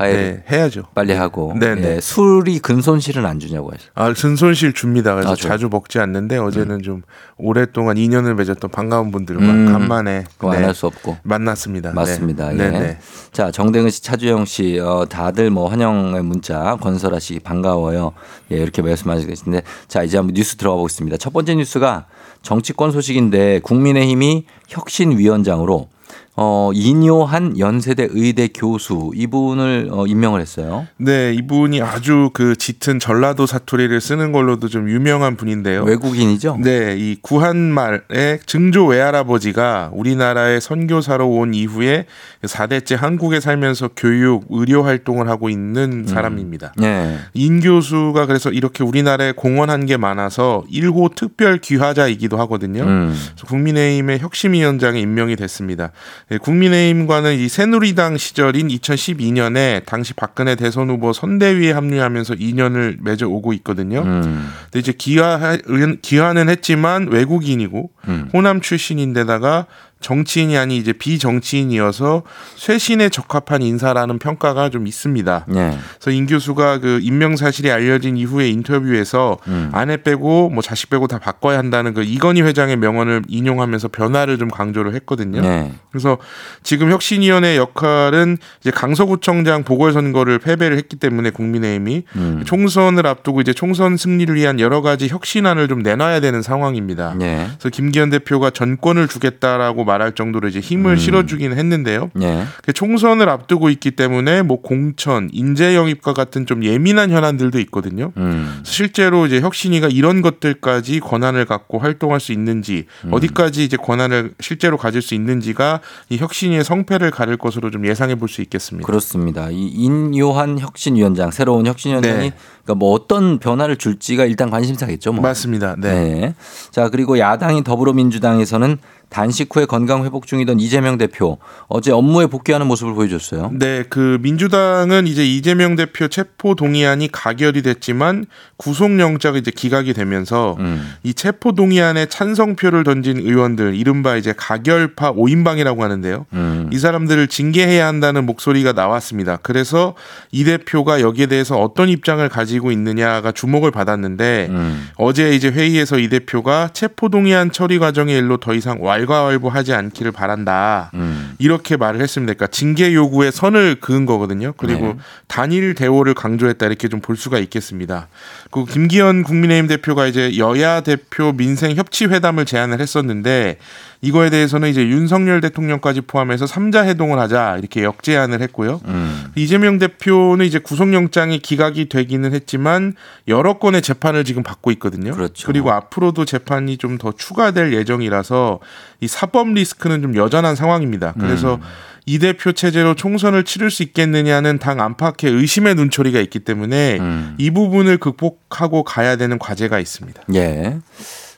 화해를 0.00 0.42
네, 0.46 0.56
해야죠. 0.56 0.84
빨리 0.94 1.12
하고. 1.12 1.54
네, 1.58 1.74
네. 1.74 1.96
예, 1.96 2.00
술이 2.00 2.60
근손실은 2.60 3.26
안 3.26 3.38
주냐고 3.38 3.70
하죠. 3.72 3.88
아, 3.94 4.12
근손실 4.12 4.72
줍니다. 4.72 5.14
그래서 5.14 5.32
아? 5.32 5.36
자주 5.36 5.68
먹지 5.70 5.98
않는데 5.98 6.38
어제는 6.38 6.82
좀 6.82 7.02
오랫동안 7.36 7.98
인연을 7.98 8.34
맺었던 8.34 8.70
반가운 8.70 9.10
분들과 9.10 9.42
음, 9.44 9.72
간만에 9.72 10.24
그거 10.38 10.58
네, 10.58 10.72
수 10.72 10.86
없고. 10.86 11.18
만났습니다. 11.22 11.92
맞습니다. 11.92 12.50
네. 12.50 12.64
예. 12.64 12.70
네, 12.70 12.78
네. 12.78 12.98
자, 13.32 13.50
정대근 13.50 13.90
씨, 13.90 14.02
차주영 14.02 14.46
씨, 14.46 14.78
어, 14.78 15.06
다들 15.08 15.50
뭐 15.50 15.68
환영의 15.68 16.22
문자, 16.24 16.76
권설아 16.80 17.18
씨 17.18 17.38
반가워요. 17.38 18.12
예, 18.52 18.56
이렇게 18.56 18.82
말씀하시고 18.82 19.28
계신데, 19.28 19.62
자, 19.88 20.02
이제 20.02 20.16
한번 20.16 20.34
뉴스 20.34 20.56
들어가 20.56 20.76
보겠습니다. 20.76 21.18
첫 21.18 21.32
번째 21.32 21.54
뉴스가 21.56 22.06
정치권 22.42 22.90
소식인데, 22.90 23.60
국민의힘이 23.60 24.46
혁신위원장으로 24.68 25.88
어, 26.36 26.70
이뇨한 26.72 27.58
연세대 27.58 28.08
의대 28.10 28.48
교수 28.48 29.10
이분을 29.14 29.88
어, 29.90 30.06
임명을 30.06 30.40
했어요. 30.40 30.86
네, 30.96 31.34
이분이 31.34 31.82
아주 31.82 32.30
그 32.32 32.56
짙은 32.56 32.98
전라도 33.00 33.46
사투리를 33.46 34.00
쓰는 34.00 34.32
걸로도 34.32 34.68
좀 34.68 34.88
유명한 34.88 35.36
분인데요. 35.36 35.82
외국인이죠? 35.82 36.58
네, 36.62 36.96
이 36.96 37.16
구한말의 37.20 38.40
증조 38.46 38.86
외할아버지가 38.86 39.90
우리나라에 39.92 40.60
선교사로 40.60 41.28
온 41.28 41.52
이후에 41.52 42.06
4대째 42.42 42.96
한국에 42.96 43.40
살면서 43.40 43.90
교육, 43.96 44.46
의료 44.50 44.82
활동을 44.82 45.28
하고 45.28 45.50
있는 45.50 46.06
사람입니다. 46.06 46.72
예. 46.80 47.18
인 47.34 47.60
교수가 47.60 48.26
그래서 48.26 48.50
이렇게 48.50 48.82
우리나라에 48.82 49.32
공헌한 49.32 49.84
게 49.84 49.96
많아서 49.96 50.64
1호 50.72 51.14
특별 51.14 51.58
귀화자이기도 51.58 52.38
하거든요. 52.38 52.84
음. 52.84 53.14
국민의힘의 53.46 54.20
혁신위원장에 54.20 55.00
임명이 55.00 55.36
됐습니다. 55.36 55.90
예, 56.32 56.38
국민의힘과는 56.38 57.34
이 57.38 57.48
새누리당 57.48 58.16
시절인 58.16 58.68
2012년에 58.68 59.84
당시 59.84 60.14
박근혜 60.14 60.54
대선 60.54 60.88
후보 60.88 61.12
선대위에 61.12 61.72
합류하면서 61.72 62.34
인연을 62.38 62.98
맺어 63.00 63.28
오고 63.28 63.52
있거든요. 63.54 64.02
음. 64.02 64.48
근데 64.64 64.78
이제 64.78 64.92
기화 64.92 65.58
기화는 66.02 66.48
했지만 66.48 67.08
외국인이고 67.08 67.90
음. 68.08 68.30
호남 68.32 68.60
출신인데다가 68.60 69.66
정치인이 70.00 70.56
아닌 70.56 70.78
이제 70.78 70.92
비정치인이어서 70.92 72.22
쇄신에 72.56 73.10
적합한 73.10 73.62
인사라는 73.62 74.18
평가가 74.18 74.70
좀 74.70 74.86
있습니다. 74.86 75.46
예. 75.54 75.78
그래서 75.98 76.10
임 76.10 76.26
교수가 76.26 76.78
그 76.78 77.00
임명 77.02 77.36
사실이 77.36 77.70
알려진 77.70 78.16
이후에 78.16 78.48
인터뷰에서 78.48 79.38
음. 79.48 79.70
아내 79.72 79.98
빼고 79.98 80.50
뭐 80.50 80.62
자식 80.62 80.88
빼고 80.88 81.06
다 81.06 81.18
바꿔야 81.18 81.58
한다는 81.58 81.92
그 81.92 82.02
이건희 82.02 82.40
회장의 82.40 82.76
명언을 82.76 83.22
인용하면서 83.28 83.88
변화를 83.88 84.38
좀 84.38 84.48
강조를 84.48 84.94
했거든요. 84.94 85.42
네. 85.42 85.72
그래서 85.90 86.16
지금 86.62 86.90
혁신위원회 86.90 87.56
역할은 87.56 88.38
이제 88.60 88.70
강서구청장 88.70 89.64
보궐선거를 89.64 90.38
패배를 90.38 90.78
했기 90.78 90.96
때문에 90.96 91.30
국민의힘이 91.30 92.04
음. 92.16 92.42
총선을 92.46 93.06
앞두고 93.06 93.42
이제 93.42 93.52
총선 93.52 93.98
승리를 93.98 94.34
위한 94.34 94.60
여러 94.60 94.80
가지 94.80 95.08
혁신안을 95.08 95.68
좀 95.68 95.82
내놔야 95.82 96.20
되는 96.20 96.40
상황입니다. 96.40 97.16
예. 97.20 97.48
그래서 97.58 97.68
김기현 97.68 98.08
대표가 98.08 98.48
전권을 98.48 99.08
주겠다라고 99.08 99.84
말할 99.90 100.12
정도로 100.14 100.48
이제 100.48 100.60
힘을 100.60 100.92
음. 100.92 100.96
실어주긴 100.96 101.52
했는데요. 101.52 102.10
예. 102.22 102.44
그 102.64 102.72
총선을 102.72 103.28
앞두고 103.28 103.68
있기 103.70 103.90
때문에 103.92 104.42
뭐 104.42 104.62
공천, 104.62 105.28
인재 105.32 105.74
영입과 105.74 106.14
같은 106.14 106.46
좀 106.46 106.64
예민한 106.64 107.10
현안들도 107.10 107.58
있거든요. 107.60 108.12
음. 108.16 108.60
실제로 108.62 109.26
이제 109.26 109.40
혁신이가 109.40 109.88
이런 109.88 110.22
것들까지 110.22 111.00
권한을 111.00 111.44
갖고 111.44 111.78
활동할 111.78 112.20
수 112.20 112.32
있는지 112.32 112.86
음. 113.04 113.12
어디까지 113.12 113.64
이제 113.64 113.76
권한을 113.76 114.32
실제로 114.40 114.78
가질 114.78 115.02
수 115.02 115.14
있는지가 115.14 115.80
이 116.08 116.16
혁신이의 116.16 116.64
성패를 116.64 117.10
가릴 117.10 117.36
것으로 117.36 117.70
좀 117.70 117.86
예상해 117.86 118.14
볼 118.14 118.30
수 118.30 118.40
있겠습니다. 118.42 118.86
그렇습니다. 118.86 119.50
이 119.50 119.66
인요한 119.66 120.58
혁신위원장, 120.58 121.30
새로운 121.32 121.66
혁신위원장이 121.66 122.30
네. 122.30 122.36
그러니까 122.70 122.74
뭐 122.74 122.92
어떤 122.92 123.38
변화를 123.38 123.76
줄지가 123.76 124.24
일단 124.24 124.50
관심사겠죠. 124.50 125.12
뭐. 125.12 125.22
맞습니다. 125.22 125.74
네. 125.76 125.92
네. 125.92 126.34
자, 126.70 126.88
그리고 126.88 127.18
야당인 127.18 127.64
더불어민주당에서는 127.64 128.78
단식 129.10 129.54
후에 129.54 129.66
건강 129.66 130.04
회복 130.04 130.26
중이던 130.26 130.60
이재명 130.60 130.96
대표 130.96 131.38
어제 131.66 131.90
업무에 131.90 132.26
복귀하는 132.26 132.66
모습을 132.68 132.94
보여줬어요. 132.94 133.50
네, 133.52 133.82
그 133.90 134.18
민주당은 134.22 135.08
이제 135.08 135.26
이재명 135.26 135.74
대표 135.74 136.06
체포 136.06 136.54
동의안이 136.54 137.10
가결이 137.10 137.62
됐지만 137.62 138.26
구속영장이 138.56 139.40
이제 139.40 139.50
기각이 139.50 139.94
되면서 139.94 140.56
음. 140.60 140.94
이 141.02 141.12
체포 141.12 141.52
동의안에 141.52 142.06
찬성표를 142.06 142.84
던진 142.84 143.18
의원들 143.18 143.74
이른바 143.74 144.16
이제 144.16 144.32
가결파 144.36 145.12
5인방이라고 145.14 145.80
하는데요. 145.80 146.26
음. 146.32 146.70
이 146.72 146.78
사람들을 146.78 147.26
징계해야 147.26 147.88
한다는 147.88 148.24
목소리가 148.26 148.72
나왔습니다. 148.72 149.38
그래서 149.42 149.96
이 150.30 150.44
대표가 150.44 151.00
여기에 151.00 151.26
대해서 151.26 151.58
어떤 151.58 151.88
입장을 151.88 152.26
가지고 152.28 152.59
있느냐가 152.70 153.32
주목을 153.32 153.72
받았는데 153.72 154.46
음. 154.50 154.88
어제 154.96 155.34
이제 155.34 155.48
회의에서 155.48 155.98
이 155.98 156.08
대표가 156.08 156.70
체포 156.72 157.08
동의안 157.08 157.50
처리 157.50 157.80
과정의 157.80 158.16
일로 158.16 158.36
더 158.36 158.54
이상 158.54 158.78
왈가왈부하지 158.80 159.74
않기를 159.74 160.12
바란다. 160.12 160.92
음. 160.94 161.34
이렇게 161.38 161.76
말을 161.76 162.00
했습니다. 162.00 162.34
그러니까 162.34 162.46
징계 162.48 162.94
요구에 162.94 163.32
선을 163.32 163.80
그은 163.80 164.06
거거든요. 164.06 164.52
그리고 164.56 164.86
네. 164.86 164.96
단일 165.26 165.74
대오를 165.74 166.14
강조했다 166.14 166.66
이렇게 166.66 166.86
좀 166.88 167.00
볼 167.00 167.16
수가 167.16 167.38
있겠습니다. 167.38 168.08
그 168.50 168.64
김기현 168.64 169.22
국민의힘 169.24 169.66
대표가 169.66 170.06
이제 170.06 170.36
여야 170.38 170.80
대표 170.82 171.32
민생 171.32 171.74
협치 171.74 172.04
회담을 172.06 172.44
제안을 172.44 172.80
했었는데 172.80 173.58
이거에 174.02 174.30
대해서는 174.30 174.68
이제 174.70 174.86
윤석열 174.86 175.40
대통령까지 175.40 176.02
포함해서 176.02 176.46
삼자 176.46 176.86
회동을 176.86 177.18
하자 177.18 177.56
이렇게 177.58 177.82
역제안을 177.82 178.40
했고요. 178.42 178.80
음. 178.86 179.26
이재명 179.34 179.78
대표는 179.78 180.46
이제 180.46 180.58
구속영장이 180.58 181.38
기각이 181.40 181.88
되기는 181.88 182.32
했지만 182.32 182.94
여러 183.28 183.58
건의 183.58 183.82
재판을 183.82 184.24
지금 184.24 184.42
받고 184.42 184.70
있거든요. 184.72 185.12
그렇죠. 185.12 185.52
리고 185.52 185.70
앞으로도 185.70 186.24
재판이 186.24 186.76
좀 186.76 187.00
더 187.00 187.12
추가될 187.12 187.72
예정이라서 187.72 188.60
이 189.00 189.08
사법 189.08 189.48
리스크는 189.54 190.02
좀 190.02 190.16
여전한 190.16 190.54
상황입니다. 190.54 191.14
그래서 191.18 191.54
음. 191.54 191.60
이 192.06 192.18
대표 192.18 192.52
체제로 192.52 192.94
총선을 192.94 193.44
치를 193.44 193.70
수 193.70 193.82
있겠느냐는 193.82 194.58
당 194.58 194.80
안팎의 194.80 195.30
의심의 195.32 195.74
눈초리가 195.74 196.20
있기 196.20 196.40
때문에 196.40 196.98
음. 197.00 197.34
이 197.38 197.50
부분을 197.50 197.98
극복하고 197.98 198.82
가야 198.84 199.16
되는 199.16 199.38
과제가 199.38 199.78
있습니다. 199.78 200.22
예. 200.34 200.78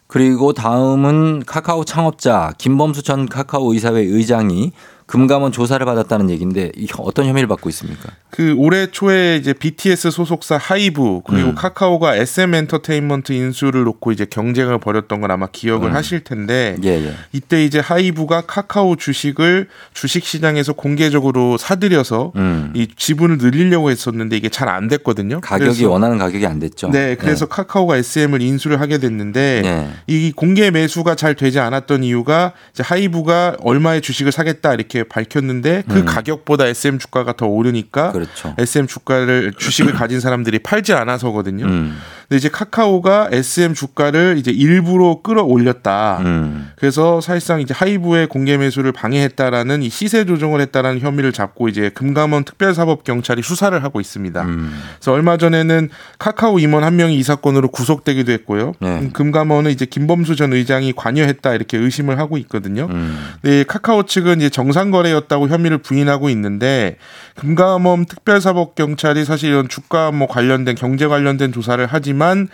그리고 0.06 0.52
다음은 0.52 1.44
카카오 1.46 1.84
창업자 1.84 2.52
김범수 2.58 3.02
전 3.02 3.26
카카오 3.26 3.72
이사회 3.72 4.00
의장이 4.00 4.72
금감원 5.12 5.52
조사를 5.52 5.84
받았다는 5.84 6.30
얘기인데 6.30 6.72
이 6.74 6.88
어떤 6.98 7.26
혐의를 7.26 7.46
받고 7.46 7.68
있습니까? 7.68 8.08
그 8.30 8.54
올해 8.56 8.86
초에 8.90 9.36
이제 9.36 9.52
BTS 9.52 10.10
소속사 10.10 10.56
하이브 10.56 11.20
그리고 11.26 11.50
음. 11.50 11.54
카카오가 11.54 12.16
SM 12.16 12.54
엔터테인먼트 12.54 13.34
인수를 13.34 13.84
놓고 13.84 14.12
이제 14.12 14.24
경쟁을 14.24 14.78
벌였던 14.78 15.20
걸 15.20 15.30
아마 15.30 15.48
기억을 15.52 15.90
음. 15.90 15.94
하실 15.94 16.24
텐데 16.24 16.76
예, 16.82 16.88
예. 17.04 17.12
이때 17.32 17.62
이제 17.62 17.78
하이브가 17.78 18.42
카카오 18.46 18.96
주식을 18.96 19.68
주식 19.92 20.24
시장에서 20.24 20.72
공개적으로 20.72 21.58
사들여서 21.58 22.32
음. 22.36 22.72
이 22.74 22.88
지분을 22.96 23.36
늘리려고 23.36 23.90
했었는데 23.90 24.38
이게 24.38 24.48
잘 24.48 24.72
안 24.72 24.88
됐거든요. 24.88 25.42
가격이 25.42 25.70
그래서- 25.80 25.90
원하는 25.90 26.16
가격이 26.16 26.46
안 26.46 26.58
됐죠. 26.58 26.88
네, 26.88 27.14
그래서 27.16 27.44
카카오가 27.44 27.98
SM을 27.98 28.40
인수를 28.40 28.80
하게 28.80 28.96
됐는데 28.96 29.60
네. 29.62 29.92
이 30.06 30.32
공개 30.34 30.70
매수가 30.70 31.14
잘 31.16 31.34
되지 31.34 31.58
않았던 31.58 32.02
이유가 32.04 32.54
이제 32.72 32.82
하이브가 32.82 33.58
얼마의 33.60 34.00
주식을 34.00 34.32
사겠다 34.32 34.72
이렇게 34.72 35.01
밝혔는데 35.04 35.84
그 35.88 36.00
음. 36.00 36.04
가격보다 36.04 36.66
SM 36.66 36.98
주가가 36.98 37.32
더 37.34 37.46
오르니까 37.46 38.12
그렇죠. 38.12 38.54
SM 38.58 38.86
주가를 38.86 39.52
주식을 39.56 39.92
가진 39.94 40.20
사람들이 40.20 40.60
팔지 40.60 40.92
않아서거든요. 40.92 41.66
음. 41.66 41.98
근데 42.32 42.38
이제 42.38 42.48
카카오가 42.48 43.28
SM 43.30 43.74
주가를 43.74 44.36
이제 44.38 44.50
일부러 44.50 45.20
끌어올렸다. 45.22 46.20
음. 46.24 46.70
그래서 46.76 47.20
사실상 47.20 47.60
이제 47.60 47.74
하이브의 47.74 48.26
공개 48.28 48.56
매수를 48.56 48.90
방해했다라는 48.92 49.82
이 49.82 49.90
시세 49.90 50.24
조정을 50.24 50.62
했다라는 50.62 51.00
혐의를 51.00 51.32
잡고 51.32 51.68
이제 51.68 51.90
금감원 51.90 52.44
특별사법 52.44 53.04
경찰이 53.04 53.42
수사를 53.42 53.84
하고 53.84 54.00
있습니다. 54.00 54.42
음. 54.44 54.72
그래서 54.94 55.12
얼마 55.12 55.36
전에는 55.36 55.90
카카오 56.18 56.58
임원 56.58 56.84
한 56.84 56.96
명이 56.96 57.18
이 57.18 57.22
사건으로 57.22 57.68
구속되기도 57.68 58.32
했고요. 58.32 58.72
네. 58.80 58.88
음, 58.88 59.10
금감원은 59.12 59.70
이제 59.70 59.84
김범수 59.84 60.34
전 60.34 60.54
의장이 60.54 60.94
관여했다 60.94 61.52
이렇게 61.52 61.76
의심을 61.76 62.18
하고 62.18 62.38
있거든요. 62.38 62.88
음. 62.90 63.18
네, 63.42 63.62
카카오 63.64 64.04
측은 64.04 64.38
이제 64.38 64.48
정상 64.48 64.90
거래였다고 64.90 65.48
혐의를 65.48 65.76
부인하고 65.76 66.30
있는데 66.30 66.96
금감원 67.36 68.06
특별사법 68.06 68.74
경찰이 68.74 69.26
사실 69.26 69.50
이런 69.50 69.68
주가 69.68 70.10
뭐 70.10 70.26
관련된 70.26 70.76
경제 70.76 71.06
관련된 71.06 71.52
조사를 71.52 71.86
하지만 71.90 72.21
있지만 72.22 72.48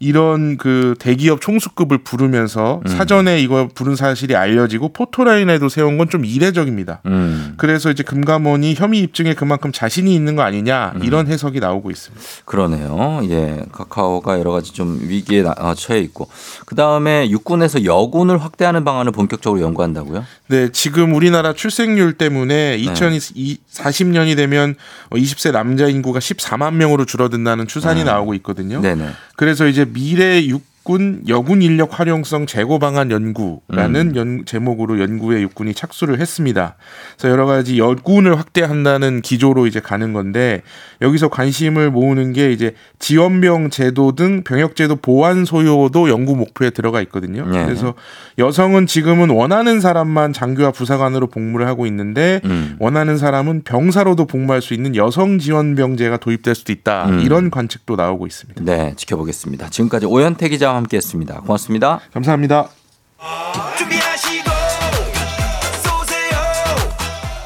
이런 0.00 0.56
그 0.56 0.94
대기업 0.98 1.40
총수급을 1.40 1.98
부르면서 1.98 2.80
음. 2.84 2.88
사전에 2.88 3.40
이거 3.40 3.68
부른 3.74 3.94
사실이 3.96 4.34
알려지고 4.34 4.92
포토라인에도 4.92 5.68
세운 5.68 5.96
건 5.96 6.08
좀 6.08 6.24
이례적입니다. 6.24 7.02
음. 7.04 7.52
그래서 7.58 7.90
이제 7.90 8.02
금감원이 8.02 8.74
혐의 8.76 9.00
입증에 9.00 9.34
그만큼 9.34 9.72
자신이 9.72 10.14
있는 10.14 10.36
거 10.36 10.42
아니냐 10.42 10.94
이런 11.02 11.26
해석이 11.26 11.60
나오고 11.60 11.90
있습니다. 11.90 12.24
그러네요. 12.46 13.20
예. 13.24 13.62
카카오가 13.70 14.38
여러 14.38 14.52
가지 14.52 14.72
좀 14.72 14.98
위기에 15.02 15.44
처해 15.76 16.00
있고. 16.00 16.28
그 16.64 16.74
다음에 16.74 17.28
육군에서 17.28 17.84
여군을 17.84 18.38
확대하는 18.38 18.84
방안을 18.84 19.12
본격적으로 19.12 19.60
연구한다고요? 19.60 20.24
네, 20.48 20.70
지금 20.72 21.14
우리나라 21.14 21.52
출생률 21.52 22.14
때문에 22.14 22.78
네. 22.78 22.82
2040년이 22.82 24.36
되면 24.36 24.74
20세 25.10 25.52
남자 25.52 25.88
인구가 25.88 26.18
14만 26.20 26.74
명으로 26.74 27.04
줄어든다는 27.04 27.66
추산이 27.66 28.04
나오고 28.04 28.34
있거든요. 28.34 28.80
네네. 28.80 29.10
그래서 29.36 29.66
이제 29.66 29.84
미래 29.92 30.40
육군 30.88 31.22
여군 31.28 31.60
인력 31.60 32.00
활용성 32.00 32.46
재고 32.46 32.78
방안 32.78 33.10
연구라는 33.10 34.16
연, 34.16 34.44
제목으로 34.46 34.98
연구에 34.98 35.42
육군이 35.42 35.74
착수를 35.74 36.18
했습니다. 36.18 36.76
그래서 37.16 37.30
여러 37.30 37.44
가지 37.44 37.78
여군을 37.78 38.38
확대한다는 38.38 39.20
기조로 39.20 39.66
이제 39.66 39.80
가는 39.80 40.14
건데 40.14 40.62
여기서 41.02 41.28
관심을 41.28 41.90
모으는 41.90 42.32
게 42.32 42.50
이제 42.52 42.74
지원병 42.98 43.68
제도 43.70 44.14
등 44.14 44.42
병역 44.42 44.74
제도 44.76 44.96
보완 44.96 45.44
소요도 45.44 46.08
연구 46.08 46.34
목표에 46.34 46.70
들어가 46.70 47.02
있거든요. 47.02 47.46
네. 47.46 47.64
그래서 47.64 47.94
여성은 48.38 48.86
지금은 48.86 49.30
원하는 49.30 49.80
사람만 49.80 50.32
장교와 50.32 50.72
부사관으로 50.72 51.26
복무를 51.26 51.66
하고 51.66 51.86
있는데 51.86 52.40
음. 52.44 52.76
원하는 52.78 53.18
사람은 53.18 53.62
병사로도 53.64 54.26
복무할 54.26 54.62
수 54.62 54.72
있는 54.72 54.96
여성 54.96 55.38
지원병제가 55.38 56.16
도입될 56.16 56.54
수도 56.54 56.72
있다. 56.72 57.08
음. 57.10 57.20
이런 57.20 57.50
관측도 57.50 57.96
나오고 57.96 58.26
있습니다. 58.26 58.62
네, 58.64 58.94
지켜보겠습니다. 58.96 59.68
지금까지 59.68 60.06
오현태 60.06 60.48
기자와 60.48 60.77
함께했습니다. 60.78 61.40
고맙습니다. 61.42 62.00
감사합니다. 62.12 62.68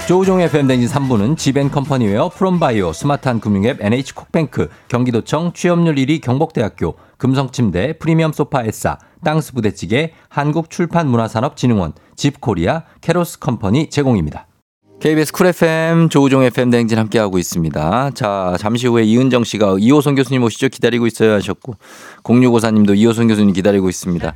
조우종의 0.08 0.50
팬댕진 0.50 0.88
3부는 0.88 1.38
지벤컴퍼니웨어 1.38 2.28
프롬바이오 2.30 2.92
스마트한 2.92 3.40
금융앱 3.40 3.80
NH콕뱅크 3.80 4.68
경기도청 4.88 5.52
취업률 5.52 5.94
1위 5.94 6.20
경복대학교 6.20 6.96
금성침대 7.18 7.98
프리미엄 7.98 8.32
소파 8.32 8.62
에싸 8.64 8.98
땅스 9.24 9.54
부대찌개 9.54 10.12
한국출판문화산업진흥원 10.28 11.92
집코리아 12.16 12.82
캐로스 13.00 13.38
컴퍼니 13.38 13.90
제공입니다. 13.90 14.48
KBS 15.02 15.32
쿨 15.32 15.48
FM 15.48 16.10
조우종 16.10 16.44
FM 16.44 16.70
대행진 16.70 16.96
함께하고 16.96 17.36
있습니다. 17.36 18.10
자, 18.14 18.56
잠시 18.60 18.86
후에 18.86 19.02
이은정 19.02 19.42
씨가 19.42 19.78
이호선 19.80 20.14
교수님 20.14 20.44
오시죠? 20.44 20.68
기다리고 20.68 21.08
있어요 21.08 21.32
하셨고 21.32 21.74
0654님도 22.22 22.96
이호선 22.96 23.26
교수님 23.26 23.52
기다리고 23.52 23.88
있습니다. 23.88 24.32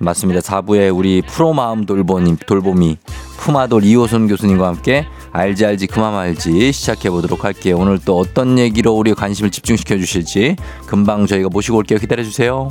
맞습니다. 0.00 0.40
4부에 0.40 0.92
우리 0.92 1.22
프로 1.22 1.52
마음 1.52 1.86
돌보님, 1.86 2.38
돌보미 2.48 2.98
푸마돌 3.36 3.84
이호선 3.84 4.26
교수님과 4.26 4.66
함께 4.66 5.06
알지 5.30 5.64
알지 5.64 5.86
그만 5.86 6.12
알지 6.14 6.72
시작해 6.72 7.10
보도록 7.10 7.44
할게요. 7.44 7.76
오늘 7.78 8.00
또 8.04 8.18
어떤 8.18 8.58
얘기로 8.58 8.92
우리 8.94 9.14
관심을 9.14 9.52
집중시켜 9.52 9.98
주실지 9.98 10.56
금방 10.86 11.26
저희가 11.28 11.48
모시고 11.48 11.78
올게요. 11.78 12.00
기다려 12.00 12.24
주세요. 12.24 12.70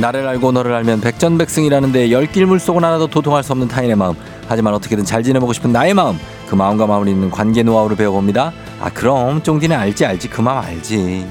나를 0.00 0.26
알고 0.26 0.52
너를 0.52 0.72
알면 0.72 1.02
백전백승이라는데 1.02 2.10
열길 2.10 2.46
물속은 2.46 2.82
하나도 2.82 3.08
도통할 3.08 3.42
수 3.42 3.52
없는 3.52 3.68
타인의 3.68 3.96
마음. 3.96 4.14
하지만 4.48 4.72
어떻게든 4.72 5.04
잘 5.04 5.22
지내보고 5.22 5.52
싶은 5.52 5.72
나의 5.72 5.92
마음. 5.92 6.18
그 6.48 6.54
마음과 6.54 6.86
잇는 7.06 7.30
관계 7.30 7.62
노하우를 7.62 7.96
배워봅니다. 7.96 8.52
아 8.80 8.90
그럼 8.90 9.42
쫑디는 9.42 9.76
알지 9.76 10.06
알지. 10.06 10.30
그 10.30 10.40
마음 10.40 10.64
알지. 10.64 11.26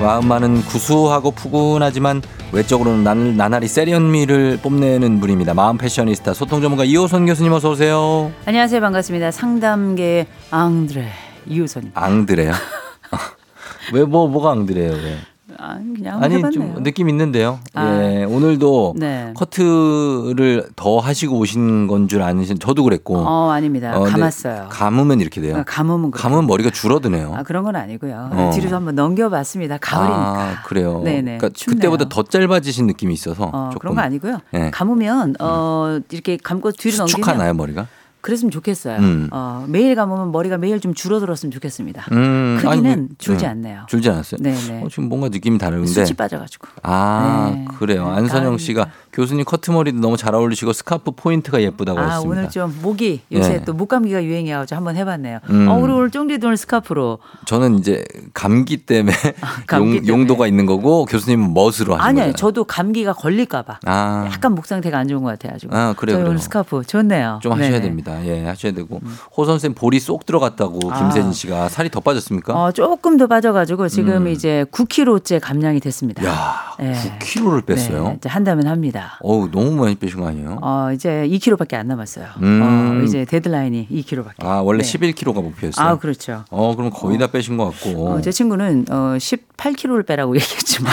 마음만은 0.00 0.62
구수하고 0.62 1.30
푸근하지만 1.30 2.22
외적으로는 2.52 3.02
난, 3.02 3.36
나날이 3.36 3.66
세련미를 3.66 4.58
뽐내는 4.62 5.20
분입니다 5.20 5.54
마음 5.54 5.78
패셔니스타 5.78 6.34
소통 6.34 6.60
전문가 6.60 6.84
이호선 6.84 7.24
교수님 7.26 7.52
어서 7.52 7.70
오세요 7.70 8.30
안녕하세요. 8.44 8.80
반갑습니다. 8.80 9.30
상담계 9.30 10.26
앙드레 10.50 11.08
이우선입니다. 11.46 12.00
앙드레요 12.04 12.52
왜 13.94 14.04
뭐 14.04 14.28
뭐가 14.28 14.50
앙드레요 14.52 14.92
왜 14.92 15.16
아, 15.58 15.74
그냥 15.94 16.22
아니 16.22 16.36
해봤네요. 16.36 16.74
좀 16.74 16.82
느낌 16.82 17.08
있는데요. 17.08 17.58
아. 17.74 18.02
예, 18.02 18.24
오늘도 18.24 18.94
네. 18.96 19.32
커트를 19.36 20.68
더 20.76 20.98
하시고 20.98 21.38
오신 21.38 21.86
건 21.86 22.08
줄 22.08 22.20
아는 22.22 22.44
저도 22.58 22.82
그랬고. 22.84 23.16
어, 23.18 23.50
아닙니다. 23.50 23.96
어, 23.96 24.02
감았어요. 24.04 24.66
감으면 24.70 25.20
이렇게 25.20 25.40
돼요. 25.40 25.56
아, 25.58 25.62
감으면. 25.64 26.10
감으면 26.10 26.46
머리가 26.46 26.70
줄어드네요. 26.70 27.34
아, 27.36 27.42
그런 27.42 27.62
건 27.64 27.76
아니고요. 27.76 28.30
어. 28.32 28.50
뒤로 28.52 28.74
한번 28.74 28.94
넘겨봤습니다. 28.96 29.78
가을이니까. 29.78 30.40
아, 30.40 30.62
그래요. 30.64 31.00
네네. 31.04 31.38
그러니까 31.38 31.48
춥네요. 31.54 31.76
그때보다 31.76 32.08
더 32.08 32.22
짧아지신 32.24 32.86
느낌이 32.88 33.14
있어서 33.14 33.50
어, 33.52 33.70
조금 33.72 33.78
그런 33.80 33.94
거 33.94 34.00
아니고요. 34.02 34.40
네. 34.50 34.70
감으면 34.72 35.36
어 35.40 36.00
이렇게 36.10 36.36
감고 36.36 36.72
뒤로 36.72 36.96
넘기면 36.98 37.08
수축하나요 37.08 37.54
머리가? 37.54 37.86
그랬으면 38.22 38.50
좋겠어요. 38.50 38.98
음. 38.98 39.28
어, 39.32 39.64
매일 39.68 39.94
감으면 39.94 40.32
머리가 40.32 40.56
매일 40.56 40.80
좀 40.80 40.94
줄어들었으면 40.94 41.50
좋겠습니다. 41.50 42.06
음, 42.12 42.56
크기는 42.60 42.90
아니, 42.92 42.96
뭐, 43.02 43.08
줄지 43.18 43.44
음, 43.44 43.50
않네요. 43.50 43.80
줄지 43.88 44.08
않았어요. 44.08 44.38
네네. 44.40 44.82
어, 44.84 44.88
지금 44.88 45.08
뭔가 45.08 45.28
느낌이 45.28 45.58
다른데. 45.58 45.86
수치 45.88 46.14
빠져가지고. 46.14 46.68
아 46.84 47.52
네. 47.54 47.64
그래요. 47.78 48.06
네, 48.08 48.16
안선영 48.18 48.58
씨가 48.58 48.86
교수님 49.12 49.44
커트머리도 49.44 49.98
너무 50.00 50.16
잘 50.16 50.34
어울리시고 50.34 50.72
스카프 50.72 51.10
포인트가 51.16 51.60
예쁘다고 51.60 51.98
아 51.98 52.02
했습니다. 52.14 52.30
오늘 52.30 52.48
좀 52.48 52.74
목이 52.80 53.20
요새 53.32 53.58
네. 53.58 53.64
또 53.64 53.74
목감기가 53.74 54.24
유행해가지고 54.24 54.76
한번 54.76 54.96
해봤네요. 54.96 55.40
음. 55.50 55.68
어, 55.68 55.76
우리 55.78 55.92
오늘 55.92 56.10
쫑디도 56.10 56.46
오늘 56.46 56.56
스카프로 56.56 57.18
저는 57.46 57.78
이제 57.80 58.04
감기 58.32 58.78
때문에, 58.78 59.12
감기 59.66 59.96
용, 59.96 60.02
때문에. 60.04 60.08
용도가 60.08 60.46
있는 60.46 60.64
거고 60.66 61.04
교수님은 61.06 61.52
멋으로 61.52 61.96
하시는 61.96 62.22
아니요. 62.22 62.32
저도 62.34 62.64
감기가 62.64 63.12
걸릴까 63.12 63.62
봐 63.62 63.80
아, 63.84 64.28
약간 64.32 64.54
목 64.54 64.66
상태가 64.66 64.96
안 64.98 65.08
좋은 65.08 65.22
것 65.24 65.30
같아가지고. 65.30 65.76
아, 65.76 65.94
그래요, 65.96 66.18
오늘. 66.24 66.38
스카프 66.38 66.82
좋네요. 66.86 67.40
좀 67.42 67.52
하셔야 67.52 67.68
네네. 67.70 67.78
음. 67.78 67.82
됩니다. 67.82 68.11
예, 68.24 68.44
하셔야 68.44 68.72
되고 68.72 69.00
호선 69.36 69.58
쌤 69.58 69.74
볼이 69.74 69.98
쏙 70.00 70.26
들어갔다고 70.26 70.90
아. 70.90 70.98
김세진 70.98 71.32
씨가 71.32 71.68
살이 71.68 71.90
더 71.90 72.00
빠졌습니까? 72.00 72.54
어, 72.54 72.72
조금 72.72 73.16
더 73.16 73.26
빠져가지고 73.26 73.88
지금 73.88 74.26
음. 74.26 74.28
이제 74.28 74.64
9kg째 74.72 75.40
감량이 75.40 75.80
됐습니다. 75.80 76.24
야, 76.24 76.74
네. 76.78 76.94
9kg를 77.20 77.66
뺐어요. 77.66 78.04
네, 78.08 78.14
이제 78.18 78.28
한다면 78.28 78.66
합니다. 78.66 79.18
어우, 79.20 79.50
너무 79.50 79.72
많이 79.72 79.94
빼신 79.94 80.20
거 80.20 80.28
아니에요? 80.28 80.58
어, 80.62 80.90
이제 80.92 81.26
2kg밖에 81.30 81.74
안 81.74 81.88
남았어요. 81.88 82.26
음. 82.42 82.62
어, 82.62 83.04
이제 83.04 83.24
데드라인이 83.24 83.88
2kg밖에. 83.90 84.44
아, 84.44 84.60
원래 84.60 84.82
네. 84.82 84.98
11kg가 84.98 85.42
목표였어요. 85.42 85.86
아, 85.86 85.98
그렇죠. 85.98 86.44
어, 86.50 86.74
그럼 86.76 86.90
거의 86.90 87.18
다 87.18 87.26
빼신 87.28 87.56
것 87.56 87.70
같고. 87.70 88.08
어, 88.08 88.20
제 88.20 88.32
친구는 88.32 88.86
어, 88.90 89.16
18kg를 89.62 90.06
빼라고 90.06 90.34
얘기했지만 90.36 90.92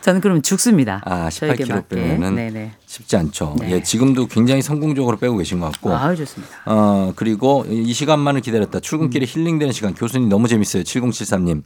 저는 0.00 0.20
그러면 0.20 0.42
죽습니다. 0.42 1.02
아, 1.04 1.28
저에게 1.30 1.64
18kg 1.64 1.68
맞게. 1.74 1.96
빼면은 1.96 2.34
네네. 2.36 2.72
쉽지 2.86 3.16
않죠. 3.16 3.56
네. 3.60 3.70
예, 3.72 3.82
지금도 3.82 4.26
굉장히 4.26 4.62
성공적으로 4.62 5.16
빼고 5.18 5.36
계신 5.36 5.60
것 5.60 5.70
같고. 5.72 5.94
아유 5.94 6.16
좋습니다. 6.16 6.56
어, 6.66 7.12
그리고 7.16 7.64
이 7.68 7.92
시간만을 7.92 8.40
기다렸다. 8.40 8.80
출근길에 8.80 9.24
음. 9.24 9.28
힐링되는 9.28 9.72
시간. 9.72 9.94
교수님 9.94 10.28
너무 10.28 10.48
재밌어요. 10.48 10.82
7073님. 10.82 11.62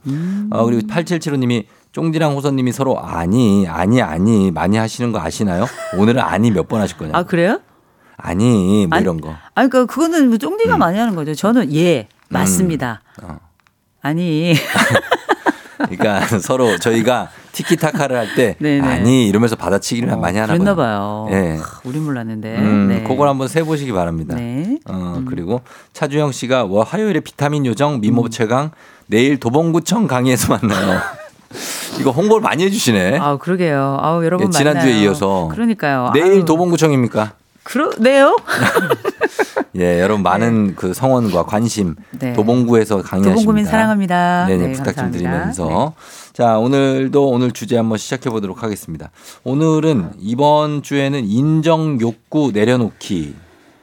어, 0.53 0.65
그리고 0.65 0.83
8775님이 0.89 1.67
쫑디랑 1.93 2.33
호선님이 2.35 2.73
서로 2.73 3.01
아니, 3.01 3.67
아니, 3.69 4.03
아니 4.03 4.51
많이 4.51 4.77
하시는 4.77 5.13
거 5.13 5.21
아시나요? 5.21 5.67
오늘은 5.97 6.21
아니 6.21 6.51
몇 6.51 6.67
번 6.69 6.81
하실 6.81 6.97
거냐? 6.97 7.13
아 7.15 7.23
그래요? 7.23 7.61
아니, 8.17 8.87
뭐 8.89 8.97
아니, 8.97 9.03
이런 9.03 9.21
거. 9.21 9.37
아니 9.55 9.69
그러니까 9.71 9.93
그거는 9.93 10.29
뭐 10.29 10.39
쫑디가 10.39 10.77
많이 10.77 10.99
하는 10.99 11.15
거죠. 11.15 11.35
저는 11.35 11.73
예 11.75 12.09
맞습니다. 12.31 13.03
음. 13.23 13.29
어. 13.31 13.39
아니 14.03 14.55
그러니까 15.89 16.27
서로 16.41 16.79
저희가 16.79 17.31
티키타카를 17.53 18.17
할 18.17 18.35
때. 18.35 18.57
아니 18.83 19.29
이러면서 19.29 19.57
받아치기를 19.57 20.17
많이 20.17 20.39
하나 20.39 20.53
그랬나 20.53 20.75
봐요. 20.75 21.29
예. 21.31 21.57
하, 21.57 21.81
우리 21.85 21.99
몰랐는데. 21.99 22.57
음, 22.59 22.89
네. 22.89 23.03
그걸 23.05 23.29
한번 23.29 23.49
세 23.49 23.63
보시기 23.63 23.93
바랍니다. 23.93 24.35
네. 24.35 24.79
어, 24.87 25.23
그리고 25.29 25.61
차주영 25.93 26.33
씨가 26.33 26.65
와, 26.65 26.85
화요일에 26.85 27.21
비타민 27.21 27.65
요정 27.67 28.01
미모 28.01 28.29
최강 28.29 28.71
내일 29.07 29.39
도봉구청 29.39 30.07
강의에서 30.07 30.57
만나요. 30.57 31.01
이거 32.01 32.11
홍보를 32.11 32.43
많이 32.43 32.65
해주시네. 32.65 33.19
아 33.21 33.37
그러게요. 33.37 33.99
아우 34.01 34.25
여러분 34.25 34.49
예, 34.49 34.51
지난주에 34.51 34.91
만나요. 34.91 35.05
이어서. 35.05 35.49
그러니까요. 35.53 36.11
내일 36.13 36.33
아유, 36.33 36.45
도봉구청입니까? 36.45 37.33
그러네요. 37.63 38.37
예, 39.77 40.01
여러분 40.01 40.23
많은 40.23 40.77
그 40.77 40.95
성원과 40.95 41.45
관심 41.45 41.97
네. 42.13 42.33
도봉구에서 42.33 43.03
강의하십니다. 43.03 43.35
도봉구민 43.35 43.65
사랑합니다. 43.65 44.47
네네, 44.47 44.67
네, 44.69 44.73
부탁 44.73 44.97
좀. 44.97 45.11
드리면서 45.11 45.95
자 46.33 46.59
오늘도 46.59 47.29
오늘 47.29 47.51
주제 47.51 47.77
한번 47.77 47.99
시작해 47.99 48.31
보도록 48.31 48.63
하겠습니다. 48.63 49.11
오늘은 49.43 50.13
이번 50.21 50.83
주에는 50.83 51.25
인정 51.25 52.01
욕구 52.01 52.53
내려놓기 52.53 53.35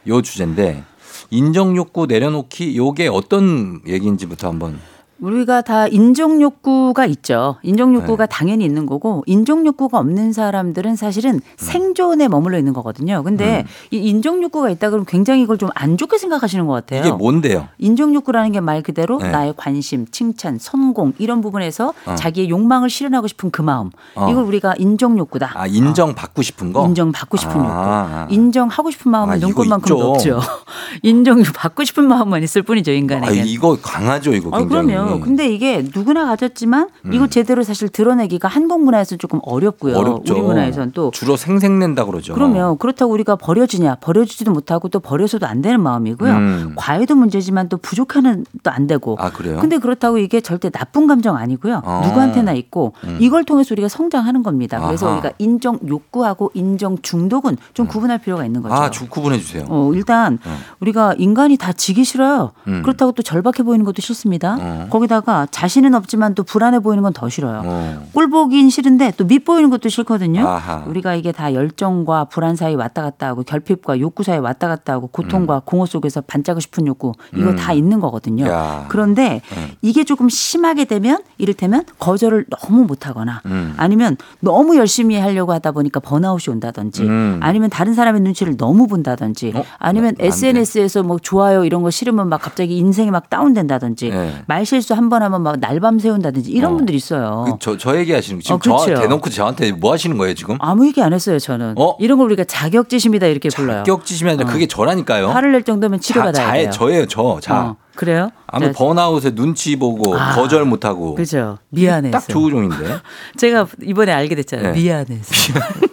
요 0.07 0.21
주제인데 0.21 0.83
인정 1.29 1.75
욕구 1.75 2.05
내려놓기 2.05 2.77
요게 2.77 3.07
어떤 3.07 3.81
얘기인지부터 3.87 4.47
한번 4.47 4.79
우리가 5.21 5.61
다 5.61 5.87
인정 5.87 6.41
욕구가 6.41 7.05
있죠. 7.05 7.57
인정 7.63 7.93
욕구가 7.93 8.25
네. 8.25 8.29
당연히 8.29 8.65
있는 8.65 8.85
거고 8.87 9.23
인정 9.27 9.65
욕구가 9.67 9.99
없는 9.99 10.33
사람들은 10.33 10.95
사실은 10.95 11.35
음. 11.35 11.39
생존에 11.57 12.27
머물러 12.27 12.57
있는 12.57 12.73
거거든요. 12.73 13.21
근데 13.23 13.63
이 13.91 13.97
인정 13.97 14.41
욕구가 14.41 14.69
있다 14.71 14.89
그러면 14.89 15.05
굉장히 15.05 15.43
이걸 15.43 15.57
좀 15.57 15.69
안 15.75 15.95
좋게 15.97 16.17
생각하시는 16.17 16.67
것 16.67 16.73
같아요. 16.73 16.99
이게 17.01 17.11
뭔데요? 17.11 17.67
인정 17.77 18.13
욕구라는 18.13 18.51
게 18.51 18.61
말 18.61 18.81
그대로 18.83 19.17
네. 19.19 19.31
나의 19.31 19.53
관심, 19.57 20.05
칭찬, 20.11 20.57
성공 20.59 21.13
이런 21.17 21.41
부분에서 21.41 21.93
어. 22.05 22.15
자기의 22.15 22.49
욕망을 22.49 22.89
실현하고 22.89 23.27
싶은 23.27 23.51
그 23.51 23.61
마음. 23.61 23.89
어. 24.15 24.29
이걸 24.29 24.43
우리가 24.43 24.75
인정 24.77 25.17
욕구다. 25.17 25.51
아 25.55 25.65
인정 25.67 26.13
받고 26.13 26.41
싶은 26.41 26.73
거? 26.73 26.85
인정 26.87 27.11
받고 27.11 27.37
싶은 27.37 27.51
아, 27.53 27.57
욕구. 27.57 27.69
아. 27.71 28.27
인정하고 28.29 28.91
싶은 28.91 29.11
마음은 29.11 29.33
아, 29.33 29.37
눈꽃만큼도 29.37 29.95
있죠. 30.17 30.37
없죠. 30.37 30.39
인정 31.03 31.41
받고 31.43 31.83
싶은 31.83 32.07
마음만 32.07 32.43
있을 32.43 32.61
뿐이죠 32.63 32.91
아, 32.91 32.95
인간에게. 32.95 33.43
이거 33.43 33.77
강하죠 33.81 34.33
이거 34.33 34.49
아, 34.53 34.59
굉장히. 34.59 34.87
그러면 34.93 35.10
인정이. 35.15 35.21
근데 35.21 35.49
이게 35.53 35.83
누구나 35.93 36.25
가졌지만 36.25 36.89
이거 37.11 37.27
제대로 37.27 37.63
사실 37.63 37.87
드러내기가 37.89 38.47
한국 38.47 38.83
문화에서 38.83 39.15
조금 39.17 39.39
어렵고요. 39.43 39.95
어렵죠. 39.97 40.33
우리 40.33 40.41
문화에서는 40.41 40.91
또 40.93 41.11
주로 41.11 41.37
생색낸다 41.37 42.05
그러죠. 42.05 42.33
그러면 42.33 42.77
그렇다고 42.77 43.13
우리가 43.13 43.35
버려지냐 43.35 43.95
버려지지도 44.01 44.51
못하고 44.51 44.89
또 44.89 44.99
버려서도 44.99 45.45
안 45.45 45.61
되는 45.61 45.79
마음이고요. 45.81 46.33
음. 46.33 46.73
과외도 46.75 47.15
문제지만 47.15 47.69
또 47.69 47.77
부족하는 47.77 48.45
또 48.63 48.71
안 48.71 48.87
되고. 48.87 49.17
아 49.19 49.29
그래요? 49.31 49.57
근데 49.59 49.77
그렇다고 49.77 50.17
이게 50.17 50.39
절대 50.39 50.69
나쁜 50.69 51.05
감정 51.05 51.35
아니고요. 51.35 51.81
어. 51.83 52.01
누구한테나 52.05 52.53
있고 52.53 52.93
음. 53.03 53.17
이걸 53.19 53.43
통해서 53.43 53.73
우리가 53.73 53.89
성장하는 53.89 54.43
겁니다. 54.43 54.79
그래서 54.79 55.07
아하. 55.07 55.15
우리가 55.15 55.31
인정 55.39 55.77
욕구하고 55.85 56.51
인정 56.53 56.97
중독은 57.01 57.57
좀 57.73 57.87
구분할 57.87 58.19
필요가 58.19 58.45
있는 58.45 58.61
거죠. 58.61 58.73
아, 58.73 58.89
주 58.89 59.07
구분해 59.09 59.39
주세요. 59.39 59.65
어, 59.67 59.91
일단 59.93 60.39
어. 60.45 60.57
우리가 60.79 61.15
인간이 61.17 61.57
다 61.57 61.73
지기 61.73 62.05
싫어요. 62.05 62.51
음. 62.67 62.81
그렇다고 62.81 63.11
또 63.11 63.21
절박해 63.23 63.63
보이는 63.63 63.83
것도 63.85 64.01
싫습니다. 64.01 64.57
어. 64.59 64.87
거기다가 65.05 65.47
자신은 65.51 65.95
없지만 65.95 66.35
또 66.35 66.43
불안해 66.43 66.79
보이는 66.79 67.01
건 67.03 67.11
더 67.13 67.27
싫어요. 67.27 67.61
어. 67.65 68.07
꼴 68.13 68.29
보긴 68.29 68.69
싫은데 68.69 69.13
또 69.17 69.25
밑보이는 69.25 69.69
것도 69.69 69.89
싫거든요. 69.89 70.47
아하. 70.47 70.85
우리가 70.87 71.13
이게 71.15 71.33
다 71.33 71.53
열정과 71.53 72.25
불안 72.25 72.55
사이 72.55 72.73
왔다 72.73 73.01
갔다 73.01 73.27
하고 73.27 73.43
결핍과 73.43 73.99
욕구 73.99 74.23
사이 74.23 74.37
왔다 74.37 74.69
갔다 74.69 74.93
하고 74.93 75.07
고통과 75.07 75.61
공허 75.65 75.85
속에서 75.85 76.21
반짝고 76.21 76.61
싶은 76.61 76.87
욕구 76.87 77.11
이거 77.35 77.49
음. 77.49 77.55
다 77.57 77.73
있는 77.73 77.99
거거든요. 77.99 78.45
야. 78.47 78.85
그런데 78.87 79.41
음. 79.57 79.71
이게 79.81 80.05
조금 80.05 80.29
심하게 80.29 80.85
되면 80.85 81.21
이를테면 81.37 81.83
거절을 81.99 82.45
너무 82.49 82.85
못하거나 82.85 83.41
음. 83.45 83.73
아니면 83.75 84.15
너무 84.39 84.77
열심히 84.77 85.17
하려고 85.17 85.51
하다 85.51 85.73
보니까 85.73 85.99
번아웃이 85.99 86.45
온다든지 86.53 87.03
음. 87.03 87.39
아니면 87.41 87.69
다른 87.69 87.93
사람의 87.93 88.21
눈치를 88.21 88.55
너무 88.55 88.87
본다든지 88.87 89.51
어? 89.55 89.63
아니면. 89.77 90.15
SNS에서 90.19 91.03
뭐 91.03 91.19
좋아요 91.19 91.65
이런 91.65 91.81
거 91.81 91.89
싫으면 91.89 92.29
막 92.29 92.41
갑자기 92.41 92.77
인생이 92.77 93.11
막 93.11 93.29
다운된다든지 93.29 94.09
네. 94.11 94.43
말 94.47 94.65
실수 94.65 94.90
한 94.95 95.09
번 95.09 95.23
하면 95.23 95.41
막 95.43 95.59
날밤 95.59 95.99
새운다든지 95.99 96.51
이런 96.51 96.73
어. 96.73 96.75
분들 96.77 96.95
있어요. 96.95 97.45
그 97.47 97.53
저, 97.59 97.77
저 97.77 97.97
얘기하시는 97.97 98.39
거 98.39 98.43
지금 98.43 98.55
어, 98.55 98.59
그렇죠. 98.59 98.95
저 98.95 99.01
대놓고 99.01 99.29
저한테 99.29 99.71
뭐 99.73 99.91
하시는 99.93 100.17
거예요 100.17 100.33
지금? 100.33 100.57
아무 100.59 100.85
얘기 100.87 101.01
안 101.01 101.13
했어요 101.13 101.39
저는. 101.39 101.73
어? 101.77 101.95
이런 101.99 102.17
걸 102.17 102.27
우리가 102.27 102.43
자격지심이다 102.45 103.27
이렇게 103.27 103.49
불러요. 103.49 103.83
격지심이 103.83 104.29
아니라 104.29 104.49
어. 104.49 104.51
그게 104.51 104.67
저라니까요. 104.67 105.29
화를 105.29 105.51
낼 105.51 105.63
정도면 105.63 105.99
치료받아야 105.99 106.45
자, 106.47 106.53
돼요. 106.53 106.65
자, 106.65 106.71
저예요 106.71 107.05
저. 107.07 107.39
자. 107.41 107.61
어, 107.61 107.75
그래요? 107.95 108.31
아무 108.47 108.67
자, 108.67 108.71
번아웃에 108.73 109.31
눈치 109.35 109.75
보고 109.77 110.15
아. 110.17 110.33
거절 110.35 110.63
못하고 110.65 111.15
그죠. 111.15 111.57
미안해서. 111.69 112.17
딱 112.19 112.27
조우종인데 112.29 112.75
제가 113.37 113.67
이번에 113.83 114.11
알게 114.13 114.35
됐잖아요. 114.35 114.73
네. 114.73 114.79
미안해서. 114.81 115.33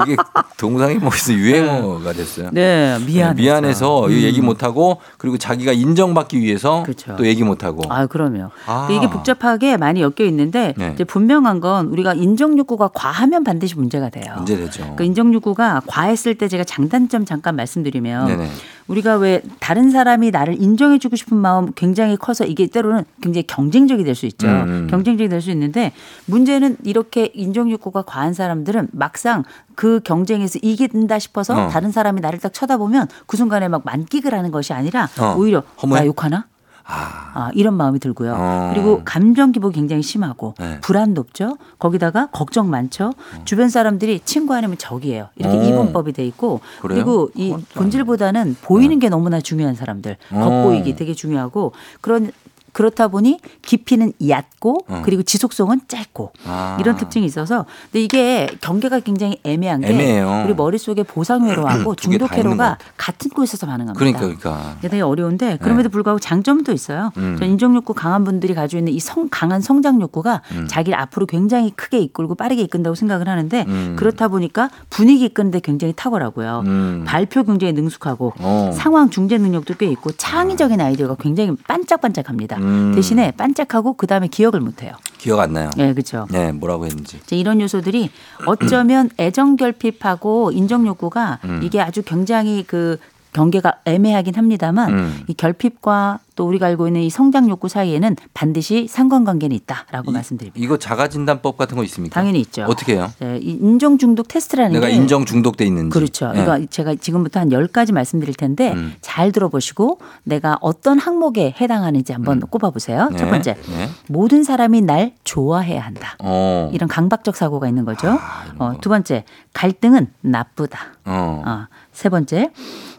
그게 0.00 0.16
동상이몽에서 0.56 1.32
유행어가 1.34 2.12
됐어요. 2.12 2.50
네, 2.52 2.98
미안해서. 3.06 3.34
미안해서 3.34 4.06
음. 4.06 4.12
얘기 4.12 4.40
못 4.40 4.62
하고 4.62 4.98
그리고 5.18 5.38
자기가 5.38 5.72
인정받기 5.72 6.40
위해서 6.40 6.82
그쵸. 6.84 7.14
또 7.16 7.26
얘기 7.26 7.42
못 7.44 7.64
하고 7.64 7.82
아, 7.88 8.06
그럼요. 8.06 8.50
아. 8.66 8.88
이게 8.90 9.08
복잡하게 9.08 9.76
많이 9.76 10.00
엮여 10.00 10.24
있는데 10.26 10.74
네. 10.76 10.92
이제 10.94 11.04
분명한 11.04 11.60
건 11.60 11.86
우리가 11.88 12.14
인정 12.14 12.56
욕구가 12.58 12.88
과하면 12.94 13.44
반드시 13.44 13.76
문제가 13.76 14.08
돼요. 14.10 14.34
문제되죠. 14.36 14.80
그러니까 14.82 15.04
인정 15.04 15.32
욕구가 15.34 15.82
과했을 15.86 16.34
때 16.36 16.48
제가 16.48 16.64
장단점 16.64 17.24
잠깐 17.24 17.56
말씀드리면 17.56 18.26
네네. 18.26 18.50
우리가 18.88 19.16
왜 19.16 19.40
다른 19.60 19.90
사람이 19.90 20.30
나를 20.32 20.60
인정해주고 20.60 21.14
싶은 21.16 21.36
마음 21.36 21.72
굉장히 21.74 22.16
커서 22.16 22.44
이게 22.44 22.66
때로는 22.66 23.04
굉장히 23.22 23.46
경쟁적이 23.46 24.04
될 24.04 24.14
수 24.14 24.26
있죠. 24.26 24.46
음, 24.48 24.64
음. 24.68 24.86
경쟁적이 24.90 25.28
될 25.28 25.40
수 25.40 25.50
있는데 25.52 25.92
문제는 26.26 26.76
이렇게 26.84 27.30
인정 27.34 27.70
욕구가 27.70 28.02
과한 28.02 28.34
사람들은 28.34 28.88
막상 28.92 29.44
그 29.74 29.89
경쟁에서 29.98 30.60
이긴다 30.62 31.18
싶어서 31.18 31.66
어. 31.66 31.68
다른 31.68 31.90
사람이 31.90 32.20
나를 32.20 32.38
딱 32.38 32.52
쳐다보면 32.52 33.08
그 33.26 33.36
순간에 33.36 33.66
막 33.66 33.82
만끽을 33.84 34.32
하는 34.32 34.52
것이 34.52 34.72
아니라 34.72 35.08
어. 35.18 35.34
오히려 35.36 35.64
허무해? 35.82 36.02
나 36.02 36.06
욕하나? 36.06 36.46
아, 36.90 37.30
아, 37.34 37.50
이런 37.54 37.74
마음이 37.74 38.00
들고요. 38.00 38.34
어. 38.36 38.70
그리고 38.74 39.02
감정 39.04 39.52
기복이 39.52 39.74
굉장히 39.76 40.02
심하고 40.02 40.54
네. 40.58 40.80
불안 40.80 41.14
높죠. 41.14 41.56
거기다가 41.78 42.26
걱정 42.32 42.68
많죠. 42.68 43.12
주변 43.44 43.68
사람들이 43.68 44.20
친구 44.24 44.54
아니면 44.54 44.76
적이에요. 44.76 45.28
이렇게 45.36 45.56
어. 45.56 45.62
이분법이 45.62 46.12
돼 46.12 46.26
있고 46.26 46.60
그래요? 46.82 46.96
그리고 46.96 47.30
이 47.34 47.54
본질보다는 47.74 48.56
보이는 48.62 48.98
게 48.98 49.08
너무나 49.08 49.40
중요한 49.40 49.74
사람들. 49.74 50.16
어. 50.32 50.40
겉보이기 50.40 50.96
되게 50.96 51.14
중요하고 51.14 51.72
그런 52.00 52.32
그렇다 52.72 53.08
보니 53.08 53.38
깊이는 53.62 54.12
얕고 54.26 54.84
어. 54.88 55.02
그리고 55.04 55.22
지속성은 55.22 55.82
짧고 55.88 56.32
아. 56.46 56.76
이런 56.80 56.96
특징이 56.96 57.26
있어서 57.26 57.66
근데 57.84 58.02
이게 58.02 58.48
경계가 58.60 59.00
굉장히 59.00 59.38
애매한 59.44 59.80
게 59.80 59.88
애매해요. 59.88 60.44
우리 60.44 60.54
머릿속에 60.54 61.02
보상 61.02 61.48
회로하고 61.48 61.70
있는 61.74 61.84
것 61.84 61.96
중독 61.96 62.32
회로가 62.32 62.56
같아. 62.56 62.84
같은 62.96 63.30
곳에서 63.30 63.66
반응합니다. 63.66 63.98
그러니까 63.98 64.20
그러니까 64.20 64.76
이게 64.78 64.88
되게 64.88 65.02
어려운데 65.02 65.58
그럼에도 65.60 65.88
불구하고 65.88 66.18
장점도 66.20 66.72
있어요. 66.72 67.12
음. 67.16 67.36
전 67.38 67.48
인정 67.48 67.74
욕구 67.74 67.94
강한 67.94 68.24
분들이 68.24 68.54
가지고 68.54 68.78
있는 68.78 68.92
이 68.92 69.00
성, 69.00 69.28
강한 69.30 69.60
성장 69.60 70.00
욕구가 70.00 70.42
음. 70.52 70.66
자기를 70.68 70.98
앞으로 70.98 71.26
굉장히 71.26 71.70
크게 71.70 71.98
이끌고 71.98 72.34
빠르게 72.34 72.62
이끈다고 72.62 72.94
생각을 72.94 73.28
하는데 73.28 73.64
음. 73.68 73.96
그렇다 73.98 74.28
보니까 74.28 74.70
분위기 74.90 75.24
이끄는데 75.26 75.60
굉장히 75.60 75.92
탁월하고요. 75.96 76.62
음. 76.66 77.04
발표 77.06 77.44
굉장히 77.44 77.72
능숙하고 77.72 78.34
어. 78.38 78.70
상황 78.74 79.10
중재 79.10 79.38
능력도 79.38 79.74
꽤 79.74 79.86
있고 79.86 80.12
창의적인 80.12 80.80
아이디어가 80.80 81.16
굉장히 81.20 81.54
반짝반짝합니다. 81.66 82.56
음. 82.60 82.92
대신에 82.94 83.32
반짝하고 83.32 83.94
그 83.94 84.06
다음에 84.06 84.28
기억을 84.28 84.60
못해요. 84.60 84.92
기억 85.18 85.40
안 85.40 85.52
나요. 85.52 85.70
네, 85.76 85.92
그렇죠. 85.92 86.26
네, 86.30 86.52
뭐라고 86.52 86.86
했는지. 86.86 87.20
이런 87.30 87.60
요소들이 87.60 88.10
어쩌면 88.46 89.10
애정 89.18 89.56
결핍하고 89.56 90.52
인정 90.52 90.86
욕구가 90.86 91.40
음. 91.44 91.60
이게 91.62 91.80
아주 91.80 92.02
굉장히 92.02 92.64
그 92.66 92.98
경계가 93.32 93.80
애매하긴 93.84 94.34
합니다만 94.34 94.92
음. 94.92 95.20
이 95.28 95.34
결핍과 95.34 96.18
또 96.36 96.46
우리가 96.48 96.66
알고 96.66 96.86
있는 96.88 97.02
이 97.02 97.10
성장 97.10 97.50
욕구 97.50 97.68
사이에는 97.68 98.16
반드시 98.32 98.86
상관관계는 98.88 99.54
있다라고 99.56 100.10
이- 100.10 100.14
말씀드립니다. 100.14 100.58
이거 100.64 100.78
자가 100.78 101.08
진단법 101.08 101.58
같은 101.58 101.76
거 101.76 101.84
있습니까? 101.84 102.14
당연히 102.14 102.40
있죠. 102.40 102.62
어떻게 102.64 102.94
해요? 102.94 103.10
네, 103.18 103.38
이 103.42 103.58
인정 103.60 103.98
중독 103.98 104.26
테스트라는 104.28 104.72
내가 104.72 104.86
게 104.86 104.94
인정 104.94 105.24
중독돼 105.26 105.66
있는지. 105.66 105.90
그렇죠. 105.92 106.32
네. 106.32 106.42
그러니까 106.44 106.66
제가 106.70 106.94
지금부터 106.94 107.40
한 107.40 107.50
10가지 107.50 107.92
말씀드릴 107.92 108.34
텐데 108.34 108.72
음. 108.72 108.94
잘 109.02 109.32
들어보시고 109.32 109.98
내가 110.24 110.56
어떤 110.62 110.98
항목에 110.98 111.54
해당하는지 111.60 112.12
한번 112.12 112.40
꼽아보세요. 112.40 113.10
첫 113.18 113.24
네. 113.26 113.30
번째, 113.30 113.54
네. 113.68 113.88
모든 114.08 114.42
사람이 114.42 114.80
날 114.80 115.12
좋아해야 115.24 115.82
한다. 115.82 116.16
어. 116.20 116.70
이런 116.72 116.88
강박적 116.88 117.36
사고가 117.36 117.68
있는 117.68 117.84
거죠. 117.84 118.08
아, 118.08 118.44
어, 118.58 118.72
거. 118.72 118.78
두 118.80 118.88
번째, 118.88 119.24
갈등은 119.52 120.06
나쁘다. 120.22 120.78
어. 121.04 121.42
어, 121.46 121.66
세 121.92 122.08
번째, 122.08 122.50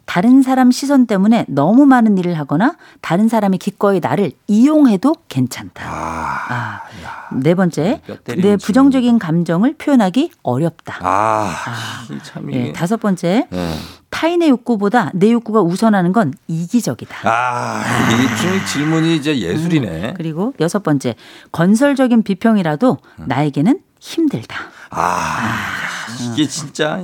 다른 0.05 0.41
사람 0.41 0.71
시선 0.71 1.05
때문에 1.07 1.45
너무 1.47 1.85
많은 1.85 2.17
일을 2.17 2.37
하거나 2.37 2.75
다른 3.01 3.27
사람이 3.27 3.57
기꺼이 3.57 3.99
나를 3.99 4.31
이용해도 4.47 5.15
괜찮다. 5.29 5.83
아. 5.85 6.41
아, 6.49 6.81
네 7.33 7.55
번째, 7.55 8.01
뼈 8.05 8.17
때리는 8.17 8.49
내 8.49 8.57
부정적인 8.57 9.19
감정을 9.19 9.75
표현하기 9.77 10.31
어렵다. 10.43 10.99
아. 11.01 11.53
이게. 12.49 12.67
예, 12.67 12.73
다섯 12.73 12.97
번째, 12.99 13.47
네. 13.49 13.75
타인의 14.09 14.49
욕구보다 14.49 15.11
내 15.13 15.31
욕구가 15.31 15.61
우선하는 15.61 16.11
건 16.11 16.33
이기적이다. 16.47 17.29
아, 17.29 17.83
이게 18.11 18.35
좀 18.35 18.65
질문이 18.65 19.15
이제 19.15 19.37
예술이네. 19.39 20.15
그리고 20.17 20.53
여섯 20.59 20.83
번째, 20.83 21.15
건설적인 21.51 22.23
비평이라도 22.23 22.97
음. 23.19 23.25
나에게는 23.27 23.79
힘들다. 23.99 24.57
아, 24.89 25.55
이게 26.33 26.47
진짜. 26.47 26.99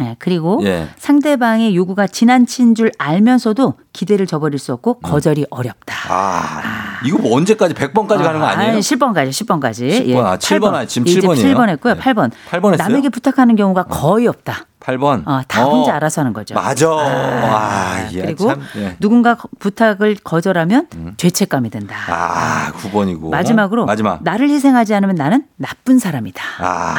이- 0.00 0.04
예, 0.04 0.16
그리고 0.18 0.60
예. 0.64 0.88
상대방의 0.96 1.74
요구가 1.76 2.06
지나친 2.06 2.74
줄 2.74 2.90
알면서도 2.98 3.74
기대를 3.92 4.26
저버릴 4.26 4.58
수 4.58 4.72
없고 4.72 5.00
거절이 5.00 5.46
어렵다. 5.50 5.94
아, 6.08 6.62
이거 7.04 7.18
뭐 7.18 7.36
언제까지 7.36 7.74
100번까지 7.74 8.22
가는 8.22 8.38
거 8.40 8.46
아니에요? 8.46 8.78
10번까지, 8.78 9.30
10번까지. 9.30 10.06
10번, 10.06 10.24
아, 10.24 10.36
7번, 10.38 10.74
아, 10.74 10.84
지금 10.86 11.06
7번이에요? 11.06 11.54
7번 11.54 11.68
했고요. 11.70 11.94
네. 11.94 12.00
8번. 12.00 12.30
8번 12.50 12.72
했어요? 12.74 12.88
남에게 12.88 13.08
부탁하는 13.08 13.56
경우가 13.56 13.84
거의 13.84 14.26
없다. 14.28 14.66
8번. 14.80 15.26
어, 15.26 15.40
다 15.48 15.64
혼자 15.64 15.94
알아서 15.96 16.20
하는 16.22 16.32
거죠. 16.32 16.54
맞아. 16.54 16.88
아, 16.88 18.04
야, 18.04 18.08
그리고 18.12 18.48
참, 18.48 18.62
예. 18.76 18.96
누군가 19.00 19.34
거- 19.34 19.48
부탁을 19.58 20.16
거절하면 20.22 20.86
죄책감이 21.16 21.70
든다. 21.70 21.96
아, 22.08 22.72
9번이고. 22.74 23.28
마지막으로 23.30 23.84
마지막. 23.86 24.22
나를 24.22 24.48
희생하지 24.48 24.94
않으면 24.94 25.16
나는 25.16 25.44
나쁜 25.56 25.98
사람이다. 25.98 26.42
아. 26.60 26.94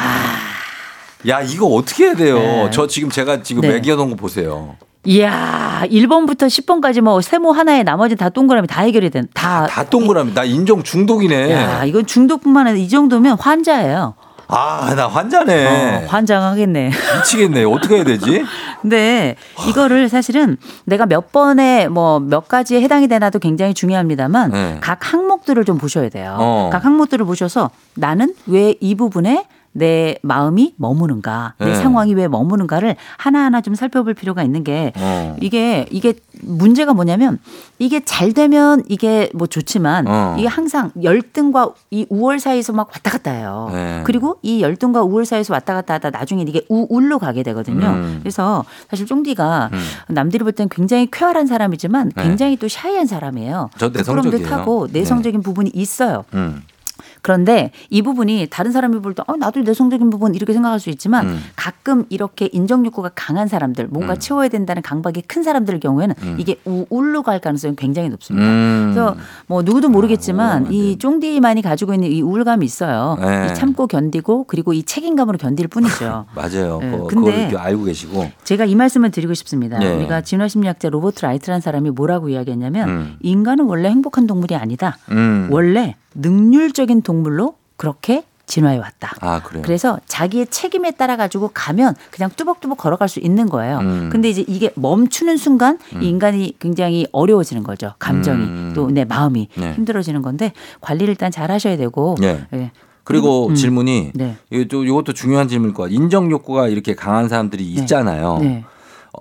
야, 1.28 1.40
이거 1.42 1.66
어떻게 1.66 2.06
해야 2.06 2.14
돼요? 2.14 2.36
네. 2.38 2.70
저 2.72 2.86
지금 2.86 3.10
제가 3.10 3.42
지금 3.42 3.62
네. 3.62 3.68
매겨놓은 3.72 4.10
거 4.10 4.16
보세요. 4.16 4.76
이야, 5.04 5.82
1번부터 5.86 6.46
10번까지 6.46 7.00
뭐 7.00 7.20
세모 7.20 7.52
하나에 7.52 7.82
나머지 7.82 8.16
다 8.16 8.28
동그라미 8.28 8.66
다 8.68 8.82
해결이 8.82 9.10
된, 9.10 9.28
다. 9.32 9.66
다 9.66 9.84
동그라미. 9.84 10.34
나 10.34 10.44
인정 10.44 10.82
중독이네. 10.82 11.52
야, 11.52 11.84
이건 11.84 12.04
중독뿐만 12.06 12.66
아니라 12.68 12.82
이 12.84 12.88
정도면 12.88 13.38
환자예요. 13.38 14.14
아, 14.52 14.94
나 14.96 15.06
환자네. 15.06 15.66
어, 15.66 16.06
환장하겠네. 16.08 16.90
미치겠네. 17.18 17.64
어떻게 17.64 17.96
해야 17.96 18.04
되지? 18.04 18.42
근데 18.82 19.36
이거를 19.68 20.08
사실은 20.08 20.56
내가 20.84 21.06
몇 21.06 21.30
번에 21.32 21.86
뭐 21.88 22.18
몇 22.18 22.48
가지에 22.48 22.80
해당이 22.82 23.06
되나도 23.08 23.38
굉장히 23.38 23.74
중요합니다만 23.74 24.50
네. 24.50 24.78
각 24.80 25.12
항목들을 25.12 25.64
좀 25.64 25.78
보셔야 25.78 26.08
돼요. 26.08 26.36
어. 26.40 26.70
각 26.72 26.84
항목들을 26.84 27.24
보셔서 27.26 27.70
나는 27.94 28.34
왜 28.46 28.74
이 28.80 28.96
부분에 28.96 29.44
내 29.72 30.16
마음이 30.22 30.74
머무는가, 30.76 31.54
내 31.58 31.66
네. 31.66 31.74
상황이 31.74 32.12
왜 32.14 32.26
머무는가를 32.26 32.96
하나하나 33.16 33.60
좀 33.60 33.74
살펴볼 33.74 34.14
필요가 34.14 34.42
있는 34.42 34.64
게 34.64 34.92
어. 34.96 35.36
이게 35.40 35.86
이게 35.90 36.14
문제가 36.42 36.92
뭐냐면 36.92 37.38
이게 37.78 38.00
잘 38.04 38.32
되면 38.32 38.82
이게 38.88 39.30
뭐 39.34 39.46
좋지만 39.46 40.06
어. 40.08 40.36
이게 40.38 40.48
항상 40.48 40.90
열등과 41.02 41.70
이 41.90 42.04
우월 42.08 42.40
사이에서 42.40 42.72
막 42.72 42.88
왔다 42.92 43.10
갔다 43.12 43.30
해요. 43.30 43.68
네. 43.72 44.02
그리고 44.04 44.38
이 44.42 44.60
열등과 44.60 45.02
우월 45.02 45.24
사이에서 45.24 45.54
왔다 45.54 45.74
갔다 45.74 45.94
하다 45.94 46.10
나중에 46.10 46.42
이게 46.42 46.64
우울로 46.68 47.18
가게 47.18 47.42
되거든요. 47.44 47.86
음. 47.86 48.18
그래서 48.20 48.64
사실 48.90 49.06
쫑디가 49.06 49.70
음. 49.72 49.78
남들이 50.08 50.42
볼 50.42 50.50
땐 50.52 50.68
굉장히 50.68 51.08
쾌활한 51.10 51.46
사람이지만 51.46 52.10
네. 52.16 52.22
굉장히 52.24 52.56
또 52.56 52.66
샤이한 52.66 53.06
사람이에요. 53.06 53.70
저 53.78 53.88
내성적이에요. 53.90 54.48
타고 54.48 54.88
내성적인 54.90 55.42
부분이 55.42 55.70
있어요. 55.74 56.24
음. 56.34 56.62
그런데 57.22 57.70
이 57.90 58.02
부분이 58.02 58.48
다른 58.50 58.72
사람이 58.72 59.00
볼 59.00 59.14
때 59.14 59.22
어, 59.26 59.36
나도 59.36 59.60
내성적인 59.60 60.08
부분 60.10 60.34
이렇게 60.34 60.52
생각할 60.52 60.78
수 60.80 60.88
있지만 60.90 61.26
음. 61.28 61.40
가끔 61.56 62.04
이렇게 62.08 62.48
인정 62.52 62.86
욕구가 62.86 63.10
강한 63.14 63.48
사람들 63.48 63.88
뭔가 63.88 64.14
음. 64.14 64.18
채워야 64.18 64.48
된다는 64.48 64.82
강박이 64.82 65.22
큰 65.22 65.42
사람들 65.42 65.80
경우에는 65.80 66.14
음. 66.22 66.36
이게 66.38 66.60
우울로 66.64 67.22
갈 67.22 67.40
가능성이 67.40 67.74
굉장히 67.76 68.08
높습니다. 68.08 68.46
음. 68.46 68.90
그래서 68.94 69.16
뭐 69.46 69.62
누구도 69.62 69.88
모르겠지만 69.88 70.66
아, 70.66 70.68
이 70.70 70.96
쫑디만이 70.98 71.62
가지고 71.62 71.94
있는 71.94 72.10
이 72.10 72.22
우울감이 72.22 72.64
있어요. 72.64 73.16
네. 73.20 73.48
이 73.50 73.54
참고 73.54 73.86
견디고 73.86 74.44
그리고 74.44 74.72
이 74.72 74.82
책임감으로 74.84 75.38
견딜 75.38 75.66
뿐이죠. 75.68 76.26
맞아요. 76.36 76.78
네, 76.80 76.90
그, 76.90 77.06
근데- 77.08 77.56
알고 77.56 77.84
계시고. 77.84 78.30
제가 78.44 78.64
이 78.64 78.74
말씀을 78.74 79.10
드리고 79.10 79.34
싶습니다. 79.34 79.78
네. 79.78 79.92
우리가 79.96 80.20
진화 80.22 80.46
심리학자 80.48 80.88
로버트 80.88 81.22
라이트라는 81.24 81.60
사람이 81.60 81.90
뭐라고 81.90 82.28
이야기했냐면 82.28 82.88
음. 82.88 83.16
인간은 83.20 83.64
원래 83.66 83.88
행복한 83.90 84.26
동물이 84.26 84.54
아니다. 84.54 84.96
음. 85.10 85.48
원래 85.50 85.96
능률적인 86.14 87.02
동물로 87.02 87.54
그렇게 87.76 88.24
진화해 88.46 88.78
왔다. 88.78 89.14
아 89.20 89.40
그래요. 89.42 89.62
그래서 89.64 90.00
자기의 90.06 90.48
책임에 90.48 90.90
따라 90.90 91.16
가지고 91.16 91.50
가면 91.54 91.94
그냥 92.10 92.30
뚜벅뚜벅 92.34 92.78
걸어갈 92.78 93.08
수 93.08 93.20
있는 93.20 93.48
거예요. 93.48 93.78
음. 93.78 94.08
근데 94.10 94.28
이제 94.28 94.44
이게 94.46 94.72
멈추는 94.74 95.36
순간 95.36 95.78
이 96.02 96.08
인간이 96.08 96.54
굉장히 96.58 97.06
어려워지는 97.12 97.62
거죠. 97.62 97.94
감정이 98.00 98.42
음. 98.42 98.72
또 98.74 98.89
내 98.89 99.04
마음이 99.04 99.48
네. 99.56 99.72
힘들어지는 99.74 100.20
건데 100.22 100.52
관리를 100.80 101.10
일단 101.10 101.30
잘 101.30 101.52
하셔야 101.52 101.76
되고 101.76 102.16
네. 102.20 102.44
예. 102.52 102.72
그리고 103.04 103.48
음. 103.48 103.54
질문이 103.54 104.10
네. 104.14 104.36
이것도 104.50 104.84
이것도 104.84 105.12
중요한 105.12 105.46
질문일 105.46 105.74
거야. 105.74 105.88
인정 105.88 106.30
욕구가 106.30 106.68
이렇게 106.68 106.96
강한 106.96 107.28
사람들이 107.28 107.64
있잖아요. 107.64 108.38
네. 108.40 108.64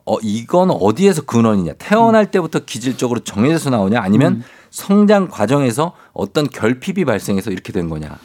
어, 0.06 0.18
이건 0.22 0.72
어디에서 0.72 1.24
근원이냐? 1.24 1.74
태어날 1.78 2.26
음. 2.26 2.32
때부터 2.32 2.60
기질적으로 2.60 3.20
정해져서 3.20 3.70
나오냐? 3.70 4.00
아니면 4.02 4.44
성장 4.72 5.28
과정에서 5.28 5.94
어떤 6.14 6.48
결핍이 6.50 7.06
발생해서 7.06 7.52
이렇게 7.52 7.72
된 7.72 7.90
거냐? 7.90 8.18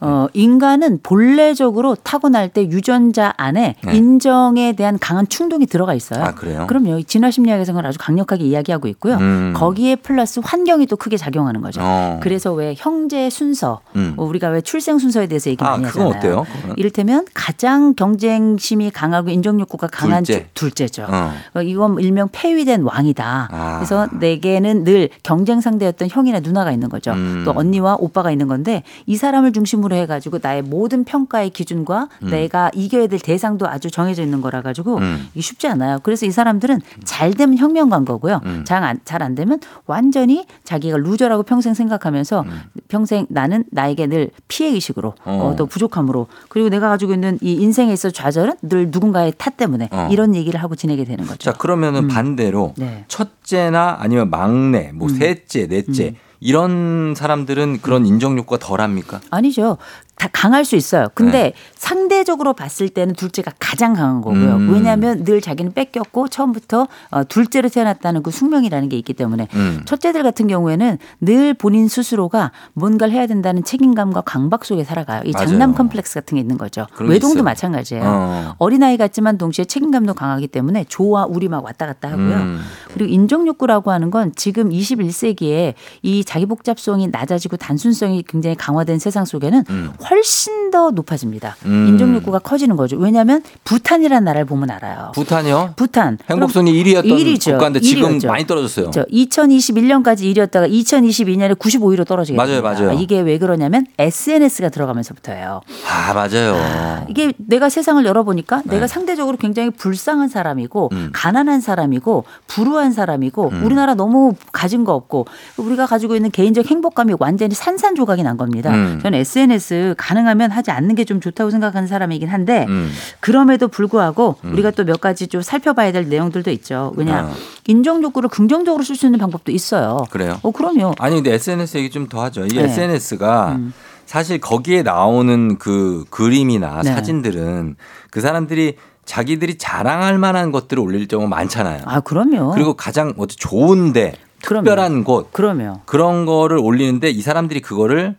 어, 0.00 0.26
인간은 0.32 1.00
본래적으로 1.02 1.94
타고날 1.94 2.48
때 2.48 2.62
유전자 2.64 3.34
안에 3.36 3.74
네. 3.84 3.96
인정에 3.96 4.72
대한 4.72 4.98
강한 4.98 5.28
충동이 5.28 5.66
들어가 5.66 5.92
있어요. 5.94 6.22
아, 6.24 6.34
그래요? 6.34 6.66
그럼요. 6.66 7.02
진화 7.02 7.30
심리학에서는 7.30 7.76
그걸 7.76 7.86
아주 7.88 7.98
강력하게 7.98 8.44
이야기하고 8.44 8.88
있고요. 8.88 9.16
음. 9.16 9.52
거기에 9.54 9.96
플러스 9.96 10.40
환경이 10.42 10.86
또 10.86 10.96
크게 10.96 11.16
작용하는 11.16 11.60
거죠. 11.60 11.80
어. 11.82 12.18
그래서 12.22 12.52
왜 12.54 12.74
형제 12.76 13.28
순서, 13.30 13.80
음. 13.96 14.14
뭐 14.16 14.26
우리가 14.26 14.48
왜 14.48 14.60
출생 14.62 14.98
순서에 14.98 15.26
대해서 15.26 15.50
얘기 15.50 15.62
아, 15.64 15.72
많이 15.72 15.84
그건 15.84 16.06
하잖아요. 16.14 16.18
어때요? 16.40 16.46
그거는? 16.56 16.74
이를테면 16.78 17.26
가장 17.34 17.94
경쟁심이 17.94 18.90
강하고 18.90 19.30
인정 19.30 19.60
욕구가 19.60 19.88
강한 19.88 20.22
둘째. 20.24 20.44
주- 20.54 20.64
둘째죠. 20.70 21.06
어. 21.08 21.32
어, 21.54 21.62
이건 21.62 21.98
일명 22.00 22.28
폐위된 22.32 22.82
왕이다. 22.82 23.48
아. 23.52 23.74
그래서 23.78 24.08
내게는 24.18 24.84
늘 24.84 25.10
경쟁 25.22 25.60
상대였던 25.60 26.08
형이나 26.10 26.40
누나가 26.40 26.72
있는 26.72 26.88
거죠. 26.88 27.12
음. 27.12 27.42
또 27.44 27.52
언니와 27.54 27.96
오빠가 27.98 28.30
있는 28.30 28.48
건데 28.48 28.82
이 29.06 29.16
사람을 29.16 29.52
중심으로 29.52 29.89
해가지고 29.94 30.38
나의 30.42 30.62
모든 30.62 31.04
평가의 31.04 31.50
기준과 31.50 32.08
내가 32.20 32.70
이겨야 32.74 33.06
될 33.06 33.20
대상도 33.20 33.68
아주 33.68 33.90
정해져 33.90 34.22
있는 34.22 34.40
거라 34.40 34.62
가지고 34.62 34.98
음. 34.98 35.28
이게 35.34 35.40
쉽지 35.40 35.68
않아요. 35.68 36.00
그래서 36.02 36.26
이 36.26 36.30
사람들은 36.30 36.80
잘 37.04 37.32
되면 37.32 37.58
혁명 37.58 37.90
간 37.90 38.04
거고요. 38.04 38.40
음. 38.44 38.64
잘안 38.66 38.98
잘 39.04 39.20
안 39.22 39.34
되면 39.34 39.60
완전히 39.86 40.46
자기가 40.64 40.96
루저라고 40.96 41.42
평생 41.42 41.74
생각하면서 41.74 42.44
평생 42.88 43.26
나는 43.28 43.64
나에게 43.70 44.06
늘 44.06 44.30
피해 44.48 44.70
의식으로 44.70 45.14
음. 45.26 45.30
어. 45.30 45.50
어, 45.50 45.56
또 45.56 45.66
부족함으로 45.66 46.26
그리고 46.48 46.68
내가 46.68 46.88
가지고 46.88 47.12
있는 47.12 47.38
이 47.40 47.54
인생에 47.54 47.92
있어 47.92 48.10
좌절은 48.10 48.54
늘 48.62 48.88
누군가의 48.90 49.32
탓 49.36 49.56
때문에 49.56 49.88
어. 49.90 50.08
이런 50.10 50.34
얘기를 50.34 50.62
하고 50.62 50.74
지내게 50.74 51.04
되는 51.04 51.24
거죠. 51.26 51.38
자 51.38 51.52
그러면은 51.52 52.04
음. 52.04 52.08
반대로 52.08 52.74
네. 52.76 53.04
첫째나 53.08 53.98
아니면 54.00 54.30
막내, 54.30 54.92
뭐 54.92 55.08
음. 55.08 55.14
셋째, 55.14 55.66
넷째 55.66 56.14
이런 56.40 57.14
사람들은 57.14 57.80
그런 57.82 58.06
인정 58.06 58.36
욕구가 58.36 58.58
덜합니까? 58.58 59.20
아니죠. 59.30 59.76
다 60.20 60.28
강할 60.30 60.66
수 60.66 60.76
있어요. 60.76 61.08
근데 61.14 61.54
상대적으로 61.76 62.52
봤을 62.52 62.90
때는 62.90 63.14
둘째가 63.14 63.52
가장 63.58 63.94
강한 63.94 64.20
거고요. 64.20 64.56
음. 64.56 64.74
왜냐하면 64.74 65.24
늘 65.24 65.40
자기는 65.40 65.72
뺏겼고 65.72 66.28
처음부터 66.28 66.88
어, 67.10 67.24
둘째로 67.24 67.70
태어났다는 67.70 68.22
그 68.22 68.30
숙명이라는 68.30 68.90
게 68.90 68.98
있기 68.98 69.14
때문에 69.14 69.48
음. 69.54 69.80
첫째들 69.86 70.22
같은 70.22 70.46
경우에는 70.46 70.98
늘 71.22 71.54
본인 71.54 71.88
스스로가 71.88 72.52
뭔가를 72.74 73.14
해야 73.14 73.26
된다는 73.26 73.64
책임감과 73.64 74.20
강박 74.20 74.66
속에 74.66 74.84
살아가요. 74.84 75.22
이 75.24 75.32
맞아요. 75.32 75.46
장남 75.46 75.74
컴플렉스 75.74 76.12
같은 76.16 76.34
게 76.34 76.42
있는 76.42 76.58
거죠. 76.58 76.86
외동도 76.98 77.36
있어요. 77.36 77.42
마찬가지예요. 77.42 78.02
어. 78.04 78.54
어린아이 78.58 78.98
같지만 78.98 79.38
동시에 79.38 79.64
책임감도 79.64 80.12
강하기 80.12 80.48
때문에 80.48 80.84
조와 80.84 81.24
우리 81.24 81.48
막 81.48 81.64
왔다 81.64 81.86
갔다 81.86 82.10
하고요. 82.10 82.36
음. 82.36 82.60
그리고 82.92 83.10
인정 83.10 83.46
욕구라고 83.46 83.90
하는 83.90 84.10
건 84.10 84.32
지금 84.36 84.68
21세기에 84.68 85.72
이 86.02 86.24
자기 86.24 86.44
복잡성이 86.44 87.08
낮아지고 87.08 87.56
단순성이 87.56 88.22
굉장히 88.22 88.54
강화된 88.54 88.98
세상 88.98 89.24
속에는 89.24 89.64
음. 89.70 89.92
훨씬 90.10 90.70
더 90.70 90.90
높아집니다. 90.90 91.56
음. 91.66 91.86
인정욕구가 91.88 92.40
커지는 92.40 92.76
거죠. 92.76 92.96
왜냐하면 92.96 93.42
부탄이라는 93.64 94.24
나라를 94.24 94.44
보면 94.44 94.70
알아요. 94.70 95.12
부탄이요? 95.14 95.74
부탄. 95.76 96.18
행복순위 96.28 96.72
1위였던 96.82 97.04
일위죠. 97.18 97.52
국가인데 97.52 97.80
지금 97.80 98.04
일위였죠. 98.04 98.28
많이 98.28 98.46
떨어졌어요. 98.46 98.90
저 98.90 99.04
2021년까지 99.04 100.22
1위였다가 100.34 100.70
2022년에 100.70 101.56
95위로 101.56 102.06
떨어지게 102.06 102.36
맞아요. 102.36 102.62
맞아요. 102.62 102.92
이게 102.92 103.20
왜 103.20 103.38
그러냐면 103.38 103.86
SNS가 103.98 104.68
들어가면서부터예요. 104.70 105.60
아 105.88 106.12
맞아요. 106.14 107.04
이게 107.08 107.32
내가 107.36 107.68
세상을 107.68 108.04
열어보니까 108.04 108.62
네. 108.64 108.74
내가 108.74 108.86
상대적으로 108.86 109.36
굉장히 109.36 109.70
불쌍한 109.70 110.28
사람이고 110.28 110.90
음. 110.92 111.10
가난한 111.12 111.60
사람이고 111.60 112.24
불우한 112.48 112.92
사람이고 112.92 113.50
음. 113.52 113.64
우리나라 113.64 113.94
너무 113.94 114.34
가진 114.52 114.84
거 114.84 114.94
없고 114.94 115.26
우리가 115.56 115.86
가지고 115.86 116.16
있는 116.16 116.30
개인적 116.30 116.66
행복감이 116.66 117.14
완전히 117.18 117.54
산산조각이 117.54 118.22
난 118.22 118.36
겁니다. 118.36 118.72
음. 118.72 119.00
저는 119.02 119.18
SNS 119.20 119.89
가능하면 119.94 120.50
하지 120.50 120.70
않는 120.70 120.94
게 120.94 121.04
좀 121.04 121.20
좋다고 121.20 121.50
생각하는 121.50 121.88
사람이긴 121.88 122.28
한데 122.28 122.66
음. 122.68 122.90
그럼에도 123.20 123.68
불구하고 123.68 124.36
우리가 124.44 124.70
또 124.72 124.84
몇 124.84 125.00
가지 125.00 125.26
좀 125.28 125.42
살펴봐야 125.42 125.92
될 125.92 126.08
내용들도 126.08 126.50
있죠. 126.52 126.92
왜냐 126.96 127.16
아. 127.26 127.32
인정 127.66 128.02
욕구를 128.02 128.28
긍정적으로 128.28 128.82
쓸 128.84 128.96
수 128.96 129.06
있는 129.06 129.18
방법도 129.18 129.50
있어요. 129.52 130.06
그래요? 130.10 130.38
어 130.42 130.50
그럼요. 130.50 130.94
아니 130.98 131.16
근데 131.16 131.32
SNS 131.34 131.78
얘기 131.78 131.90
좀 131.90 132.08
더 132.08 132.22
하죠. 132.24 132.44
이 132.44 132.48
네. 132.48 132.64
SNS가 132.64 133.52
음. 133.56 133.72
사실 134.06 134.40
거기에 134.40 134.82
나오는 134.82 135.58
그 135.58 136.04
그림이나 136.10 136.82
네. 136.82 136.92
사진들은 136.92 137.76
그 138.10 138.20
사람들이 138.20 138.74
자기들이 139.04 139.58
자랑할 139.58 140.18
만한 140.18 140.52
것들을 140.52 140.82
올릴 140.82 141.08
경우 141.08 141.26
많잖아요. 141.28 141.82
아 141.86 142.00
그럼요. 142.00 142.52
그리고 142.52 142.74
가장 142.74 143.12
어디 143.18 143.36
좋은데. 143.36 144.14
특별한 144.42 145.04
곳 145.04 145.32
그럼요. 145.32 145.80
그런 145.84 146.24
거를 146.24 146.58
올리는데 146.58 147.10
이 147.10 147.20
사람들이 147.20 147.60
그거를 147.60 148.16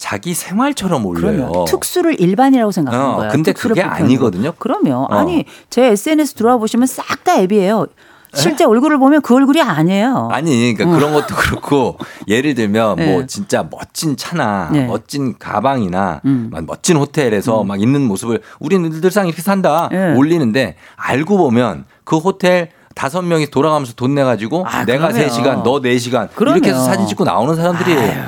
자기 0.00 0.32
생활처럼 0.32 1.04
올려요. 1.04 1.50
그럼요. 1.50 1.64
특수를 1.66 2.18
일반이라고 2.18 2.72
생각하는 2.72 3.06
어, 3.06 3.16
거예요. 3.16 3.32
근데 3.32 3.52
그게. 3.52 3.82
아니거든요. 3.82 4.52
그럼요. 4.58 5.08
어. 5.10 5.14
아니 5.14 5.44
제 5.68 5.84
SNS 5.84 6.34
들어와 6.34 6.56
보시면 6.56 6.86
싹 6.86 7.22
다 7.22 7.38
앱이에요. 7.38 7.86
실제 8.32 8.64
얼굴을 8.64 8.98
보면 8.98 9.20
그 9.20 9.34
얼굴이 9.34 9.60
아니에요. 9.60 10.28
아니, 10.32 10.72
그러니까 10.72 10.96
그런 10.96 11.12
것도 11.12 11.34
그렇고 11.34 11.98
예를 12.28 12.54
들면 12.54 12.90
어. 12.92 12.94
네. 12.94 13.12
뭐 13.12 13.26
진짜 13.26 13.68
멋진 13.70 14.16
차나 14.16 14.70
네. 14.72 14.86
멋진 14.86 15.36
가방이나 15.38 16.22
음. 16.24 16.48
막 16.50 16.64
멋진 16.64 16.96
호텔에서 16.96 17.62
막 17.64 17.82
있는 17.82 18.00
모습을 18.00 18.40
우리는 18.58 18.88
늘상 19.02 19.26
이렇게 19.26 19.42
산다 19.42 19.90
네. 19.92 20.14
올리는데 20.14 20.76
알고 20.96 21.36
보면 21.36 21.84
그 22.04 22.16
호텔 22.16 22.70
다섯 22.94 23.22
명이 23.22 23.46
돌아가면서 23.46 23.92
돈 23.94 24.14
내가지고 24.14 24.66
아, 24.66 24.84
내가. 24.84 25.12
세 25.12 25.28
시간 25.28 25.62
너 25.62 25.80
네 25.80 25.96
시간. 25.98 26.28
이렇게 26.38 26.70
해서 26.70 26.80
사진 26.84 27.06
찍고 27.06 27.24
나오는 27.24 27.54
사람들이에요. 27.54 28.24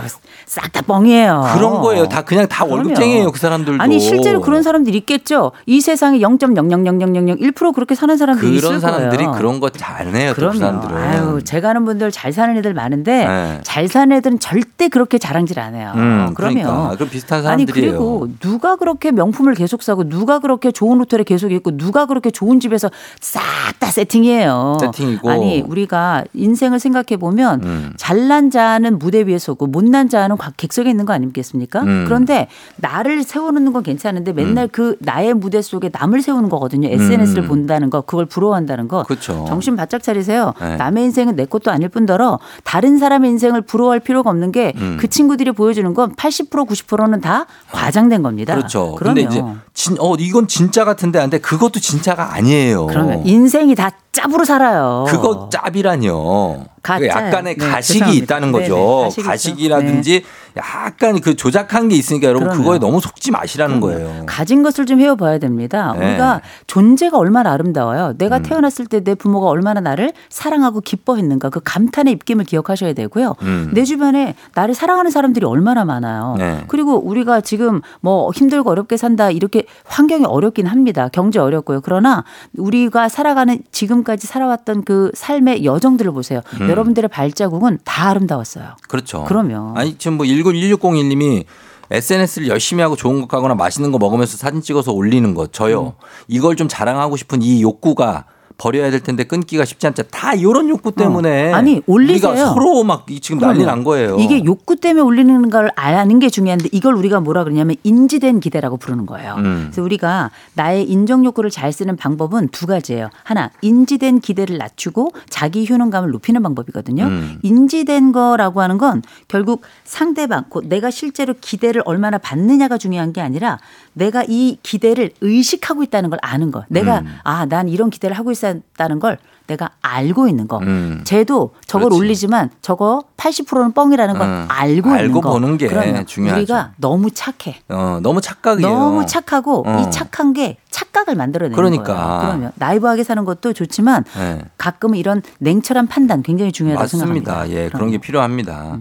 싹 0.47 0.71
다 0.73 0.83
뻥이에요. 0.83 1.45
그런 1.55 1.81
거예요. 1.81 2.09
다 2.09 2.23
그냥 2.23 2.47
다 2.47 2.65
그럼요. 2.65 2.83
월급쟁이에요. 2.89 3.31
그 3.33 3.39
사람들도. 3.39 3.83
아니 3.83 3.99
실제로 4.01 4.41
그런 4.41 4.63
사람들 4.63 4.95
있겠죠. 4.97 5.53
이 5.67 5.81
세상에 5.81 6.19
0.0000001% 6.19 7.75
그렇게 7.75 7.95
사는 7.95 8.15
사람들이 8.17 8.57
있을 8.57 8.69
그런 8.69 8.81
사람들이 8.81 9.25
거예요. 9.25 9.39
그런 9.39 9.61
거 9.61 9.71
잘해요. 9.71 10.31
또그 10.35 10.41
그럼요. 10.41 10.59
사람들은. 10.59 10.97
아유, 10.97 11.41
제가 11.45 11.71
아는 11.71 11.85
분들 11.85 12.11
잘 12.11 12.33
사는 12.33 12.55
애들 12.57 12.75
많은데 12.75 13.27
네. 13.27 13.61
잘 13.63 13.89
사는 13.89 14.15
애들은 14.17 14.39
절대 14.41 14.89
그렇게 14.89 15.17
자랑질 15.19 15.59
안 15.59 15.75
해요. 15.75 15.93
음, 15.97 16.33
그러면 16.35 16.63
그러니까. 16.65 16.95
그럼 16.97 17.09
비슷한 17.11 17.39
아니 17.39 17.65
사람들이에요. 17.65 17.91
그리고 17.93 18.29
누가 18.41 18.77
그렇게 18.77 19.11
명품을 19.11 19.55
계속 19.55 19.83
사고 19.83 20.07
누가 20.09 20.39
그렇게 20.39 20.71
좋은 20.71 20.99
호텔에 20.99 21.25
계속 21.25 21.51
있고 21.53 21.77
누가 21.77 22.05
그렇게 22.07 22.31
좋은 22.31 22.61
집에서 22.61 22.91
싹 23.21 23.43
다 23.79 23.91
세팅이에요. 23.91 24.52
그럼요. 24.53 24.79
세팅이고. 24.81 25.31
아니 25.31 25.61
우리가 25.61 26.25
인생을 26.35 26.79
생각해 26.79 27.17
보면 27.19 27.63
음. 27.65 27.93
잘난 27.97 28.51
자는 28.51 28.99
무대 28.99 29.23
위에 29.23 29.39
서고 29.39 29.67
못난 29.67 30.09
자는 30.09 30.37
곽- 30.37 30.57
객석에 30.57 30.89
있는 30.91 31.05
거 31.07 31.13
아니겠습니까? 31.13 31.81
음. 31.83 32.05
그런데 32.07 32.49
나를 32.77 33.23
세워놓는 33.23 33.73
건 33.73 33.83
괜찮은데 33.83 34.33
맨날 34.33 34.69
그 34.69 34.97
나의 35.01 35.35
무대 35.35 35.63
속에 35.63 35.91
남을 35.93 36.23
세우는 36.23 36.49
거거든요. 36.49 36.89
SNS를 36.89 37.45
음. 37.45 37.49
본다는 37.49 37.91
거, 37.91 38.03
그걸 38.03 38.27
부러워한다는 38.27 38.89
거. 38.89 39.03
그렇죠. 39.05 39.45
정신 39.49 39.77
바짝 39.77 40.03
차리세요. 40.03 40.53
네. 40.61 40.77
남의 40.77 41.05
인생은 41.05 41.37
내 41.37 41.45
것도 41.45 41.71
아닐 41.71 41.89
뿐더러 41.89 42.39
다른 42.65 42.99
사람의 42.99 43.31
인생을 43.33 43.63
부러워할 43.63 44.01
필요가 44.01 44.31
없는 44.31 44.53
게그 44.53 44.79
음. 44.81 44.99
친구들이 45.09 45.53
보여주는 45.53 45.93
건 45.95 46.15
80% 46.15 46.67
90%는 46.67 47.21
다 47.21 47.47
과장된 47.73 48.23
겁니다. 48.23 48.55
그렇죠. 48.55 48.95
근데 48.97 49.23
이제 49.23 49.43
진, 49.75 49.97
어, 49.99 50.15
이건 50.19 50.49
진짜 50.49 50.85
같은데 50.85 51.19
한데 51.19 51.39
그것도 51.39 51.81
진짜가 51.81 52.35
아니에요. 52.35 52.87
그러면 52.87 53.27
인생이 53.27 53.75
다 53.75 53.91
짭으로 54.13 54.45
살아요. 54.45 55.05
그거 55.09 55.49
짭이라뇨. 55.51 56.65
그 56.83 57.07
약간의 57.07 57.57
네, 57.57 57.67
가식이 57.67 57.99
죄송합니다. 58.01 58.25
있다는 58.25 58.53
네네, 58.53 58.69
거죠. 58.69 59.03
가식이 59.05 59.21
있죠. 59.21 59.31
가식이라든지 59.31 60.25
약간 60.57 61.21
그 61.21 61.37
조작한 61.37 61.89
게 61.89 61.97
있으니까 61.97 62.27
여러분 62.29 62.49
그럼요. 62.49 62.63
그거에 62.63 62.79
너무 62.79 63.01
속지 63.01 63.31
마시라는 63.31 63.81
거예요. 63.81 64.25
가진 64.27 64.63
것을 64.63 64.85
좀 64.87 65.01
헤어봐야 65.01 65.39
됩니다. 65.39 65.95
네. 65.99 66.09
우리가 66.11 66.41
존재가 66.67 67.17
얼마나 67.19 67.53
아름다워요. 67.53 68.15
내가 68.19 68.39
음. 68.39 68.43
태어났을 68.43 68.87
때 68.87 69.03
내 69.03 69.15
부모가 69.15 69.49
얼마나 69.49 69.81
나를 69.81 70.13
사랑하고 70.29 70.81
기뻐했는가 70.81 71.51
그 71.51 71.61
감탄의 71.65 72.13
입김을 72.15 72.45
기억하셔야 72.45 72.93
되고요. 72.93 73.35
음. 73.43 73.71
내 73.75 73.85
주변에 73.85 74.35
나를 74.55 74.75
사랑하는 74.75 75.11
사람들이 75.11 75.45
얼마나 75.45 75.85
많아요. 75.85 76.37
네. 76.39 76.65
그리고 76.69 76.99
우리가 76.99 77.41
지금 77.41 77.81
뭐 78.01 78.31
힘들고 78.33 78.71
어렵게 78.71 78.97
산다 78.97 79.31
이렇게 79.31 79.65
환경이 79.85 80.25
어렵긴 80.25 80.67
합니다. 80.67 81.09
경제 81.13 81.39
어렵고요. 81.41 81.81
그러나 81.81 82.25
우리가 82.57 83.09
살아가는 83.09 83.59
지금까지 83.73 84.27
살아왔던 84.27 84.85
그 84.85 85.11
삶의 85.15 85.65
여정들을 85.65 86.13
보세요. 86.13 86.41
음. 86.61 86.67
여러분들의 86.73 87.09
발자국은 87.09 87.79
다 87.85 88.09
아름다웠어요. 88.11 88.77
그렇죠. 88.89 89.25
그럼요. 89.25 89.75
아니 89.77 89.97
지금 89.97 90.17
뭐 90.17 90.27
16161님이 90.27 91.45
SNS를 91.91 92.49
열심히 92.49 92.83
하고 92.83 92.97
좋은 92.97 93.21
거 93.21 93.27
가거나 93.27 93.55
맛있는 93.55 93.93
거 93.93 93.99
먹으면서 93.99 94.37
사진 94.37 94.63
찍어서 94.63 94.93
올리는 94.93 95.35
거 95.35 95.47
저요. 95.47 95.87
음. 95.87 95.93
이걸 96.27 96.57
좀 96.57 96.69
자랑하고 96.69 97.17
싶은 97.17 97.43
이 97.43 97.63
욕구가 97.63 98.25
버려야 98.59 98.91
될 98.91 99.01
텐데 99.01 99.25
끊기가 99.25 99.65
쉽지 99.65 99.87
않죠. 99.87 100.03
다 100.05 100.35
이런 100.35 100.69
욕구 100.69 100.93
때문에 100.93 101.53
어. 101.53 101.57
아니, 101.57 101.83
올리세요. 101.87 102.31
우리가 102.33 102.47
서로 102.47 102.85
막 102.85 103.07
이- 103.11 103.21
지금 103.21 103.39
난리 103.41 103.61
그럼요. 103.61 103.71
난 103.77 103.85
거예요. 103.85 104.17
이게 104.19 104.45
욕구 104.45 104.77
때문에 104.77 105.03
올리는 105.03 105.51
걸 105.51 105.71
아는 105.77 106.19
게 106.19 106.29
중요한데 106.31 106.69
이걸 106.73 106.95
우리가 106.95 107.21
뭐라 107.21 107.45
그러냐면 107.45 107.77
인지된 107.83 108.41
기대라고 108.41 108.77
부르는 108.77 109.07
거예요. 109.07 109.35
음. 109.39 109.69
그래서 109.71 109.83
우리가 109.83 110.31
나의 110.55 110.85
인정 110.91 111.25
욕구를 111.25 111.51
잘 111.51 111.73
쓰는 111.73 111.97
방법은 111.97 112.49
두 112.49 112.67
가지예요. 112.67 113.11
하나, 113.25 113.51
인지된 113.63 114.21
기대를 114.21 114.59
낮추고 114.59 115.13
자기 115.29 115.67
효능감을 115.69 116.11
높이는 116.11 116.43
방법이거든요. 116.43 117.05
음. 117.05 117.39
인지된 117.43 118.13
거라고 118.13 118.61
하는 118.61 118.79
건 118.79 119.03
결국 119.29 119.63
상대방, 119.85 120.45
곧 120.49 120.65
내가 120.69 120.91
실제로 120.91 121.35
기대를 121.41 121.83
얼마나 121.85 122.19
받느냐가 122.19 122.79
중요한 122.79 123.13
게 123.13 123.21
아니라 123.21 123.59
내가 123.95 124.25
이 124.27 124.59
기대를 124.63 125.11
의식하고 125.21 125.83
있다는 125.83 126.11
걸 126.11 126.19
아는 126.23 126.51
거. 126.51 126.65
내가 126.69 127.01
음. 127.01 127.07
아, 127.25 127.47
난 127.47 127.69
이런 127.69 127.91
기대를 127.91 128.17
하고 128.17 128.31
있 128.33 128.37
었다는 128.49 128.99
걸 129.01 129.19
내가 129.49 129.71
알고 129.83 130.29
있는 130.29 130.47
거. 130.49 130.59
음. 130.59 131.01
쟤도 131.05 131.55
저걸 131.67 131.89
그렇지. 131.89 131.99
올리지만 132.01 132.51
저거 132.63 133.03
80%는 133.17 133.73
뻥이라는 133.73 134.15
걸 134.17 134.27
음. 134.27 134.45
알고 134.49 134.89
있는 134.91 134.93
알고 135.01 135.21
거. 135.21 135.31
보는 135.33 135.59
게 135.59 135.67
그러면 135.67 136.07
중요하죠. 136.07 136.39
우리가 136.39 136.73
너무 136.79 137.11
착해. 137.11 137.61
어, 137.69 137.99
너무 138.03 138.21
착각이에요. 138.21 138.69
너무 138.69 139.05
착하고 139.05 139.65
어. 139.67 139.81
이 139.81 139.91
착한 139.91 140.33
게 140.33 140.59
착각을 140.71 141.17
만들어내는 141.17 141.57
그러니까. 141.57 141.85
거예요. 141.95 142.21
그러면 142.23 142.53
나이브하게 142.55 143.03
사는 143.05 143.25
것도 143.25 143.53
좋지만 143.53 144.05
네. 144.17 144.43
가끔은 144.59 144.97
이런 144.97 145.23
냉철한 145.39 145.89
판단 145.89 146.23
굉장히 146.23 146.53
중요하다고 146.53 146.83
맞습니다. 146.85 147.07
생각합니다. 147.33 147.51
예, 147.61 147.69
그런 147.69 147.91
게 147.91 147.99
필요합니다. 147.99 148.79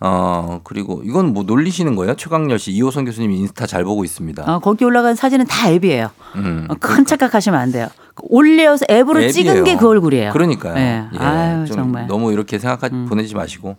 어, 0.00 0.60
그리고 0.62 1.02
이건 1.04 1.32
뭐 1.32 1.42
놀리시는 1.42 1.96
거예요? 1.96 2.14
최강렬 2.16 2.58
씨, 2.58 2.70
이호선 2.72 3.04
교수님 3.06 3.32
인스타 3.32 3.66
잘 3.66 3.84
보고 3.84 4.04
있습니다. 4.04 4.44
어, 4.46 4.58
거기 4.60 4.84
올라간 4.84 5.14
사진은 5.16 5.46
다 5.46 5.68
앱이에요. 5.68 6.10
음, 6.36 6.66
어, 6.70 6.74
큰 6.78 7.04
착각하시면 7.04 7.58
안 7.58 7.72
돼요. 7.72 7.88
올려서 8.22 8.86
앱으로 8.90 9.18
앱이에요. 9.20 9.32
찍은 9.32 9.64
게 9.64 9.76
그 9.76 9.88
얼굴이에요. 9.88 10.32
그러니까요. 10.32 10.76
예. 10.76 11.04
예, 11.12 11.18
아유 11.18 11.66
좀 11.66 11.76
정말. 11.76 12.04
음. 12.04 12.08
너무 12.08 12.32
이렇게 12.32 12.58
생각하 12.58 12.88
보내지 13.08 13.34
마시고 13.34 13.76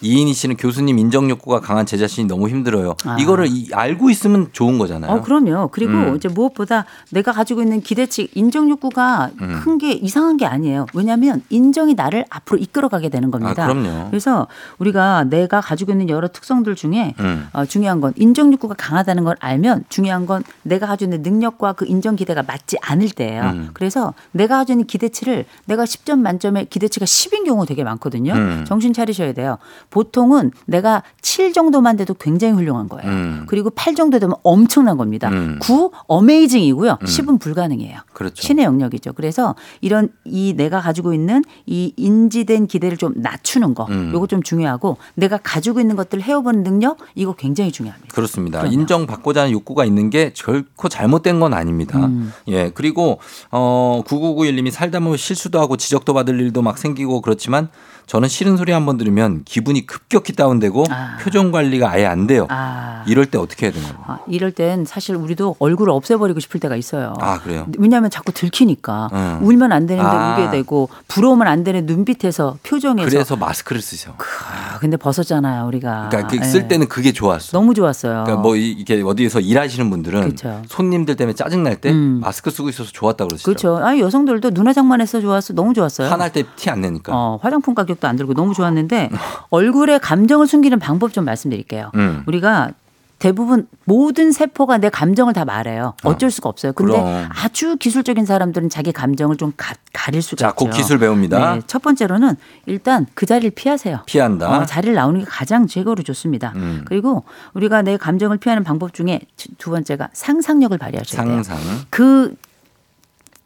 이인희 0.00 0.32
씨는 0.34 0.56
교수님 0.56 0.98
인정 0.98 1.30
욕구가 1.30 1.60
강한 1.60 1.86
제 1.86 1.96
자신이 1.96 2.26
너무 2.26 2.48
힘들어요. 2.48 2.96
아. 3.04 3.16
이거를 3.20 3.46
이- 3.48 3.68
알고 3.72 4.10
있으면 4.10 4.48
좋은 4.52 4.78
거잖아요. 4.78 5.10
어, 5.12 5.22
그럼요. 5.22 5.68
그리고 5.72 5.92
음. 5.92 6.16
이제 6.16 6.28
무엇보다 6.28 6.84
내가 7.12 7.30
가지고 7.32 7.62
있는 7.62 7.80
기대치, 7.80 8.28
인정 8.34 8.68
욕구가 8.70 9.30
음. 9.40 9.60
큰게 9.62 9.92
이상한 9.92 10.36
게 10.36 10.46
아니에요. 10.46 10.86
왜냐하면 10.94 11.42
인정이 11.50 11.94
나를 11.94 12.24
앞으로 12.28 12.58
이끌어가게 12.58 13.08
되는 13.08 13.30
겁니다. 13.30 13.64
아, 13.64 13.68
그럼요. 13.68 14.08
그래서 14.10 14.48
우리가 14.78 15.24
내가 15.24 15.60
가지고 15.60 15.92
있는 15.92 16.08
여러 16.08 16.26
특성들 16.28 16.74
중에 16.74 17.14
음. 17.20 17.48
어, 17.52 17.64
중요한 17.64 18.00
건 18.00 18.12
인정 18.16 18.52
욕구가 18.52 18.74
강하다는 18.76 19.22
걸 19.24 19.36
알면 19.38 19.84
중요한 19.88 20.26
건 20.26 20.42
내가 20.62 20.86
가지고 20.86 21.12
있는 21.14 21.22
능력과 21.30 21.74
그 21.74 21.84
인정 21.86 22.16
기대가 22.16 22.42
맞지 22.42 22.78
않을 22.82 23.10
때예요. 23.10 23.42
음. 23.76 23.86
그래서 23.86 24.14
내가 24.32 24.64
있는 24.68 24.86
기대치를 24.86 25.44
내가 25.66 25.84
10점 25.84 26.18
만점에 26.18 26.64
기대치가 26.64 27.04
10인 27.04 27.44
경우 27.44 27.66
되게 27.66 27.84
많거든요. 27.84 28.32
음. 28.32 28.64
정신 28.66 28.94
차리셔야 28.94 29.34
돼요. 29.34 29.58
보통은 29.90 30.50
내가 30.64 31.02
7 31.20 31.52
정도만 31.52 31.98
돼도 31.98 32.14
굉장히 32.14 32.54
훌륭한 32.54 32.88
거예요. 32.88 33.10
음. 33.10 33.44
그리고 33.48 33.68
8 33.70 33.94
정도 33.94 34.18
되면 34.18 34.34
엄청난 34.42 34.96
겁니다. 34.96 35.28
음. 35.28 35.58
9 35.60 35.90
어메이징이고요. 36.06 36.98
10은 37.02 37.38
불가능해요. 37.38 38.00
그렇죠. 38.14 38.42
신의 38.42 38.64
영역이죠. 38.64 39.12
그래서 39.12 39.54
이런 39.82 40.08
이 40.24 40.54
내가 40.56 40.80
가지고 40.80 41.12
있는 41.12 41.44
이 41.66 41.92
인지된 41.96 42.66
기대를 42.66 42.96
좀 42.96 43.12
낮추는 43.16 43.74
거, 43.74 43.86
음. 43.90 44.10
요거 44.14 44.26
좀 44.26 44.42
중요하고 44.42 44.96
내가 45.14 45.36
가지고 45.36 45.80
있는 45.80 45.96
것들을 45.96 46.24
헤어보는 46.24 46.62
능력, 46.62 46.98
이거 47.14 47.34
굉장히 47.34 47.70
중요합니다. 47.72 48.14
그렇습니다. 48.14 48.60
그럼요. 48.60 48.74
인정받고자 48.74 49.42
하는 49.42 49.52
욕구가 49.52 49.84
있는 49.84 50.08
게 50.10 50.32
결코 50.34 50.88
잘못된 50.88 51.40
건 51.40 51.52
아닙니다. 51.52 52.06
음. 52.06 52.32
예. 52.48 52.70
그리고 52.70 53.18
어 53.50 53.65
9991님이 54.06 54.70
살다 54.70 55.00
보면 55.00 55.16
실수도 55.16 55.60
하고 55.60 55.76
지적도 55.76 56.14
받을 56.14 56.40
일도 56.40 56.62
막 56.62 56.78
생기고 56.78 57.20
그렇지만 57.20 57.68
저는 58.06 58.28
싫은 58.28 58.56
소리 58.56 58.70
한 58.70 58.86
번 58.86 58.98
들으면 58.98 59.42
기분이 59.44 59.84
급격히 59.84 60.32
다운되고 60.32 60.84
아. 60.90 61.16
표정 61.20 61.50
관리가 61.50 61.90
아예 61.90 62.06
안 62.06 62.28
돼요. 62.28 62.46
아. 62.50 63.02
이럴 63.08 63.26
때 63.26 63.36
어떻게 63.36 63.66
해야 63.66 63.72
되나요? 63.72 63.94
아, 64.06 64.18
이럴 64.28 64.52
땐 64.52 64.84
사실 64.84 65.16
우리도 65.16 65.56
얼굴을 65.58 65.90
없애버리고 65.92 66.38
싶을 66.38 66.60
때가 66.60 66.76
있어요. 66.76 67.14
아, 67.20 67.40
그래요? 67.40 67.66
왜냐하면 67.78 68.10
자꾸 68.10 68.30
들키니까 68.32 69.10
음. 69.12 69.38
울면 69.42 69.72
안 69.72 69.86
되는데 69.88 70.08
아. 70.08 70.36
울게 70.38 70.50
되고 70.52 70.88
부러우면 71.08 71.48
안 71.48 71.64
되는 71.64 71.84
눈빛에서 71.86 72.58
표정에서 72.62 73.08
그래서 73.10 73.34
마스크를 73.36 73.82
쓰죠. 73.82 74.14
아, 74.18 74.78
근데 74.78 74.96
벗었잖아요 74.96 75.66
우리가. 75.66 76.08
그러니까 76.10 76.30
그 76.30 76.36
예. 76.40 76.44
쓸 76.44 76.68
때는 76.68 76.86
그게 76.86 77.10
좋았어. 77.12 77.50
너무 77.58 77.74
좋았어요. 77.74 78.22
그러니까 78.22 78.36
뭐 78.36 78.54
이- 78.54 78.70
이게 78.70 79.02
어디에서 79.02 79.40
일하시는 79.40 79.90
분들은 79.90 80.20
그렇죠. 80.20 80.62
손님들 80.68 81.16
때문에 81.16 81.34
짜증 81.34 81.64
날때 81.64 81.90
음. 81.90 82.20
마스크 82.22 82.52
쓰고 82.52 82.68
있어서 82.68 82.92
좋았다 82.92 83.24
그러시더라고요. 83.26 83.55
그렇죠. 83.56 83.84
아니 83.84 84.00
여성들도 84.00 84.50
눈 84.50 84.66
화 84.66 84.72
장만 84.72 85.00
해서 85.00 85.20
좋았어. 85.20 85.52
너무 85.54 85.74
좋았어요. 85.74 86.08
화날 86.08 86.32
때 86.32 86.42
티 86.56 86.70
안 86.70 86.80
내니까. 86.80 87.12
어, 87.14 87.38
화장품 87.40 87.74
가격도 87.74 88.08
안 88.08 88.16
들고 88.16 88.34
너무 88.34 88.52
좋았는데 88.54 89.10
얼굴에 89.50 89.98
감정을 89.98 90.46
숨기는 90.46 90.78
방법 90.78 91.12
좀 91.12 91.24
말씀드릴게요. 91.24 91.90
음. 91.94 92.22
우리가 92.26 92.70
대부분 93.18 93.66
모든 93.86 94.30
세포가 94.30 94.76
내 94.76 94.90
감정을 94.90 95.32
다 95.32 95.46
말해요. 95.46 95.94
어쩔 96.04 96.30
수가 96.30 96.50
없어요. 96.50 96.74
근데 96.74 96.92
그럼. 96.92 97.28
아주 97.30 97.76
기술적인 97.76 98.26
사람들은 98.26 98.68
자기 98.68 98.92
감정을 98.92 99.36
좀 99.38 99.54
가, 99.56 99.74
가릴 99.94 100.20
수가 100.20 100.36
자, 100.40 100.48
있죠. 100.48 100.66
그 100.66 100.70
기술 100.76 100.98
배웁니다. 100.98 101.54
네, 101.54 101.62
첫 101.66 101.80
번째로는 101.80 102.34
일단 102.66 103.06
그 103.14 103.24
자리를 103.24 103.52
피하세요. 103.52 104.00
피한다. 104.04 104.58
어, 104.58 104.66
자리를 104.66 104.94
나오는 104.94 105.20
게 105.20 105.26
가장 105.26 105.66
최고로 105.66 106.02
좋습니다. 106.02 106.52
음. 106.56 106.84
그리고 106.86 107.24
우리가 107.54 107.80
내 107.80 107.96
감정을 107.96 108.36
피하는 108.36 108.64
방법 108.64 108.92
중에 108.92 109.20
두 109.56 109.70
번째가 109.70 110.10
상상력을 110.12 110.76
발휘하셔야 110.76 111.24
돼요. 111.24 111.42
상상. 111.42 111.56
그 111.88 112.34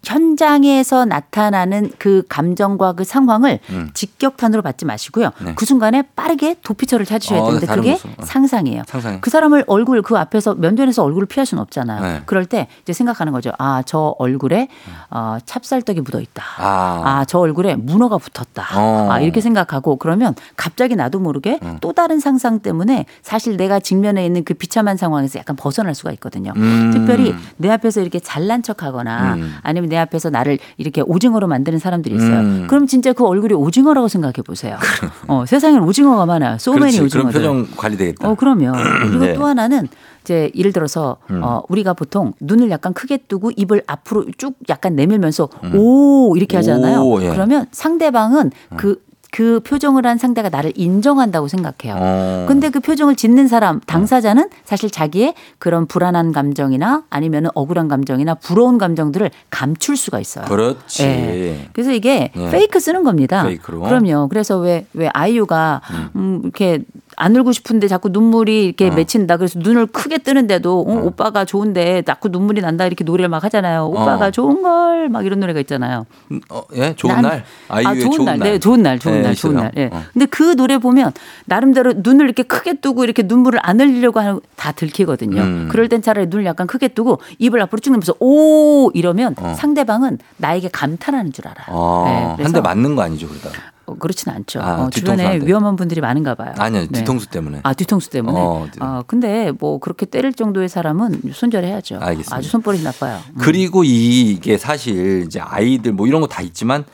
현장에서 0.02 1.04
나타나는 1.04 1.92
그 1.98 2.22
감정과 2.28 2.92
그 2.94 3.04
상황을 3.04 3.60
음. 3.70 3.90
직격탄으로 3.92 4.62
받지 4.62 4.84
마시고요. 4.86 5.30
네. 5.44 5.54
그 5.54 5.66
순간에 5.66 6.02
빠르게 6.16 6.56
도피처를 6.62 7.04
찾으셔야 7.04 7.40
어, 7.40 7.46
되는데 7.46 7.66
그게 7.66 7.90
모습. 7.92 8.06
어. 8.18 8.24
상상이에요. 8.24 8.82
상상해. 8.86 9.18
그 9.20 9.28
사람을 9.30 9.64
얼굴 9.66 10.00
그 10.02 10.16
앞에서 10.16 10.54
면전에서 10.54 11.04
얼굴을 11.04 11.26
피할 11.26 11.44
수는 11.44 11.60
없잖아요. 11.62 12.00
네. 12.02 12.22
그럴 12.24 12.46
때 12.46 12.68
이제 12.82 12.92
생각하는 12.92 13.32
거죠. 13.32 13.52
아, 13.58 13.82
저 13.84 14.14
얼굴에 14.18 14.68
어, 15.10 15.36
찹쌀떡이 15.44 16.00
묻어 16.00 16.20
있다. 16.20 16.42
아. 16.58 17.02
아, 17.04 17.24
저 17.26 17.38
얼굴에 17.38 17.76
문어가 17.76 18.16
붙었다. 18.16 18.66
어. 18.76 19.08
아, 19.10 19.20
이렇게 19.20 19.40
생각하고 19.42 19.96
그러면 19.96 20.34
갑자기 20.56 20.96
나도 20.96 21.18
모르게 21.20 21.60
또 21.80 21.92
다른 21.92 22.20
상상 22.20 22.60
때문에 22.60 23.04
사실 23.22 23.56
내가 23.58 23.80
직면해 23.80 24.24
있는 24.24 24.44
그 24.44 24.54
비참한 24.54 24.96
상황에서 24.96 25.38
약간 25.38 25.56
벗어날 25.56 25.94
수가 25.94 26.10
있거든요. 26.12 26.52
음. 26.56 26.90
특별히 26.92 27.34
내 27.58 27.70
앞에서 27.70 28.00
이렇게 28.00 28.18
잘난 28.18 28.62
척 28.62 28.82
하거나 28.82 29.34
음. 29.34 29.54
아니면 29.62 29.89
내 29.90 29.98
앞에서 29.98 30.30
나를 30.30 30.58
이렇게 30.78 31.02
오징어로 31.02 31.46
만드는 31.48 31.78
사람들이 31.78 32.14
있어요. 32.14 32.40
음. 32.40 32.66
그럼 32.68 32.86
진짜 32.86 33.12
그 33.12 33.26
얼굴이 33.26 33.52
오징어라고 33.54 34.08
생각해 34.08 34.34
보세요. 34.46 34.78
어, 35.26 35.44
세상엔 35.46 35.82
오징어가 35.82 36.24
많아요. 36.24 36.56
소매니 36.58 37.00
오징어들. 37.00 37.32
표정 37.32 37.66
관리되겠다. 37.76 38.28
어, 38.28 38.34
그럼요. 38.34 38.72
그리고 39.02 39.24
네. 39.24 39.34
또 39.34 39.44
하나는 39.44 39.88
이제 40.22 40.50
예를 40.54 40.72
들어서 40.72 41.16
음. 41.30 41.40
어, 41.42 41.62
우리가 41.68 41.92
보통 41.94 42.32
눈을 42.40 42.70
약간 42.70 42.94
크게 42.94 43.18
뜨고 43.28 43.50
입을 43.56 43.82
앞으로 43.86 44.26
쭉 44.38 44.54
약간 44.68 44.94
내밀면서 44.94 45.48
오 45.74 46.36
이렇게 46.36 46.56
하잖아요. 46.56 47.00
음. 47.00 47.06
오, 47.06 47.22
예. 47.22 47.28
그러면 47.30 47.66
상대방은 47.72 48.52
그 48.76 49.02
그 49.30 49.60
표정을 49.60 50.06
한 50.06 50.18
상대가 50.18 50.48
나를 50.48 50.72
인정한다고 50.74 51.48
생각해요. 51.48 51.96
어. 51.98 52.44
근데 52.48 52.70
그 52.70 52.80
표정을 52.80 53.16
짓는 53.16 53.48
사람 53.48 53.80
당사자는 53.80 54.50
사실 54.64 54.90
자기의 54.90 55.34
그런 55.58 55.86
불안한 55.86 56.32
감정이나 56.32 57.04
아니면 57.10 57.46
억울한 57.54 57.88
감정이나 57.88 58.34
부러운 58.34 58.76
감정들을 58.78 59.30
감출 59.50 59.96
수가 59.96 60.20
있어요. 60.20 60.44
그렇지. 60.44 61.02
예. 61.04 61.68
그래서 61.72 61.92
이게 61.92 62.32
예. 62.36 62.50
페이크 62.50 62.80
쓰는 62.80 63.02
겁니다. 63.02 63.44
페이크로. 63.44 63.80
그럼요. 63.80 64.28
그래서 64.28 64.58
왜 64.58 64.86
왜 65.00 65.08
아이유가 65.14 65.80
음. 66.16 66.40
이렇게 66.42 66.80
안 67.20 67.36
울고 67.36 67.52
싶은데 67.52 67.86
자꾸 67.86 68.08
눈물이 68.08 68.64
이렇게 68.64 68.88
어. 68.88 68.92
맺힌다. 68.94 69.36
그래서 69.36 69.58
눈을 69.58 69.86
크게 69.86 70.18
뜨는데도 70.18 70.80
어, 70.88 70.92
오빠가 71.04 71.44
좋은데 71.44 72.02
자꾸 72.02 72.28
눈물이 72.28 72.62
난다 72.62 72.86
이렇게 72.86 73.04
노래를 73.04 73.28
막 73.28 73.44
하잖아요. 73.44 73.86
오빠가 73.86 74.26
어. 74.26 74.30
좋은 74.30 74.62
걸 74.62 74.90
막 75.10 75.24
이런 75.26 75.40
노래가 75.40 75.58
있잖아요. 75.60 76.04
어, 76.50 76.62
예, 76.76 76.94
좋은 76.94 77.14
난- 77.14 77.22
날. 77.22 77.44
아이유의 77.68 78.04
아, 78.06 78.10
좋은, 78.10 78.24
날. 78.26 78.38
네, 78.38 78.58
좋은 78.58 78.82
날, 78.82 78.98
좋은 78.98 79.14
네, 79.14 79.22
날, 79.22 79.34
좋은 79.34 79.52
있어요. 79.54 79.62
날. 79.64 79.72
예. 79.78 79.90
어. 79.92 80.02
근데 80.12 80.26
그 80.26 80.54
노래 80.56 80.78
보면 80.78 81.12
나름대로 81.46 81.94
눈을 81.96 82.26
이렇게 82.26 82.42
크게 82.42 82.74
뜨고 82.74 83.02
이렇게 83.04 83.22
눈물을 83.22 83.58
안 83.62 83.80
흘리려고 83.80 84.20
하는 84.20 84.40
다 84.56 84.72
들키거든요. 84.72 85.40
음. 85.40 85.68
그럴 85.70 85.88
땐 85.88 86.02
차라리 86.02 86.26
눈을 86.28 86.44
약간 86.44 86.66
크게 86.66 86.88
뜨고 86.88 87.18
입을 87.38 87.60
앞으로 87.62 87.80
쭉 87.80 87.90
내면서 87.90 88.14
오 88.20 88.90
이러면 88.92 89.34
어. 89.38 89.54
상대방은 89.54 90.18
나에게 90.36 90.68
감탄하는 90.68 91.32
줄 91.32 91.48
알아요. 91.48 91.66
어, 91.70 92.04
네, 92.06 92.12
한 92.24 92.36
그래서 92.36 92.52
대 92.52 92.60
맞는 92.60 92.94
거 92.94 93.02
아니죠, 93.02 93.26
그러다. 93.26 93.48
어, 93.48 93.52
그렇진 93.98 94.30
않죠. 94.32 94.60
아, 94.60 94.82
어, 94.84 94.90
주변에. 94.90 95.40
위험한 95.42 95.76
분들이 95.76 96.00
많은가 96.00 96.34
봐요. 96.34 96.54
아니요, 96.58 96.82
네. 96.90 96.98
뒤통수 97.00 97.28
때문에. 97.28 97.60
아 97.62 97.72
뒤통수 97.74 98.10
때문에. 98.10 98.38
어, 98.38 98.66
어, 98.80 98.98
네. 98.98 99.02
근데 99.06 99.52
뭐 99.58 99.78
그렇게 99.78 100.06
때릴 100.06 100.32
정도의 100.34 100.68
사람은 100.68 101.22
손절해야죠. 101.32 101.96
알겠습니다. 102.00 102.36
아주 102.36 102.48
손버릇이 102.48 102.82
나빠요. 102.82 103.18
음. 103.30 103.34
그리고 103.40 103.84
이- 103.84 104.30
이게 104.32 104.56
사실 104.58 105.24
이제 105.26 105.40
아이들 105.40 105.92
뭐 105.92 106.06
이런 106.06 106.20
거 106.20 106.26
다 106.26 106.42
있지만 106.42 106.84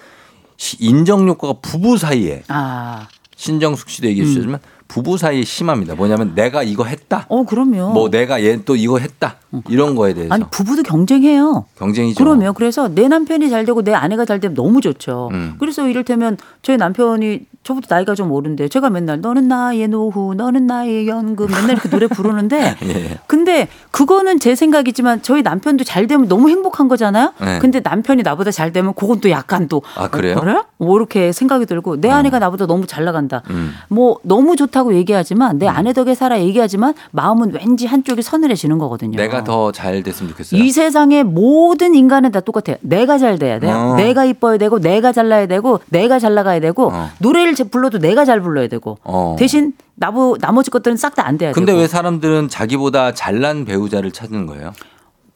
시- 0.57 0.77
인정 0.81 1.29
효과가 1.29 1.61
부부 1.61 1.99
사이에 1.99 2.43
아, 2.49 3.09
신정숙 3.37 3.91
씨도 3.91 4.09
얘기해 4.09 4.27
주셨지만 4.27 4.61
부부 4.89 5.19
사이에 5.19 5.43
심합니다. 5.45 5.95
뭐냐면 5.95 6.35
내가 6.35 6.63
이거 6.63 6.85
했다. 6.85 7.27
어 7.29 7.45
그럼요. 7.45 7.93
뭐 7.93 8.09
내가 8.11 8.43
얘 8.43 8.57
또 8.65 8.77
이거 8.77 8.99
했다. 8.99 9.37
이런 9.69 9.95
거에 9.95 10.15
대해서 10.15 10.33
아니 10.35 10.45
부부도 10.51 10.83
경쟁해요. 10.83 11.67
경쟁이죠. 11.79 12.23
그러면 12.23 12.55
그래서 12.55 12.89
내 12.89 13.09
남편이 13.09 13.51
잘 13.51 13.65
되고 13.65 13.83
내 13.83 13.93
아내가 13.95 14.25
잘 14.25 14.41
되면 14.41 14.55
너무 14.55 14.81
좋죠. 14.81 15.29
음. 15.33 15.55
그래서 15.59 15.89
이를테면 15.89 16.37
저희 16.63 16.77
남편이 16.77 17.41
저보다 17.67 17.97
나이가 17.97 18.15
좀 18.15 18.31
어른데 18.31 18.69
제가 18.69 18.91
맨날 18.91 19.21
너는 19.21 19.49
나의 19.49 19.89
노후, 19.89 20.35
너는 20.35 20.69
나의 20.69 21.09
연금 21.09 21.49
맨날 21.49 21.71
이렇게 21.73 21.89
노래 21.91 22.07
부르는데 22.07 22.77
예. 22.87 23.19
근데 23.27 23.67
그거는 23.91 24.39
제 24.39 24.55
생각이지만 24.55 25.23
저희 25.23 25.43
남편도 25.43 25.83
잘 25.83 26.07
되면 26.07 26.29
너무 26.29 26.49
행복한 26.49 26.87
거잖아요. 26.87 27.33
네. 27.41 27.59
근데 27.59 27.81
남편이 27.81 28.23
나보다 28.23 28.53
잘 28.53 28.73
되면 28.73 28.95
그건 28.95 29.21
또 29.21 29.31
약간 29.31 29.67
또 29.67 29.83
아, 29.97 30.09
그래요? 30.09 30.37
어, 30.37 30.41
그래? 30.41 30.63
뭐 30.79 30.97
이렇게 30.97 31.33
생각이 31.33 31.67
들고 31.67 32.01
내 32.01 32.09
아내가 32.09 32.39
나보다 32.39 32.67
너무 32.67 32.87
잘 32.87 33.05
나간다. 33.05 33.43
음. 33.51 33.73
뭐 33.89 34.19
너무 34.23 34.55
좋다고 34.55 34.95
얘기하지만 34.95 35.59
내 35.59 35.67
아내 35.67 35.93
덕에 35.93 36.15
살아 36.15 36.39
얘기하지만 36.41 36.95
마음은 37.11 37.53
왠지 37.55 37.87
한쪽이 37.87 38.23
서늘해지는 38.23 38.79
거거든요. 38.79 39.17
내가 39.17 39.43
더 39.43 39.73
잘 39.73 40.03
됐으면 40.05 40.31
좋겠어요. 40.31 40.63
이 40.63 40.71
세상의 40.71 41.25
모든 41.25 41.95
인간은 41.97 42.31
다 42.31 42.39
똑같아요. 42.41 42.77
내가 42.81 43.19
잘 43.19 43.39
돼야 43.39 43.59
돼요. 43.59 43.75
어. 43.75 43.97
내가 43.97 44.25
이뻐야 44.25 44.57
되고, 44.59 44.79
내가 44.79 45.11
잘나야 45.13 45.47
되고, 45.47 45.81
내가 45.89 46.19
잘 46.21 46.35
나가야 46.35 46.61
되고, 46.61 46.91
어. 46.93 47.11
노래를 47.19 47.55
제- 47.55 47.56
불러도 47.65 47.99
내가 47.99 48.25
잘 48.25 48.41
불러야 48.41 48.69
되고, 48.69 48.99
어. 49.05 49.37
대신 49.39 49.73
나보, 49.95 50.37
나머지 50.41 50.71
것들은 50.71 50.97
싹 50.97 51.15
다 51.15 51.27
안 51.27 51.39
돼야 51.39 51.53
근데 51.53 51.73
되고. 51.73 51.81
왜 51.81 51.87
사람들은 51.89 52.49
자기보다 52.49 53.13
잘난 53.15 53.65
배우자를 53.65 54.11
찾는 54.13 54.47
거예요? 54.47 54.73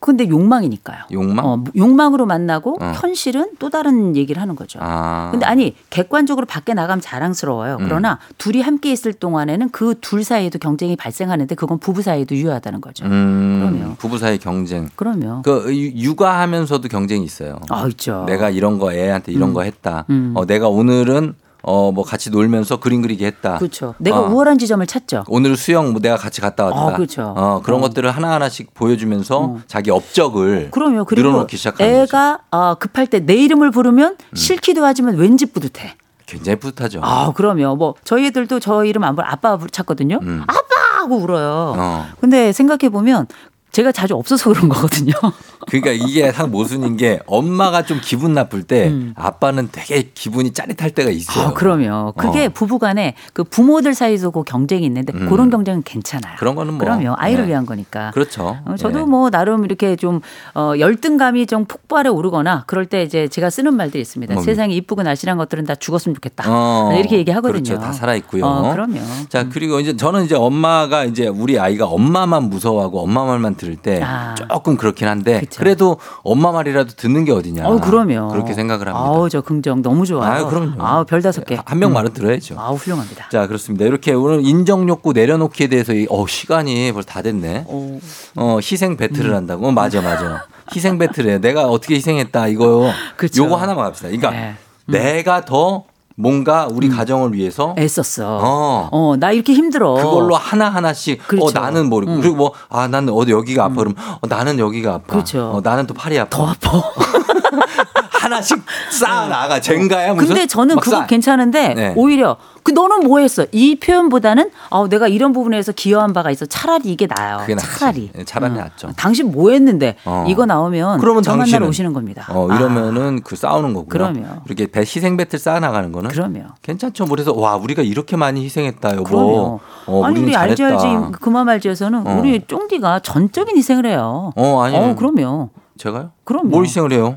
근데 0.02 0.26
욕망이니까요. 0.26 1.02
욕망? 1.12 1.44
어, 1.44 1.62
욕망으로 1.76 2.24
만나고 2.24 2.78
어. 2.80 2.92
현실은 2.96 3.50
또 3.58 3.68
다른 3.68 4.16
얘기를 4.16 4.40
하는 4.40 4.56
거죠. 4.56 4.78
아. 4.80 5.28
근데 5.30 5.44
아니 5.44 5.76
객관적으로 5.90 6.46
밖에 6.46 6.72
나가면 6.72 7.02
자랑스러워요. 7.02 7.76
음. 7.80 7.84
그러나 7.84 8.18
둘이 8.38 8.62
함께 8.62 8.92
있을 8.92 9.12
동안에는 9.12 9.68
그 9.68 9.94
둘 10.00 10.24
사이에도 10.24 10.58
경쟁이 10.58 10.96
발생하는데 10.96 11.54
그건 11.54 11.78
부부 11.78 12.00
사이에도 12.00 12.34
유효하다는 12.34 12.80
거죠. 12.80 13.04
음, 13.04 13.76
그럼요. 13.78 13.94
부부 13.96 14.16
사이 14.16 14.38
경쟁. 14.38 14.88
그럼요. 14.96 15.42
그 15.42 15.66
유- 15.68 15.92
육아하면서도 16.08 16.88
경쟁이 16.88 17.22
있어요. 17.22 17.60
아 17.68 17.86
있죠. 17.88 18.24
내가 18.26 18.48
이런 18.48 18.78
거 18.78 18.94
애한테 18.94 19.32
이런 19.32 19.50
음. 19.50 19.54
거 19.54 19.62
했다. 19.64 20.06
음. 20.08 20.32
어, 20.34 20.46
내가 20.46 20.68
오늘은 20.68 21.34
어 21.62 21.90
뭐 21.92 22.04
같이 22.04 22.30
놀면서 22.30 22.78
그림 22.78 23.02
그리기 23.02 23.24
했다. 23.24 23.58
그렇죠. 23.58 23.94
내가 23.98 24.20
어. 24.20 24.28
우월한 24.28 24.58
지점을 24.58 24.86
찾죠. 24.86 25.24
오늘 25.28 25.56
수영 25.56 25.92
뭐 25.92 26.00
내가 26.00 26.16
같이 26.16 26.40
갔다 26.40 26.64
왔다. 26.66 26.80
아, 26.80 26.92
그렇죠. 26.96 27.34
어, 27.36 27.60
그런 27.62 27.80
어. 27.80 27.82
것들을 27.82 28.10
하나 28.10 28.32
하나씩 28.32 28.72
보여주면서 28.74 29.56
자기 29.66 29.90
업적을 29.90 30.70
그럼요. 30.70 31.04
그리고 31.04 31.28
늘어놓기 31.28 31.56
시작하는. 31.56 31.92
애가 32.02 32.38
어, 32.50 32.74
급할 32.76 33.06
때 33.06 33.20
내 33.20 33.34
이름을 33.34 33.70
부르면 33.70 34.16
싫기도 34.34 34.84
하지만 34.84 35.16
왠지 35.16 35.46
뿌듯해. 35.46 35.94
굉장히 36.26 36.58
뿌듯하죠. 36.60 37.00
아, 37.02 37.32
그럼요. 37.32 37.76
뭐 37.76 37.94
저희 38.04 38.26
애들도 38.26 38.60
저 38.60 38.84
이름 38.84 39.02
안 39.04 39.16
부르 39.16 39.26
아빠 39.28 39.58
찾거든요. 39.70 40.20
음. 40.22 40.42
아빠 40.46 40.60
하고 41.00 41.16
울어요. 41.16 41.74
어. 41.76 42.06
근데 42.20 42.52
생각해 42.52 42.88
보면 42.90 43.26
제가 43.72 43.92
자주 43.92 44.14
없어서 44.14 44.52
그런 44.52 44.68
거거든요. 44.68 45.12
그러니까 45.68 45.92
이게 45.92 46.32
상 46.32 46.50
모순인 46.50 46.96
게 46.96 47.20
엄마가 47.26 47.84
좀 47.84 48.00
기분 48.02 48.32
나쁠 48.32 48.62
때 48.62 48.92
아빠는 49.14 49.68
되게 49.70 50.10
기분이 50.14 50.52
짜릿할 50.52 50.90
때가 50.90 51.10
있어요. 51.10 51.46
음. 51.46 51.50
아, 51.50 51.54
그럼요. 51.54 52.12
그게 52.16 52.46
어. 52.46 52.48
부부간에 52.48 53.14
그 53.32 53.44
부모들 53.44 53.94
사이도 53.94 54.30
그 54.32 54.42
경쟁이 54.42 54.84
있는데 54.86 55.12
음. 55.14 55.28
그런 55.28 55.50
경쟁은 55.50 55.82
괜찮아요. 55.84 56.36
그런 56.38 56.54
거는 56.54 56.74
뭐. 56.74 56.80
그럼요. 56.80 57.14
아이를 57.16 57.44
네. 57.44 57.50
위한 57.50 57.66
거니까. 57.66 58.10
그렇죠. 58.12 58.58
어, 58.64 58.74
저도 58.76 59.00
예. 59.00 59.04
뭐 59.04 59.30
나름 59.30 59.64
이렇게 59.64 59.96
좀 59.96 60.20
어, 60.54 60.72
열등감이 60.78 61.46
좀 61.46 61.66
폭발해 61.66 62.08
오르거나 62.08 62.64
그럴 62.66 62.86
때 62.86 63.02
이제 63.02 63.28
제가 63.28 63.50
쓰는 63.50 63.76
말들이 63.76 64.00
있습니다. 64.00 64.34
뭡니까? 64.34 64.50
세상에 64.50 64.74
이쁘고 64.74 65.02
날씬한 65.02 65.38
것들은 65.38 65.64
다 65.64 65.74
죽었으면 65.74 66.14
좋겠다. 66.14 66.44
어, 66.48 66.92
이렇게 66.98 67.18
얘기하거든요. 67.18 67.62
그렇죠. 67.62 67.78
다 67.78 67.92
살아 67.92 68.14
있고요. 68.16 68.44
어, 68.44 68.72
그럼요. 68.72 68.98
자, 69.28 69.48
그리고 69.48 69.78
이제 69.78 69.96
저는 69.96 70.24
이제 70.24 70.34
엄마가 70.34 71.04
이제 71.04 71.28
우리 71.28 71.58
아이가 71.58 71.86
엄마만 71.86 72.44
무서워하고 72.44 73.02
엄마 73.02 73.24
말만 73.24 73.56
들을 73.60 73.76
때 73.76 74.00
아. 74.02 74.34
조금 74.34 74.76
그렇긴 74.78 75.06
한데 75.06 75.40
그쵸. 75.40 75.58
그래도 75.58 75.98
엄마 76.22 76.50
말이라도 76.50 76.94
듣는 76.96 77.26
게 77.26 77.32
어디냐. 77.32 77.68
어, 77.68 77.78
그럼요. 77.78 78.28
그렇게 78.28 78.54
생각을 78.54 78.88
합니다. 78.88 79.04
아우, 79.06 79.28
저 79.28 79.42
긍정 79.42 79.82
너무 79.82 80.06
좋아요. 80.06 80.30
아유, 80.32 80.46
그럼요. 80.46 80.82
아우, 80.82 81.04
별 81.04 81.20
다섯 81.20 81.44
개. 81.44 81.58
한명 81.66 81.90
음. 81.90 81.94
말은 81.94 82.12
들어야죠. 82.14 82.56
아우, 82.58 82.74
훌륭합니다. 82.76 83.28
자, 83.28 83.46
그렇습니다. 83.46 83.84
이렇게 83.84 84.12
오늘 84.14 84.40
인정 84.44 84.88
욕구 84.88 85.12
내려놓기에 85.12 85.66
대해서 85.68 85.92
이- 85.92 86.06
어, 86.08 86.26
시간이 86.26 86.92
벌써 86.92 87.06
다 87.06 87.20
됐네. 87.20 87.66
어, 87.68 88.00
어, 88.36 88.58
희생 88.62 88.96
배틀을 88.96 89.34
한다고? 89.34 89.68
어, 89.68 89.72
맞아, 89.72 90.00
맞아. 90.00 90.46
희생 90.74 90.96
배틀에 90.98 91.38
내가 91.38 91.66
어떻게 91.68 91.96
희생했다 91.96 92.46
이거. 92.48 92.90
그쵸. 93.16 93.44
요거 93.44 93.56
하나만 93.56 93.84
합시다. 93.84 94.08
그러니까 94.08 94.30
네. 94.30 94.54
내가 94.86 95.44
더 95.44 95.84
뭔가 96.24 96.68
우리 96.70 96.88
가정을 96.88 97.32
위해서 97.32 97.74
애썼어. 97.78 98.38
어. 98.42 98.88
어, 98.92 99.16
나 99.18 99.32
이렇게 99.32 99.54
힘들어. 99.54 99.94
그걸로 99.94 100.36
하나 100.36 100.68
하나씩 100.68 101.26
그렇죠. 101.26 101.46
어 101.46 101.50
나는 101.52 101.88
뭐 101.88 102.00
음. 102.00 102.20
그리고 102.20 102.36
뭐 102.36 102.52
아 102.68 102.86
나는 102.88 103.12
어디 103.12 103.32
여기가 103.32 103.64
아파 103.64 103.74
그러면 103.76 103.96
어, 103.98 104.26
나는 104.28 104.58
여기가 104.58 104.94
아파. 104.94 105.06
그렇죠. 105.06 105.50
어, 105.54 105.60
나는 105.62 105.86
또 105.86 105.94
팔이 105.94 106.18
아파. 106.18 106.36
더 106.36 106.46
아파. 106.48 106.82
하나씩 108.20 108.62
쌓아 108.90 109.26
나가. 109.28 109.60
젠가야 109.60 110.12
무슨? 110.14 110.28
근데 110.28 110.46
저는 110.46 110.74
막 110.76 110.82
그거 110.84 110.98
쌓아. 110.98 111.06
괜찮은데 111.06 111.74
네. 111.74 111.92
오히려 111.96 112.36
그 112.62 112.72
너는 112.72 113.06
뭐 113.06 113.18
했어? 113.20 113.46
이 113.52 113.76
표현보다는 113.76 114.50
어, 114.70 114.88
내가 114.88 115.08
이런 115.08 115.32
부분에서 115.32 115.72
기여한 115.72 116.12
바가 116.12 116.30
있어. 116.30 116.46
차라리 116.46 116.90
이게 116.92 117.06
나아요. 117.06 117.46
차라리. 117.58 118.10
예, 118.16 118.24
차라리 118.24 118.52
어. 118.54 118.56
낫죠. 118.56 118.90
당신 118.96 119.30
뭐 119.32 119.50
했는데 119.50 119.96
어. 120.04 120.24
이거 120.28 120.46
나오면 120.46 121.00
그러면 121.00 121.22
저 121.22 121.36
만나러 121.36 121.66
오시는 121.66 121.92
겁니다. 121.92 122.26
어 122.30 122.48
아, 122.50 122.56
이러면은 122.56 123.20
그 123.22 123.36
싸우는 123.36 123.72
거고요. 123.74 123.88
그럼요. 123.88 124.24
이렇게 124.46 124.66
배 124.66 124.80
희생 124.80 125.16
배틀 125.16 125.38
쌓아 125.38 125.60
나가는 125.60 125.90
거는 125.92 126.10
그럼요. 126.10 126.40
괜찮죠. 126.62 127.06
그래서 127.06 127.32
와 127.34 127.56
우리가 127.56 127.82
이렇게 127.82 128.16
많이 128.16 128.44
희생했다 128.44 128.92
여보. 128.96 129.04
그럼요. 129.04 129.60
어, 129.86 130.04
아니 130.04 130.20
우리 130.20 130.36
알지. 130.36 130.62
알지 130.62 130.86
그만 131.20 131.46
말지에서는 131.46 132.06
어. 132.06 132.18
우리 132.20 132.40
쫑디가 132.46 133.00
전적인 133.00 133.56
희생을 133.56 133.86
해요. 133.86 134.32
어 134.36 134.60
아니. 134.62 134.76
어 134.76 134.94
그럼요. 134.94 135.50
제가요? 135.78 136.10
그럼요. 136.24 136.48
뭘 136.48 136.64
희생을 136.64 136.92
해요? 136.92 137.16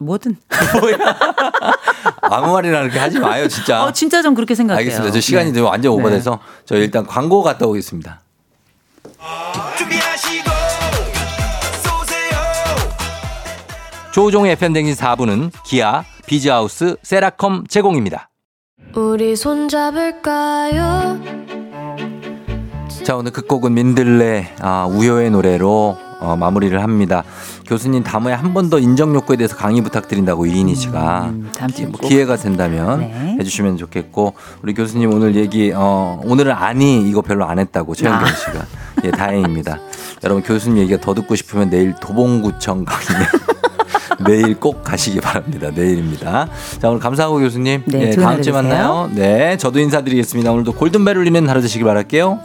뭐든. 0.00 0.36
아무 2.22 2.52
말이나 2.52 2.80
그렇게 2.80 2.98
하지 2.98 3.18
마요 3.20 3.46
진짜. 3.48 3.84
어 3.84 3.92
진짜 3.92 4.22
좀 4.22 4.34
그렇게 4.34 4.54
생각해요. 4.54 4.78
알겠습니다. 4.78 5.12
저 5.12 5.20
시간이 5.20 5.52
네. 5.52 5.58
좀 5.58 5.66
완전 5.66 5.92
오버돼서 5.92 6.40
저 6.64 6.76
일단 6.76 7.06
광고 7.06 7.42
갔다 7.42 7.66
오겠습니다. 7.66 8.20
준비하시고 9.76 10.50
쏘세요 11.82 12.40
조우종의 14.12 14.52
FM댕진 14.52 14.94
4부는 14.94 15.50
기아, 15.64 16.04
비즈하우스, 16.26 16.96
세라컴 17.02 17.66
제공입니다. 17.68 18.30
우리 18.94 19.36
손잡을까요? 19.36 21.20
자 23.04 23.16
오늘 23.16 23.32
끝곡은 23.32 23.74
민들레 23.74 24.54
아, 24.60 24.86
우효의 24.86 25.30
노래로 25.30 25.98
어, 26.20 26.36
마무리를 26.36 26.82
합니다. 26.82 27.24
교수님 27.70 28.02
다음에 28.02 28.32
한 28.32 28.52
번 28.52 28.68
더 28.68 28.78
인정 28.80 29.14
욕구에 29.14 29.36
대해서 29.36 29.54
강의 29.56 29.80
부탁드린다고 29.80 30.44
이인희 30.46 30.74
씨가 30.74 31.26
음, 31.30 31.50
주에 31.72 31.86
뭐 31.86 32.00
꼭. 32.00 32.08
기회가 32.08 32.34
된다면 32.36 32.98
네. 33.00 33.36
해주시면 33.38 33.76
좋겠고 33.78 34.34
우리 34.62 34.74
교수님 34.74 35.12
오늘 35.14 35.36
얘기 35.36 35.72
어, 35.74 36.20
오늘은 36.24 36.50
아니 36.52 37.08
이거 37.08 37.22
별로 37.22 37.44
안 37.46 37.60
했다고 37.60 37.94
최현경 37.94 38.26
아. 38.26 38.32
씨가 38.32 38.66
예 39.04 39.10
다행입니다. 39.12 39.78
여러분 40.24 40.42
교수님 40.42 40.78
얘기가 40.78 41.00
더 41.00 41.14
듣고 41.14 41.36
싶으면 41.36 41.70
내일 41.70 41.94
도봉구청 42.00 42.84
강의 42.84 43.26
내일 44.26 44.58
꼭 44.58 44.82
가시기 44.82 45.20
바랍니다. 45.20 45.70
내일입니다. 45.72 46.48
자 46.82 46.88
오늘 46.88 46.98
감사하고 47.00 47.38
교수님 47.38 47.84
네, 47.86 48.08
예, 48.08 48.10
다음 48.16 48.42
주에. 48.42 48.52
만나요. 48.52 49.08
네 49.14 49.56
저도 49.56 49.78
인사드리겠습니다. 49.78 50.50
오늘도 50.50 50.72
골든벨 50.72 51.16
울리는 51.16 51.48
하루 51.48 51.60
되시길 51.62 51.86
바랄게요. 51.86 52.40